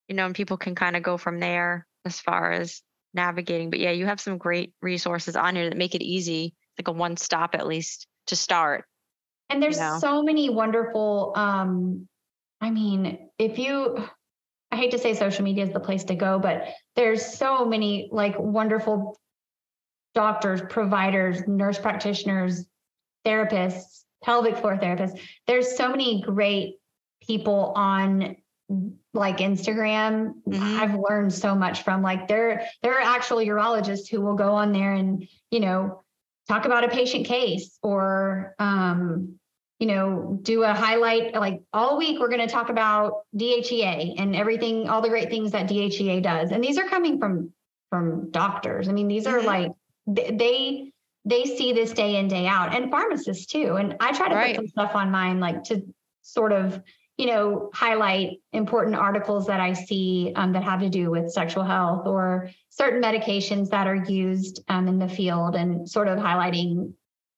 You 0.07 0.15
know, 0.15 0.25
and 0.25 0.35
people 0.35 0.57
can 0.57 0.75
kind 0.75 0.95
of 0.95 1.03
go 1.03 1.17
from 1.17 1.39
there 1.39 1.87
as 2.05 2.19
far 2.19 2.51
as 2.51 2.81
navigating. 3.13 3.69
But 3.69 3.79
yeah, 3.79 3.91
you 3.91 4.05
have 4.05 4.21
some 4.21 4.37
great 4.37 4.73
resources 4.81 5.35
on 5.35 5.55
here 5.55 5.69
that 5.69 5.77
make 5.77 5.95
it 5.95 6.03
easy, 6.03 6.53
like 6.77 6.87
a 6.87 6.91
one 6.91 7.17
stop 7.17 7.55
at 7.55 7.67
least 7.67 8.07
to 8.27 8.35
start. 8.35 8.85
And 9.51 9.61
there's 9.61 9.77
know. 9.77 9.97
so 9.99 10.23
many 10.23 10.49
wonderful 10.49 11.33
um 11.35 12.07
i 12.61 12.69
mean 12.71 13.29
if 13.37 13.59
you 13.59 13.97
i 14.71 14.75
hate 14.75 14.91
to 14.91 14.97
say 14.97 15.13
social 15.13 15.43
media 15.43 15.65
is 15.65 15.73
the 15.73 15.79
place 15.79 16.05
to 16.05 16.15
go 16.15 16.39
but 16.39 16.67
there's 16.95 17.23
so 17.25 17.65
many 17.65 18.09
like 18.11 18.37
wonderful 18.39 19.19
doctors 20.15 20.61
providers 20.69 21.41
nurse 21.47 21.77
practitioners 21.77 22.65
therapists 23.25 24.03
pelvic 24.23 24.57
floor 24.57 24.77
therapists 24.77 25.19
there's 25.47 25.75
so 25.77 25.89
many 25.89 26.21
great 26.21 26.77
people 27.21 27.73
on 27.75 28.35
like 29.13 29.37
instagram 29.39 30.33
Mhm. 30.47 30.79
i've 30.79 30.95
learned 30.95 31.33
so 31.33 31.53
much 31.55 31.83
from 31.83 32.01
like 32.01 32.27
there 32.27 32.65
there 32.81 32.93
are 32.97 33.01
actual 33.01 33.37
urologists 33.37 34.09
who 34.09 34.21
will 34.21 34.35
go 34.35 34.53
on 34.53 34.71
there 34.71 34.93
and 34.93 35.27
you 35.49 35.59
know 35.59 36.03
talk 36.47 36.65
about 36.65 36.83
a 36.83 36.87
patient 36.89 37.25
case 37.25 37.77
or 37.83 38.55
um 38.59 39.35
you 39.81 39.87
know 39.87 40.39
do 40.43 40.61
a 40.61 40.73
highlight 40.73 41.33
like 41.33 41.63
all 41.73 41.97
week 41.97 42.19
we're 42.19 42.29
going 42.29 42.47
to 42.47 42.53
talk 42.53 42.69
about 42.69 43.23
dhea 43.35 44.13
and 44.19 44.35
everything 44.35 44.87
all 44.87 45.01
the 45.01 45.09
great 45.09 45.29
things 45.29 45.51
that 45.51 45.67
dhea 45.67 46.21
does 46.21 46.51
and 46.51 46.63
these 46.63 46.77
are 46.77 46.87
coming 46.87 47.19
from 47.19 47.51
from 47.89 48.29
doctors 48.29 48.87
i 48.87 48.91
mean 48.93 49.07
these 49.07 49.25
are 49.25 49.39
Mhm. 49.39 49.45
like 49.45 49.71
they, 50.05 50.31
they 50.31 50.91
they 51.25 51.45
see 51.45 51.73
this 51.73 51.91
day 51.93 52.17
in 52.17 52.27
day 52.27 52.45
out 52.45 52.73
and 52.75 52.91
pharmacists 52.91 53.47
too 53.47 53.75
and 53.75 53.97
i 53.99 54.11
try 54.13 54.29
to 54.29 54.35
Right. 54.35 54.55
put 54.55 54.61
some 54.61 54.67
stuff 54.67 54.95
on 54.95 55.09
mine 55.09 55.39
like 55.39 55.63
to 55.63 55.81
sort 56.21 56.53
of 56.53 56.79
you 57.17 57.25
know 57.25 57.71
highlight 57.73 58.39
important 58.53 58.95
articles 58.95 59.47
that 59.47 59.59
i 59.59 59.73
see 59.73 60.31
um, 60.35 60.53
that 60.53 60.63
have 60.63 60.81
to 60.81 60.89
do 60.89 61.09
with 61.09 61.31
sexual 61.31 61.63
health 61.63 62.05
or 62.05 62.51
certain 62.69 63.01
medications 63.01 63.69
that 63.69 63.87
are 63.87 63.95
used 63.95 64.63
um, 64.67 64.87
in 64.87 64.99
the 64.99 65.09
field 65.09 65.55
and 65.55 65.89
sort 65.89 66.07
of 66.07 66.19
highlighting 66.19 66.93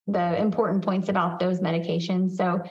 the 0.07 0.37
important 0.41 0.83
points 0.83 1.09
about 1.09 1.39
those 1.39 1.59
medications 1.59 2.35
so 2.35 2.61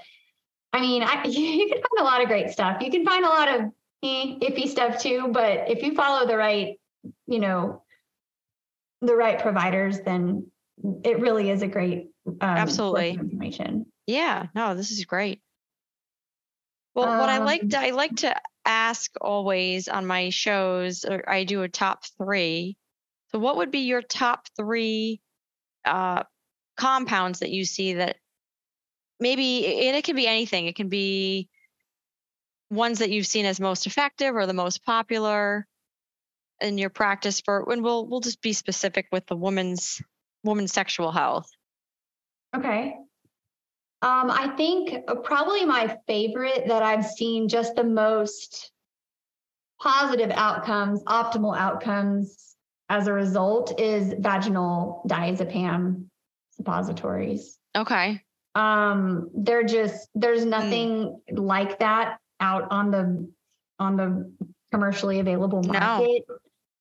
i 0.72 0.80
mean 0.80 1.02
I, 1.02 1.24
you 1.26 1.68
can 1.68 1.80
find 1.82 2.00
a 2.00 2.04
lot 2.04 2.22
of 2.22 2.28
great 2.28 2.50
stuff 2.50 2.82
you 2.82 2.90
can 2.90 3.04
find 3.04 3.24
a 3.24 3.28
lot 3.28 3.48
of 3.48 3.60
eh, 4.02 4.38
iffy 4.40 4.68
stuff 4.68 5.00
too 5.00 5.28
but 5.30 5.70
if 5.70 5.82
you 5.82 5.94
follow 5.94 6.26
the 6.26 6.36
right 6.36 6.78
you 7.26 7.38
know 7.38 7.82
the 9.00 9.16
right 9.16 9.38
providers 9.38 10.00
then 10.00 10.46
it 11.04 11.20
really 11.20 11.50
is 11.50 11.62
a 11.62 11.68
great 11.68 12.08
um, 12.26 12.36
Absolutely. 12.40 13.10
information 13.10 13.86
Yeah, 14.06 14.46
no, 14.54 14.74
this 14.74 14.90
is 14.90 15.04
great. 15.04 15.40
Well, 16.94 17.18
what 17.18 17.28
I 17.28 17.38
like 17.38 17.62
Um, 17.62 17.68
to 17.70 17.78
I 17.78 17.90
like 17.90 18.16
to 18.16 18.34
ask 18.64 19.10
always 19.20 19.88
on 19.88 20.06
my 20.06 20.30
shows, 20.30 21.04
or 21.04 21.28
I 21.28 21.44
do 21.44 21.62
a 21.62 21.68
top 21.68 22.04
three. 22.18 22.76
So, 23.28 23.38
what 23.38 23.56
would 23.56 23.70
be 23.70 23.80
your 23.80 24.02
top 24.02 24.46
three 24.56 25.20
uh, 25.84 26.24
compounds 26.82 27.38
that 27.38 27.50
you 27.50 27.64
see 27.64 27.94
that 27.94 28.16
maybe, 29.20 29.86
and 29.86 29.96
it 29.96 30.02
can 30.02 30.16
be 30.16 30.26
anything. 30.26 30.66
It 30.66 30.74
can 30.74 30.88
be 30.88 31.48
ones 32.70 32.98
that 32.98 33.10
you've 33.10 33.26
seen 33.26 33.46
as 33.46 33.60
most 33.60 33.86
effective 33.86 34.34
or 34.34 34.46
the 34.46 34.52
most 34.52 34.84
popular 34.84 35.64
in 36.60 36.78
your 36.78 36.90
practice 36.90 37.40
for. 37.40 37.70
And 37.70 37.84
we'll 37.84 38.08
we'll 38.08 38.18
just 38.18 38.42
be 38.42 38.52
specific 38.52 39.06
with 39.12 39.24
the 39.26 39.36
woman's 39.36 40.02
woman's 40.42 40.72
sexual 40.72 41.12
health. 41.12 41.48
Okay. 42.56 42.96
Um, 44.02 44.28
I 44.32 44.52
think 44.56 45.04
uh, 45.06 45.14
probably 45.14 45.64
my 45.64 45.96
favorite 46.08 46.64
that 46.66 46.82
I've 46.82 47.06
seen 47.06 47.48
just 47.48 47.76
the 47.76 47.84
most 47.84 48.72
positive 49.80 50.32
outcomes, 50.32 51.04
optimal 51.04 51.56
outcomes 51.56 52.56
as 52.88 53.06
a 53.06 53.12
result 53.12 53.80
is 53.80 54.12
vaginal 54.18 55.04
diazepam 55.08 56.06
suppositories. 56.56 57.58
Okay. 57.76 58.22
Um, 58.54 59.30
they're 59.34 59.64
just 59.64 60.08
there's 60.14 60.44
Hmm. 60.44 60.50
nothing 60.50 61.20
like 61.30 61.78
that 61.78 62.18
out 62.40 62.68
on 62.70 62.90
the 62.90 63.30
on 63.78 63.96
the 63.96 64.32
commercially 64.70 65.20
available 65.20 65.62
No. 65.62 65.72
market. 65.78 66.22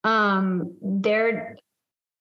Um, 0.03 0.76
they're 0.82 1.57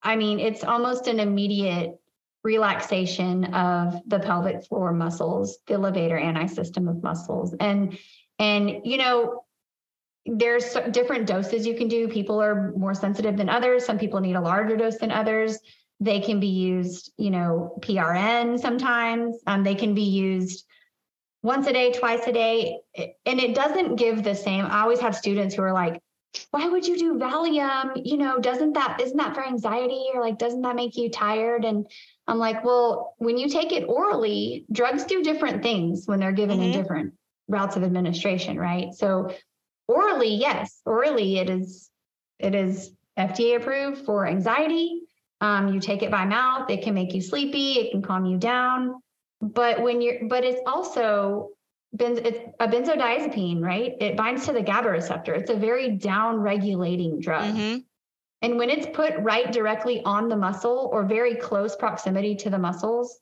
I 0.02 0.16
mean, 0.16 0.40
it's 0.40 0.64
almost 0.64 1.08
an 1.08 1.20
immediate 1.20 2.00
relaxation 2.42 3.52
of 3.52 4.00
the 4.06 4.18
pelvic 4.18 4.64
floor 4.64 4.92
muscles, 4.94 5.58
the 5.66 5.74
levator 5.74 6.18
ani 6.18 6.48
system 6.48 6.88
of 6.88 7.02
muscles. 7.02 7.54
And 7.60 7.98
and 8.38 8.80
you 8.84 8.96
know, 8.96 9.44
there's 10.26 10.74
different 10.92 11.26
doses 11.26 11.66
you 11.66 11.74
can 11.76 11.88
do. 11.88 12.08
People 12.08 12.40
are 12.40 12.72
more 12.72 12.94
sensitive 12.94 13.36
than 13.36 13.48
others. 13.48 13.84
Some 13.84 13.98
people 13.98 14.20
need 14.20 14.36
a 14.36 14.40
larger 14.40 14.76
dose 14.76 14.98
than 14.98 15.10
others. 15.10 15.58
They 16.00 16.20
can 16.20 16.40
be 16.40 16.48
used, 16.48 17.12
you 17.18 17.30
know, 17.30 17.76
PRN 17.80 18.58
sometimes. 18.58 19.36
Um, 19.46 19.62
they 19.64 19.74
can 19.74 19.94
be 19.94 20.02
used 20.02 20.64
once 21.42 21.66
a 21.66 21.72
day, 21.72 21.92
twice 21.92 22.26
a 22.26 22.32
day. 22.32 22.78
And 22.96 23.38
it 23.40 23.54
doesn't 23.54 23.96
give 23.96 24.24
the 24.24 24.34
same. 24.34 24.64
I 24.64 24.80
always 24.80 25.00
have 25.00 25.14
students 25.14 25.54
who 25.54 25.62
are 25.62 25.72
like, 25.72 26.00
why 26.52 26.68
would 26.68 26.86
you 26.86 26.96
do 26.96 27.18
Valium? 27.18 28.00
You 28.04 28.16
know, 28.16 28.38
doesn't 28.38 28.74
that, 28.74 29.00
isn't 29.00 29.16
that 29.16 29.34
for 29.34 29.44
anxiety? 29.44 30.06
Or 30.14 30.20
like, 30.20 30.38
doesn't 30.38 30.62
that 30.62 30.76
make 30.76 30.96
you 30.96 31.10
tired? 31.10 31.64
And 31.64 31.86
I'm 32.26 32.38
like, 32.38 32.64
well, 32.64 33.14
when 33.18 33.36
you 33.36 33.48
take 33.48 33.72
it 33.72 33.84
orally, 33.88 34.64
drugs 34.72 35.04
do 35.04 35.22
different 35.22 35.62
things 35.62 36.06
when 36.06 36.20
they're 36.20 36.32
given 36.32 36.60
in 36.60 36.70
Mhm. 36.70 36.72
different 36.72 37.14
routes 37.48 37.76
of 37.76 37.82
administration, 37.82 38.58
right? 38.58 38.94
So 38.94 39.34
orally, 39.88 40.36
yes, 40.36 40.80
orally 40.86 41.38
it 41.38 41.50
is 41.50 41.90
it 42.38 42.54
is 42.54 42.92
FDA 43.18 43.56
approved 43.56 44.06
for 44.06 44.26
anxiety. 44.26 45.02
Um, 45.40 45.72
you 45.72 45.80
take 45.80 46.02
it 46.02 46.10
by 46.10 46.26
mouth, 46.26 46.68
it 46.68 46.82
can 46.82 46.94
make 46.94 47.14
you 47.14 47.22
sleepy, 47.22 47.74
it 47.74 47.92
can 47.92 48.02
calm 48.02 48.26
you 48.26 48.36
down. 48.36 49.00
But 49.40 49.80
when 49.80 50.02
you're 50.02 50.28
but 50.28 50.44
it's 50.44 50.60
also 50.66 51.50
benz, 51.94 52.18
it's 52.18 52.38
a 52.60 52.68
benzodiazepine, 52.68 53.62
right? 53.62 53.94
It 54.00 54.16
binds 54.16 54.46
to 54.46 54.52
the 54.52 54.62
GABA 54.62 54.90
receptor. 54.90 55.34
It's 55.34 55.50
a 55.50 55.56
very 55.56 55.96
down 55.96 56.40
regulating 56.40 57.20
drug. 57.20 57.54
hmm 57.54 57.76
And 58.42 58.58
when 58.58 58.70
it's 58.70 58.86
put 58.94 59.18
right 59.18 59.50
directly 59.50 60.02
on 60.04 60.28
the 60.28 60.36
muscle 60.36 60.90
or 60.92 61.04
very 61.04 61.36
close 61.36 61.74
proximity 61.74 62.34
to 62.36 62.50
the 62.50 62.58
muscles, 62.58 63.18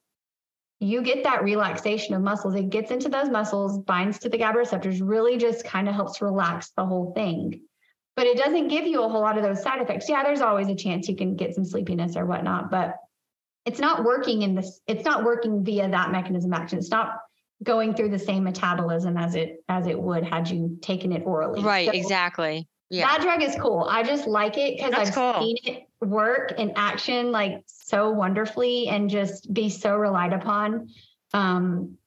you 0.80 1.02
get 1.02 1.24
that 1.24 1.42
relaxation 1.42 2.14
of 2.14 2.22
muscles. 2.22 2.54
It 2.54 2.70
gets 2.70 2.90
into 2.90 3.08
those 3.08 3.28
muscles, 3.28 3.78
binds 3.78 4.18
to 4.20 4.28
the 4.28 4.38
GABA 4.38 4.58
receptors, 4.58 5.00
really 5.00 5.36
just 5.36 5.64
kind 5.64 5.88
of 5.88 5.94
helps 5.94 6.22
relax 6.22 6.70
the 6.76 6.86
whole 6.86 7.12
thing. 7.14 7.62
But 8.18 8.26
it 8.26 8.36
doesn't 8.36 8.66
give 8.66 8.84
you 8.84 9.04
a 9.04 9.08
whole 9.08 9.20
lot 9.20 9.38
of 9.38 9.44
those 9.44 9.62
side 9.62 9.80
effects. 9.80 10.08
Yeah, 10.08 10.24
there's 10.24 10.40
always 10.40 10.66
a 10.66 10.74
chance 10.74 11.08
you 11.08 11.14
can 11.14 11.36
get 11.36 11.54
some 11.54 11.64
sleepiness 11.64 12.16
or 12.16 12.26
whatnot, 12.26 12.68
but 12.68 12.96
it's 13.64 13.78
not 13.78 14.02
working 14.02 14.42
in 14.42 14.56
this, 14.56 14.80
it's 14.88 15.04
not 15.04 15.22
working 15.22 15.64
via 15.64 15.88
that 15.88 16.10
mechanism 16.10 16.52
action. 16.52 16.80
It's 16.80 16.90
not 16.90 17.12
going 17.62 17.94
through 17.94 18.08
the 18.08 18.18
same 18.18 18.42
metabolism 18.42 19.16
as 19.16 19.36
it 19.36 19.62
as 19.68 19.86
it 19.86 19.96
would 19.96 20.24
had 20.24 20.50
you 20.50 20.78
taken 20.82 21.12
it 21.12 21.22
orally. 21.26 21.62
Right. 21.62 21.86
So- 21.86 21.92
exactly. 21.92 22.66
Yeah. 22.90 23.06
that 23.06 23.20
drug 23.22 23.40
is 23.40 23.54
cool. 23.54 23.86
I 23.88 24.02
just 24.02 24.26
like 24.26 24.58
it 24.58 24.78
because 24.78 24.94
I've 24.94 25.14
cool. 25.14 25.40
seen 25.40 25.56
it 25.62 25.88
work 26.00 26.54
in 26.58 26.72
action 26.74 27.30
like 27.30 27.62
so 27.66 28.10
wonderfully 28.10 28.88
and 28.88 29.08
just 29.08 29.54
be 29.54 29.70
so 29.70 29.94
relied 29.94 30.32
upon. 30.32 30.88
Um, 31.32 31.98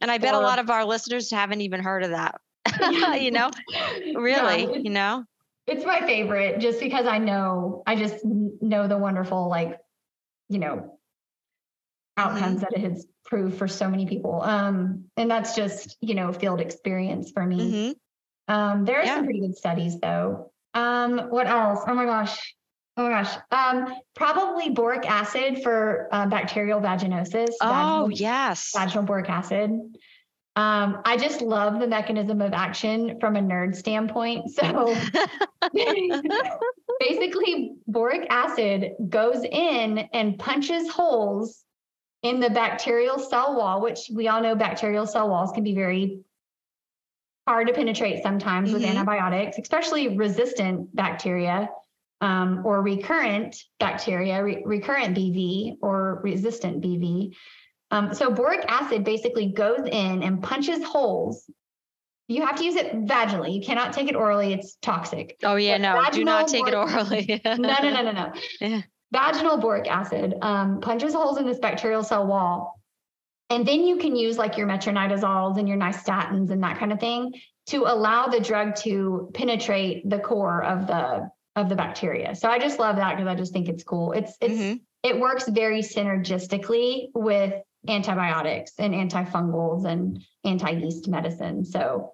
and 0.00 0.10
I 0.10 0.16
bet 0.16 0.32
a 0.32 0.38
lot 0.38 0.58
of 0.60 0.70
our 0.70 0.86
listeners 0.86 1.30
haven't 1.30 1.60
even 1.60 1.80
heard 1.82 2.04
of 2.04 2.10
that. 2.12 2.40
Yeah. 2.90 3.16
you 3.16 3.32
know, 3.32 3.50
really, 4.14 4.62
it's- 4.62 4.80
you 4.82 4.88
know? 4.88 5.26
It's 5.66 5.84
my 5.84 6.00
favorite 6.00 6.58
just 6.60 6.80
because 6.80 7.06
I 7.06 7.18
know 7.18 7.82
I 7.86 7.96
just 7.96 8.24
know 8.24 8.88
the 8.88 8.98
wonderful 8.98 9.48
like, 9.48 9.78
you 10.48 10.58
know, 10.58 10.98
outcomes 12.16 12.60
that 12.60 12.72
it 12.72 12.80
has 12.80 13.06
proved 13.24 13.56
for 13.56 13.68
so 13.68 13.88
many 13.88 14.06
people. 14.06 14.42
Um, 14.42 15.04
and 15.16 15.30
that's 15.30 15.54
just 15.54 15.96
you 16.00 16.14
know 16.14 16.32
field 16.32 16.60
experience 16.60 17.30
for 17.30 17.44
me. 17.44 17.94
hmm 18.48 18.52
Um, 18.52 18.84
there 18.84 19.00
are 19.00 19.04
Yeah. 19.04 19.16
some 19.16 19.24
pretty 19.24 19.40
good 19.40 19.56
studies 19.56 19.98
though. 20.00 20.52
Um, 20.74 21.18
what 21.30 21.46
else? 21.46 21.80
Oh 21.86 21.94
my 21.94 22.04
gosh. 22.04 22.54
Oh 22.96 23.08
my 23.08 23.22
gosh. 23.22 23.34
Um, 23.50 23.94
probably 24.14 24.70
boric 24.70 25.08
acid 25.08 25.62
for 25.62 26.08
uh, 26.12 26.26
bacterial 26.26 26.80
vaginosis. 26.80 27.48
Oh, 27.62 28.08
vaginal, 28.08 28.10
yes. 28.12 28.72
vaginal 28.76 29.04
boric 29.04 29.30
acid. 29.30 29.70
Um, 30.54 31.00
I 31.06 31.16
just 31.16 31.40
love 31.40 31.80
the 31.80 31.86
mechanism 31.86 32.42
of 32.42 32.52
action 32.52 33.18
from 33.20 33.36
a 33.36 33.40
nerd 33.40 33.74
standpoint. 33.74 34.50
So 34.50 34.94
basically, 37.00 37.72
boric 37.86 38.26
acid 38.30 38.92
goes 39.08 39.44
in 39.44 39.98
and 40.12 40.38
punches 40.38 40.90
holes 40.90 41.64
in 42.22 42.38
the 42.38 42.50
bacterial 42.50 43.18
cell 43.18 43.56
wall, 43.56 43.80
which 43.80 44.10
we 44.12 44.28
all 44.28 44.42
know 44.42 44.54
bacterial 44.54 45.06
cell 45.06 45.28
walls 45.28 45.52
can 45.52 45.64
be 45.64 45.74
very 45.74 46.20
hard 47.48 47.66
to 47.66 47.72
penetrate 47.72 48.22
sometimes 48.22 48.72
with 48.72 48.82
Mhm. 48.82 48.90
antibiotics, 48.90 49.58
especially 49.58 50.16
resistant 50.16 50.94
bacteria 50.94 51.68
um, 52.20 52.64
or 52.64 52.82
recurrent 52.82 53.56
bacteria, 53.80 54.44
re- 54.44 54.62
recurrent 54.64 55.16
BV 55.16 55.78
or 55.82 56.20
resistant 56.22 56.80
BV. 56.82 57.34
Um, 57.92 58.14
so 58.14 58.30
boric 58.30 58.64
acid 58.68 59.04
basically 59.04 59.52
goes 59.52 59.80
in 59.86 60.22
and 60.22 60.42
punches 60.42 60.82
holes. 60.82 61.48
You 62.26 62.44
have 62.46 62.56
to 62.56 62.64
use 62.64 62.76
it 62.76 62.94
vaginally. 63.04 63.54
You 63.54 63.62
cannot 63.62 63.92
take 63.92 64.08
it 64.08 64.16
orally. 64.16 64.54
It's 64.54 64.76
toxic. 64.80 65.36
oh, 65.44 65.56
yeah. 65.56 65.76
But 65.76 66.12
No, 66.14 66.18
do 66.18 66.24
not 66.24 66.48
take 66.48 66.66
it 66.66 66.74
orally. 66.74 67.40
No, 67.44 67.54
no, 67.80 67.90
no, 67.90 68.02
no, 68.02 68.12
no. 68.12 68.32
Yeah. 68.60 68.80
Vaginal 69.12 69.58
boric 69.58 69.86
acid 69.90 70.34
um, 70.40 70.80
punches 70.80 71.12
holes 71.12 71.36
in 71.38 71.46
this 71.46 71.58
bacterial 71.58 72.02
cell 72.02 72.26
wall. 72.26 72.80
And 73.50 73.68
then 73.68 73.84
you 73.86 73.98
can 73.98 74.16
use 74.16 74.38
like 74.38 74.56
your 74.56 74.66
metronidazoles 74.66 75.58
and 75.58 75.68
your 75.68 75.76
nystatins 75.76 76.50
and 76.50 76.62
that 76.62 76.78
kind 76.78 76.90
of 76.92 76.98
thing 76.98 77.32
to 77.66 77.84
allow 77.84 78.26
the 78.28 78.40
drug 78.40 78.74
to 78.76 79.30
penetrate 79.34 80.08
the 80.08 80.18
core 80.18 80.64
of 80.64 80.86
the 80.86 81.30
of 81.54 81.68
the 81.68 81.76
bacteria. 81.76 82.34
So 82.34 82.48
I 82.48 82.58
just 82.58 82.78
love 82.78 82.96
that 82.96 83.14
because 83.16 83.28
I 83.28 83.34
just 83.34 83.52
think 83.52 83.68
it's 83.68 83.84
cool. 83.84 84.12
It's 84.12 84.34
it's 84.40 84.54
Mhm. 84.54 84.80
it 85.02 85.20
works 85.20 85.46
very 85.46 85.80
synergistically 85.82 87.08
with 87.14 87.52
antibiotics 87.88 88.72
and 88.78 88.94
antifungals 88.94 89.84
and 89.86 90.22
anti-yeast 90.44 91.08
medicine. 91.08 91.64
So 91.64 92.12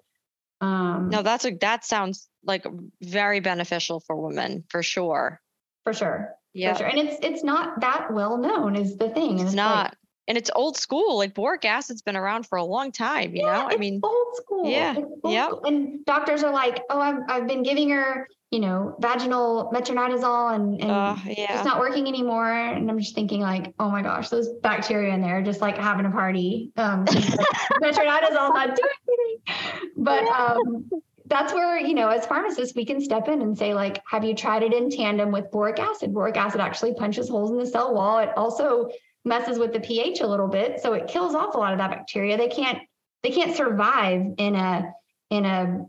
um 0.61 1.11
No, 1.11 1.23
that's 1.23 1.45
a, 1.45 1.51
that 1.61 1.85
sounds 1.85 2.29
like 2.43 2.67
very 3.03 3.41
beneficial 3.41 4.01
for 4.01 4.17
women 4.17 4.65
for 4.69 4.83
sure. 4.83 5.41
for 5.85 5.93
sure. 5.93 6.35
Yeah. 6.55 6.77
Sure. 6.77 6.87
And 6.87 6.99
it's 6.99 7.19
it's 7.25 7.45
not 7.45 7.81
that 7.81 8.13
well 8.13 8.39
known 8.39 8.75
is 8.75 8.97
the 8.97 9.11
thing. 9.11 9.39
And 9.39 9.49
It's 9.49 9.51
like, 9.51 9.57
not. 9.57 9.97
And 10.29 10.37
it's 10.37 10.51
old 10.55 10.77
school. 10.77 11.17
Like 11.17 11.35
boric 11.35 11.65
acid's 11.65 12.03
been 12.03 12.17
around 12.17 12.47
for 12.47 12.57
a 12.57 12.65
long 12.65 12.93
time, 12.93 13.35
you 13.35 13.43
Yeah, 13.43 13.53
know? 13.53 13.67
I 13.67 13.71
it's 13.71 13.79
mean, 13.81 14.01
old 14.03 14.37
school. 14.37 14.71
yeah, 14.71 14.93
It's 14.97 15.07
old 15.25 15.35
yep. 15.35 15.49
school. 15.49 15.65
And 15.65 16.05
doctors 16.05 16.45
are 16.45 16.53
like, 16.53 16.83
oh, 16.91 17.01
I've, 17.01 17.21
I've 17.29 17.47
been 17.49 17.63
giving 17.63 17.89
her, 17.91 18.29
you 18.51 18.61
know, 18.61 18.95
vaginal 19.01 19.71
metronidazole 19.75 20.55
and, 20.55 20.81
and 20.83 20.91
uh, 20.91 21.17
it's 21.25 21.65
not 21.65 21.81
working 21.81 22.07
anymore. 22.07 22.53
And 22.53 22.91
I'm 22.91 22.99
just 22.99 23.15
thinking 23.15 23.41
like, 23.41 23.73
oh 23.79 23.91
my 23.91 24.03
gosh, 24.03 24.29
those 24.29 24.49
bacteria 24.63 25.15
in 25.15 25.23
there 25.23 25.39
are 25.39 25.43
just 25.43 25.63
like 25.63 25.79
having 25.79 26.05
a 26.05 26.11
party. 26.11 26.73
Um, 26.77 27.05
metronidazole 27.83 28.55
not 28.55 28.77
doing 28.77 28.89
anything. 29.09 29.93
But 29.97 30.25
um, 30.29 30.91
that's 31.27 31.55
where, 31.55 31.79
you 31.79 31.95
know, 31.95 32.09
as 32.09 32.27
pharmacists, 32.27 32.77
we 32.77 32.85
can 32.85 33.01
step 33.01 33.29
in 33.29 33.41
and 33.41 33.57
say 33.57 33.73
like, 33.73 34.03
have 34.07 34.25
you 34.25 34.35
tried 34.35 34.63
it 34.63 34.75
in 34.75 34.91
tandem 34.91 35.33
with 35.33 35.51
boric 35.51 35.79
acid? 35.79 36.13
Boric 36.13 36.37
acid 36.37 36.61
actually 36.61 36.95
punches 36.95 37.29
holes 37.31 37.51
in 37.51 37.59
the 37.59 37.67
cell 37.67 37.95
wall. 37.95 38.19
It 38.19 38.31
also 38.37 38.89
messes 39.29 39.59
with 39.59 39.73
the 39.73 39.81
pH 39.81 40.21
a 40.21 40.27
little 40.27 40.49
bit. 40.49 40.81
So 40.81 40.95
it 40.95 41.07
kills 41.07 41.35
off 41.35 41.55
a 41.55 41.59
lot 41.59 41.73
of 41.73 41.79
that 41.79 41.91
bacteria. 41.91 42.37
They 42.37 42.49
can't, 42.49 42.79
they 43.23 43.31
can't 43.31 43.57
survive 43.57 44.23
in 44.39 44.55
a, 44.55 44.93
in 45.31 45.45
a 45.45 45.87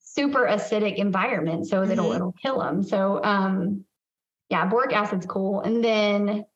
super 0.00 0.46
acidic 0.46 0.96
environment. 0.96 1.66
So 1.66 1.82
it'll, 1.82 2.10
Mhm. 2.10 2.16
it'll 2.16 2.34
kill 2.40 2.60
them. 2.60 2.82
So, 2.82 3.22
um, 3.22 3.84
yeah, 4.48 4.64
boric 4.66 4.94
acid's 4.94 5.26
cool. 5.26 5.60
And 5.60 5.84
then, 5.84 6.46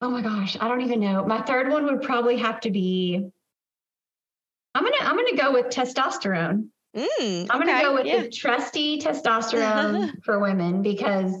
oh 0.00 0.10
my 0.10 0.22
gosh, 0.22 0.56
I 0.58 0.68
don't 0.68 0.80
even 0.82 1.00
know. 1.00 1.24
My 1.26 1.42
third 1.42 1.70
one 1.70 1.84
would 1.86 2.02
probably 2.02 2.38
have 2.38 2.60
to 2.60 2.70
be, 2.70 3.28
I'm 4.74 4.82
gonna, 4.82 4.96
I'm 5.00 5.16
gonna 5.16 5.36
go 5.36 5.52
with 5.52 5.66
testosterone. 5.66 6.68
Mm, 6.96 7.46
I'm 7.50 7.58
gonna 7.60 7.82
go 7.82 7.94
with 7.94 8.06
yeah. 8.06 8.22
the 8.22 8.30
trusty 8.30 8.98
testosterone 9.02 10.22
for 10.24 10.38
women 10.38 10.82
because 10.82 11.34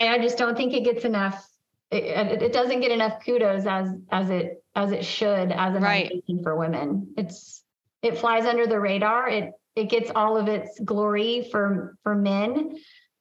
I, 0.00 0.08
I 0.08 0.18
just 0.18 0.38
don't 0.38 0.56
think 0.56 0.74
it 0.74 0.84
gets 0.84 1.04
enough. 1.04 1.48
It, 1.90 2.04
it, 2.04 2.42
it 2.42 2.52
doesn't 2.52 2.80
get 2.80 2.90
enough 2.90 3.24
kudos 3.24 3.66
as 3.66 3.88
as 4.10 4.30
it 4.30 4.64
as 4.74 4.90
it 4.92 5.04
should 5.04 5.52
as 5.52 5.74
an 5.74 5.82
Right. 5.82 6.04
medication 6.04 6.42
for 6.42 6.56
women. 6.56 7.14
It's 7.16 7.62
it 8.02 8.18
flies 8.18 8.44
under 8.46 8.66
the 8.66 8.80
radar. 8.80 9.28
It 9.28 9.52
it 9.76 9.90
gets 9.90 10.10
all 10.14 10.36
of 10.36 10.48
its 10.48 10.78
glory 10.84 11.48
for 11.50 11.96
for 12.02 12.14
men, 12.14 12.76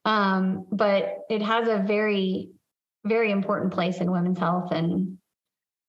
um, 0.06 0.66
but 0.72 1.20
it 1.30 1.42
has 1.42 1.68
a 1.68 1.84
very 1.86 2.50
very 3.06 3.32
important 3.32 3.74
place 3.74 3.98
in 3.98 4.10
women's 4.12 4.40
health 4.40 4.72
and 4.72 5.18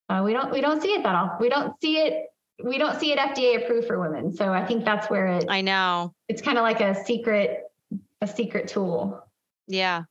uh, 0.09 0.22
we 0.25 0.33
don't 0.33 0.53
we 0.53 0.61
don't 0.61 0.83
see 0.83 0.93
it 0.95 1.03
that 1.05 1.14
often. 1.14 1.39
We 1.41 1.49
don't 1.49 1.81
see 1.81 1.99
it 1.99 2.27
we 2.62 2.77
don't 2.79 2.99
see 3.01 3.12
it 3.12 3.18
FDA 3.18 3.62
approved 3.64 3.87
for 3.87 3.99
women. 3.99 4.33
So 4.33 4.53
I 4.53 4.64
think 4.66 4.85
that's 4.85 5.09
where 5.09 5.27
it 5.29 5.47
I 5.49 5.61
know. 5.62 6.12
it's 6.29 6.43
kind 6.43 6.59
of 6.59 6.62
like 6.62 6.81
a 6.81 6.95
secret 7.05 7.62
a 8.20 8.27
secret 8.27 8.68
tool. 8.68 9.20
Yeah. 9.66 10.03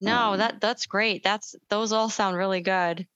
No, 0.00 0.32
Um, 0.32 0.38
that 0.38 0.60
that's 0.60 0.86
great. 0.86 1.22
That's 1.22 1.54
those 1.68 1.92
all 1.92 2.10
sound 2.10 2.36
really 2.36 2.60
good. 2.60 3.06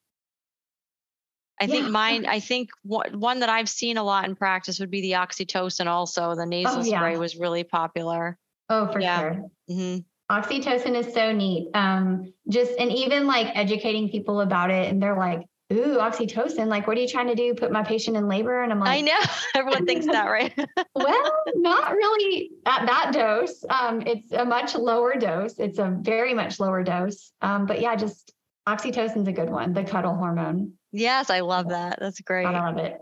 I 1.61 1.67
think 1.67 1.91
mine, 1.91 2.25
I 2.25 2.41
think 2.41 2.71
one 2.83 3.21
one 3.21 3.41
that 3.41 3.51
I've 3.51 3.69
seen 3.69 3.99
a 3.99 4.03
lot 4.03 4.27
in 4.27 4.35
practice 4.35 4.81
would 4.81 4.91
be 4.91 5.03
the 5.03 5.13
oxytocin 5.13 5.87
also. 5.87 6.35
The 6.35 6.47
nasal 6.47 6.81
Oh, 6.81 6.85
yeah. 6.85 6.99
spray 6.99 7.19
was 7.19 7.37
really 7.37 7.65
popular. 7.65 8.39
Oh, 8.71 8.91
for 8.91 9.01
Yeah. 9.01 9.21
sure. 9.21 9.51
hmm 9.69 9.99
Oxytocin 10.31 10.95
is 10.95 11.13
so 11.13 11.33
neat. 11.33 11.69
Um, 11.75 12.33
just 12.49 12.73
and 12.79 12.91
even 12.93 13.27
like 13.27 13.49
educating 13.55 14.11
people 14.11 14.41
about 14.41 14.71
it, 14.71 14.89
and 14.89 15.03
they're 15.03 15.17
like, 15.19 15.43
"Ooh, 15.73 15.97
oxytocin! 15.99 16.67
Like, 16.67 16.87
what 16.87 16.97
are 16.97 17.01
you 17.01 17.09
trying 17.09 17.29
to 17.29 17.35
do? 17.35 17.55
Put 17.55 17.71
my 17.73 17.83
patient 17.83 18.17
in 18.17 18.29
labor?" 18.29 18.63
And 18.63 18.73
I'm 18.73 18.81
like, 18.81 18.91
I 18.91 19.01
know. 19.01 19.21
Everyone 19.55 19.87
thinks 19.87 20.07
that, 20.07 20.27
right? 20.27 20.53
well, 20.95 21.33
not 21.57 21.93
really 21.93 22.51
at 22.67 22.87
that 22.87 23.13
dose. 23.13 23.65
Um, 23.69 24.03
it's 24.07 24.33
a 24.33 24.45
much 24.45 24.75
lower 24.75 25.15
dose. 25.15 25.59
It's 25.59 25.79
a 25.79 25.97
very 26.01 26.35
much 26.35 26.61
lower 26.61 26.83
dose. 26.83 27.33
Um, 27.41 27.67
but 27.67 27.81
yeah, 27.81 27.97
just 27.97 28.33
oxytocin's 28.67 29.29
a 29.29 29.33
good 29.33 29.51
one, 29.51 29.73
the 29.73 29.85
cuddle 29.85 30.15
hormone. 30.15 30.73
yes, 30.93 31.31
I 31.31 31.41
love 31.41 31.69
that. 31.69 31.99
That's 32.01 32.21
great. 32.21 32.47
I 32.47 32.67
love 32.67 32.79
it. 32.79 33.01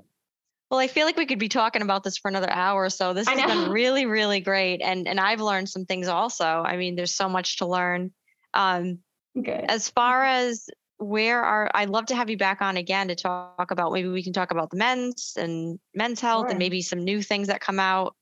Well, 0.71 0.81
I 0.81 0.87
feel 0.87 1.07
like 1.07 1.17
we 1.17 1.25
could 1.25 1.39
be 1.39 1.49
talking 1.49 1.81
about 1.81 2.05
this 2.05 2.19
for 2.19 2.29
another 2.29 2.51
hour 2.51 2.91
so. 2.91 3.15
This 3.15 3.27
has 3.27 3.41
been 3.41 3.71
really, 3.71 4.05
really 4.05 4.41
great. 4.41 4.83
And 4.83 5.09
and 5.09 5.19
I've 5.19 5.41
learned 5.41 5.69
some 5.69 5.87
things 5.87 6.09
also. 6.09 6.45
I 6.45 6.77
mean, 6.77 6.95
there's 6.95 7.15
so 7.15 7.29
much 7.29 7.59
to 7.59 7.67
learn. 7.67 8.13
Um, 8.53 8.99
Good. 9.35 9.65
as 9.69 9.89
far 9.89 10.25
as 10.25 10.69
where 10.99 11.43
are 11.43 11.71
I'd 11.75 11.91
love 11.91 12.07
to 12.07 12.17
have 12.17 12.29
you 12.29 12.37
back 12.37 12.61
on 12.61 12.77
again 12.77 13.09
to 13.09 13.15
talk 13.15 13.71
about 13.71 13.93
maybe 13.93 14.09
we 14.09 14.23
can 14.23 14.33
talk 14.33 14.51
about 14.51 14.71
the 14.71 14.77
men's 14.77 15.35
and 15.37 15.79
men's 15.95 16.21
health 16.21 16.45
Sure. 16.45 16.51
and 16.51 16.59
maybe 16.59 16.83
some 16.83 17.05
new 17.05 17.23
things 17.23 17.49
that 17.49 17.61
come 17.61 17.81
out. 17.81 18.15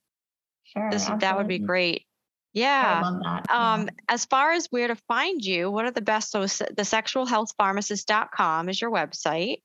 Sure. 0.63 0.89
This 0.91 1.05
that 1.05 1.37
would 1.37 1.47
be 1.47 1.59
great. 1.59 2.05
Yeah. 2.53 3.01
love 3.03 3.19
that. 3.23 3.45
yeah. 3.49 3.73
Um, 3.73 3.89
as 4.09 4.25
far 4.25 4.51
as 4.51 4.67
where 4.67 4.87
to 4.87 4.95
find 5.07 5.43
you, 5.43 5.69
what 5.69 5.85
are 5.85 5.91
the 5.91 6.01
best? 6.01 6.31
So, 6.31 6.41
the 6.41 6.83
sexualhealthpharmacist.com 6.83 8.69
is 8.69 8.81
your 8.81 8.91
website. 8.91 9.61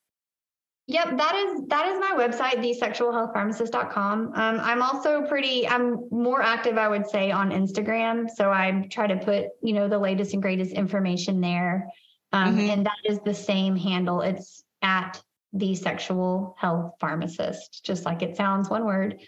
Yep, 0.89 1.17
that 1.17 1.35
is 1.37 1.69
that 1.69 1.87
is 1.87 1.99
my 2.01 2.11
website, 2.17 2.57
thesexualhealthpharmacist.com. 2.57 4.33
Um, 4.35 4.61
I'm 4.61 4.83
also 4.83 5.23
pretty 5.23 5.67
I'm 5.67 6.09
more 6.11 6.43
active, 6.43 6.77
I 6.77 6.89
would 6.89 7.07
say, 7.09 7.31
on 7.31 7.51
Instagram. 7.51 8.29
So 8.29 8.51
I 8.51 8.87
try 8.91 9.07
to 9.07 9.17
put, 9.17 9.47
you 9.63 9.73
know, 9.75 9.89
the 9.89 9.99
latest 9.99 10.33
and 10.35 10.43
greatest 10.43 10.73
information 10.73 11.41
there. 11.41 11.89
Um, 12.33 12.57
Mhm. 12.57 12.69
and 12.69 12.87
that 12.87 12.99
is 13.05 13.19
the 13.21 13.35
same 13.35 13.77
handle. 13.77 14.21
It's 14.23 14.65
at 14.81 15.23
the 15.53 15.75
sexual 15.75 16.57
health 16.59 16.95
pharmacist, 16.99 17.85
just 17.85 18.05
like 18.07 18.23
it 18.23 18.37
sounds, 18.37 18.71
one 18.71 18.85
word. 18.85 19.21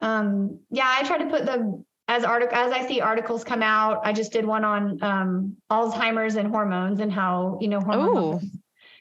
Um, 0.00 0.60
yeah, 0.70 0.86
I 0.88 1.02
try 1.04 1.18
to 1.18 1.26
put 1.26 1.44
the 1.46 1.84
as 2.08 2.22
article 2.22 2.56
as 2.56 2.72
I 2.72 2.86
see 2.86 3.00
articles 3.00 3.42
come 3.42 3.62
out. 3.64 4.02
I 4.04 4.12
just 4.12 4.32
did 4.32 4.44
one 4.46 4.64
on 4.64 5.02
um 5.02 5.56
Alzheimer's 5.70 6.36
and 6.36 6.48
hormones 6.48 7.00
and 7.00 7.12
how, 7.12 7.58
you 7.60 7.68
know, 7.68 7.80
hormones. 7.80 8.44
Ooh. 8.44 8.48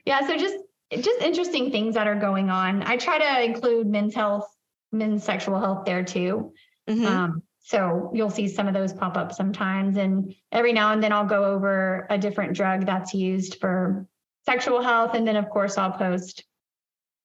Yeah, 0.05 0.25
so 0.25 0.35
just 0.37 0.55
just 0.91 1.21
interesting 1.21 1.71
things 1.71 1.95
that 1.95 2.07
are 2.07 2.19
going 2.19 2.49
on. 2.49 2.81
I 2.83 2.97
try 2.97 3.19
to 3.19 3.43
include 3.43 3.87
men's 3.87 4.15
health, 4.15 4.47
men's 4.91 5.23
sexual 5.23 5.59
health 5.59 5.85
there 5.85 6.03
too. 6.03 6.53
Mhm. 6.87 7.05
Um, 7.05 7.43
so 7.65 8.11
you'll 8.13 8.29
see 8.29 8.47
some 8.47 8.67
of 8.67 8.75
those 8.75 8.93
pop 8.93 9.17
up 9.17 9.33
sometimes, 9.33 9.97
and 9.97 10.35
every 10.51 10.71
now 10.71 10.93
and 10.93 11.01
then 11.01 11.11
I'll 11.11 11.25
go 11.25 11.45
over 11.45 12.05
a 12.11 12.17
different 12.17 12.53
drug 12.53 12.85
that's 12.85 13.11
used 13.11 13.59
for 13.59 14.05
sexual 14.45 14.83
health, 14.83 15.15
and 15.15 15.27
then 15.27 15.35
of 15.35 15.49
course 15.49 15.75
I'll 15.75 15.91
post 15.91 16.43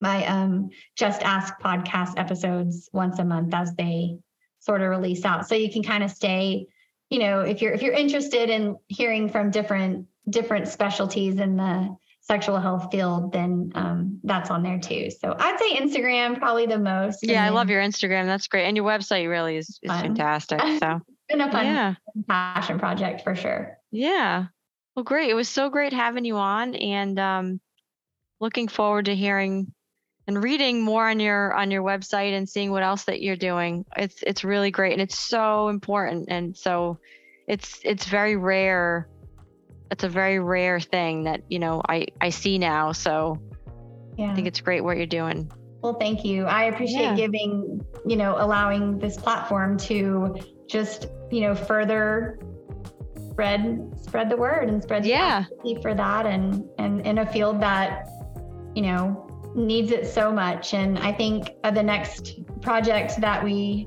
my 0.01 0.27
um, 0.27 0.71
Just 0.97 1.23
Ask 1.23 1.61
podcast 1.61 2.19
episodes 2.19 2.89
once 2.91 3.19
a 3.19 3.25
month 3.25 3.53
as 3.53 3.75
they 3.75 4.17
sort 4.61 4.81
of 4.81 4.89
release 4.89 5.27
out. 5.27 5.47
So 5.47 5.57
you 5.57 5.71
can 5.71 5.83
kind 5.83 6.03
of 6.03 6.11
stay, 6.11 6.69
you 7.11 7.19
know, 7.19 7.43
if 7.43 7.61
you're 7.61 7.75
if 7.75 7.83
you're 7.83 7.93
interested 7.93 8.49
in 8.49 8.79
hearing 8.89 9.29
from 9.29 9.51
different 9.51 10.07
different 10.31 10.69
specialties 10.69 11.39
in 11.39 11.57
the 11.57 11.95
sexual 12.31 12.61
health 12.61 12.93
field, 12.93 13.33
then 13.33 13.73
um, 13.75 14.21
that's 14.23 14.51
on 14.51 14.63
there 14.63 14.79
too. 14.79 15.11
So 15.11 15.35
I'd 15.37 15.59
say 15.59 15.75
Instagram 15.77 16.39
probably 16.39 16.65
the 16.65 16.79
most. 16.79 17.27
yeah, 17.27 17.45
I 17.45 17.49
love 17.49 17.69
your 17.69 17.83
Instagram. 17.83 18.27
That's 18.27 18.47
great. 18.47 18.67
And 18.67 18.77
your 18.77 18.87
website 18.87 19.29
really 19.29 19.57
is, 19.57 19.81
is 19.83 19.91
Fun. 19.91 20.03
fantastic. 20.03 20.61
So, 20.61 21.01
it's 21.09 21.27
been 21.29 21.41
a 21.41 21.51
fun 21.51 21.67
yeah. 21.67 21.95
passion 22.29 22.79
project 22.79 23.23
for 23.23 23.35
sure. 23.35 23.77
Yeah. 23.91 24.47
Well, 24.95 25.03
great. 25.03 25.29
It 25.29 25.35
was 25.35 25.49
so 25.49 25.71
great 25.71 25.93
having 25.93 26.25
you 26.25 26.37
on 26.37 26.77
and 26.77 27.19
um, 27.19 27.61
looking 28.39 28.69
forward 28.69 29.07
to 29.07 29.17
hearing 29.17 29.73
and 30.29 30.41
reading 30.41 30.83
more 30.83 31.11
on 31.11 31.19
your 31.19 31.53
on 31.53 31.73
your 31.73 31.83
website 31.83 32.33
and 32.37 32.49
seeing 32.49 32.71
what 32.71 32.85
else 32.85 33.05
that 33.05 33.21
you're 33.21 33.35
doing. 33.35 33.85
It's 33.97 34.23
it's 34.25 34.45
really 34.45 34.71
great 34.71 34.93
and 34.93 35.03
it's 35.03 35.19
so 35.19 35.69
important 35.69 36.29
and 36.29 36.57
so 36.57 37.01
it's 37.49 37.81
it's 37.83 38.05
very 38.05 38.37
rare. 38.37 39.09
It's 39.91 40.05
a 40.05 40.09
very 40.09 40.39
rare 40.39 40.79
thing 40.81 41.25
that, 41.25 41.43
you 41.49 41.59
know, 41.59 41.83
I 41.89 42.07
I 42.21 42.31
see 42.31 42.59
now. 42.59 42.93
So, 42.93 43.39
Yeah. 44.17 44.31
I 44.33 44.35
think 44.35 44.47
it's 44.47 44.61
great 44.61 44.83
what 44.83 44.97
you're 44.97 45.07
doing. 45.07 45.51
Well, 45.83 45.95
thank 45.95 46.25
you. 46.25 46.45
I 46.45 46.65
appreciate 46.65 47.03
Yeah. 47.03 47.17
giving, 47.17 47.81
you 48.07 48.17
know, 48.17 48.37
allowing 48.39 48.99
this 48.99 49.17
platform 49.17 49.77
to 49.79 50.37
just, 50.69 51.07
you 51.31 51.41
know, 51.41 51.55
further 51.55 52.39
spread 53.31 53.91
spread 53.97 54.29
the 54.29 54.37
word 54.37 54.69
and 54.69 54.83
spread 54.83 55.03
the 55.05 55.09
Yeah. 55.09 55.45
for 55.83 55.95
that 55.95 56.27
and 56.27 56.65
and 56.79 57.01
in 57.07 57.19
a 57.19 57.27
field 57.27 57.61
that, 57.61 58.09
you 58.75 58.83
know, 58.83 59.27
needs 59.55 59.91
it 59.91 60.07
so 60.07 60.33
much. 60.33 60.75
And 60.75 60.99
I 60.99 61.13
think 61.13 61.51
uh, 61.65 61.71
the 61.73 61.83
next 61.83 62.39
project 62.61 63.21
that 63.21 63.43
we 63.43 63.87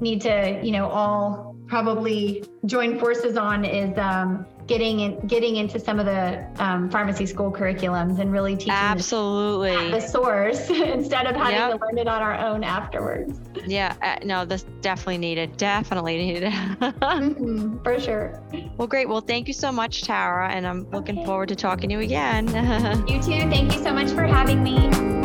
need 0.00 0.20
to, 0.22 0.60
you 0.62 0.72
know, 0.72 0.88
all 0.88 1.56
probably 1.66 2.44
join 2.66 2.98
forces 2.98 3.38
on 3.38 3.64
is 3.64 3.96
um, 3.98 4.44
getting 4.66 5.00
in, 5.00 5.26
getting 5.26 5.56
into 5.56 5.78
some 5.78 5.98
of 6.00 6.06
the 6.06 6.44
um, 6.58 6.88
pharmacy 6.90 7.26
school 7.26 7.52
curriculums 7.52 8.18
and 8.18 8.32
really 8.32 8.56
teaching 8.56 8.72
Absolutely. 8.72 9.76
at 9.76 9.90
the 9.90 10.00
source 10.00 10.70
instead 10.70 11.26
of 11.26 11.36
having 11.36 11.54
Yep. 11.54 11.72
to 11.78 11.84
learn 11.86 11.98
it 11.98 12.08
on 12.08 12.22
our 12.22 12.38
own 12.38 12.64
afterwards. 12.64 13.38
Yeah. 13.66 13.94
Uh, 14.02 14.16
no, 14.24 14.44
this 14.44 14.62
definitely 14.80 15.18
needed. 15.18 15.56
Definitely 15.56 16.16
needed. 16.16 16.52
Mhm, 17.04 17.82
for 17.84 18.00
sure. 18.00 18.42
Well, 18.76 18.88
great. 18.88 19.08
Well, 19.08 19.20
thank 19.20 19.46
you 19.48 19.54
so 19.54 19.70
much, 19.70 20.02
Tara, 20.02 20.50
and 20.50 20.66
I'm 20.66 20.88
looking 20.90 21.16
Okay. 21.18 21.26
forward 21.26 21.48
to 21.50 21.56
talking 21.56 21.90
to 21.90 21.94
you 21.96 22.00
again. 22.00 22.48
You 23.08 23.20
too. 23.22 23.48
Thank 23.50 23.74
you 23.74 23.82
so 23.82 23.92
much 23.92 24.10
for 24.10 24.22
having 24.24 24.62
me. 24.62 25.23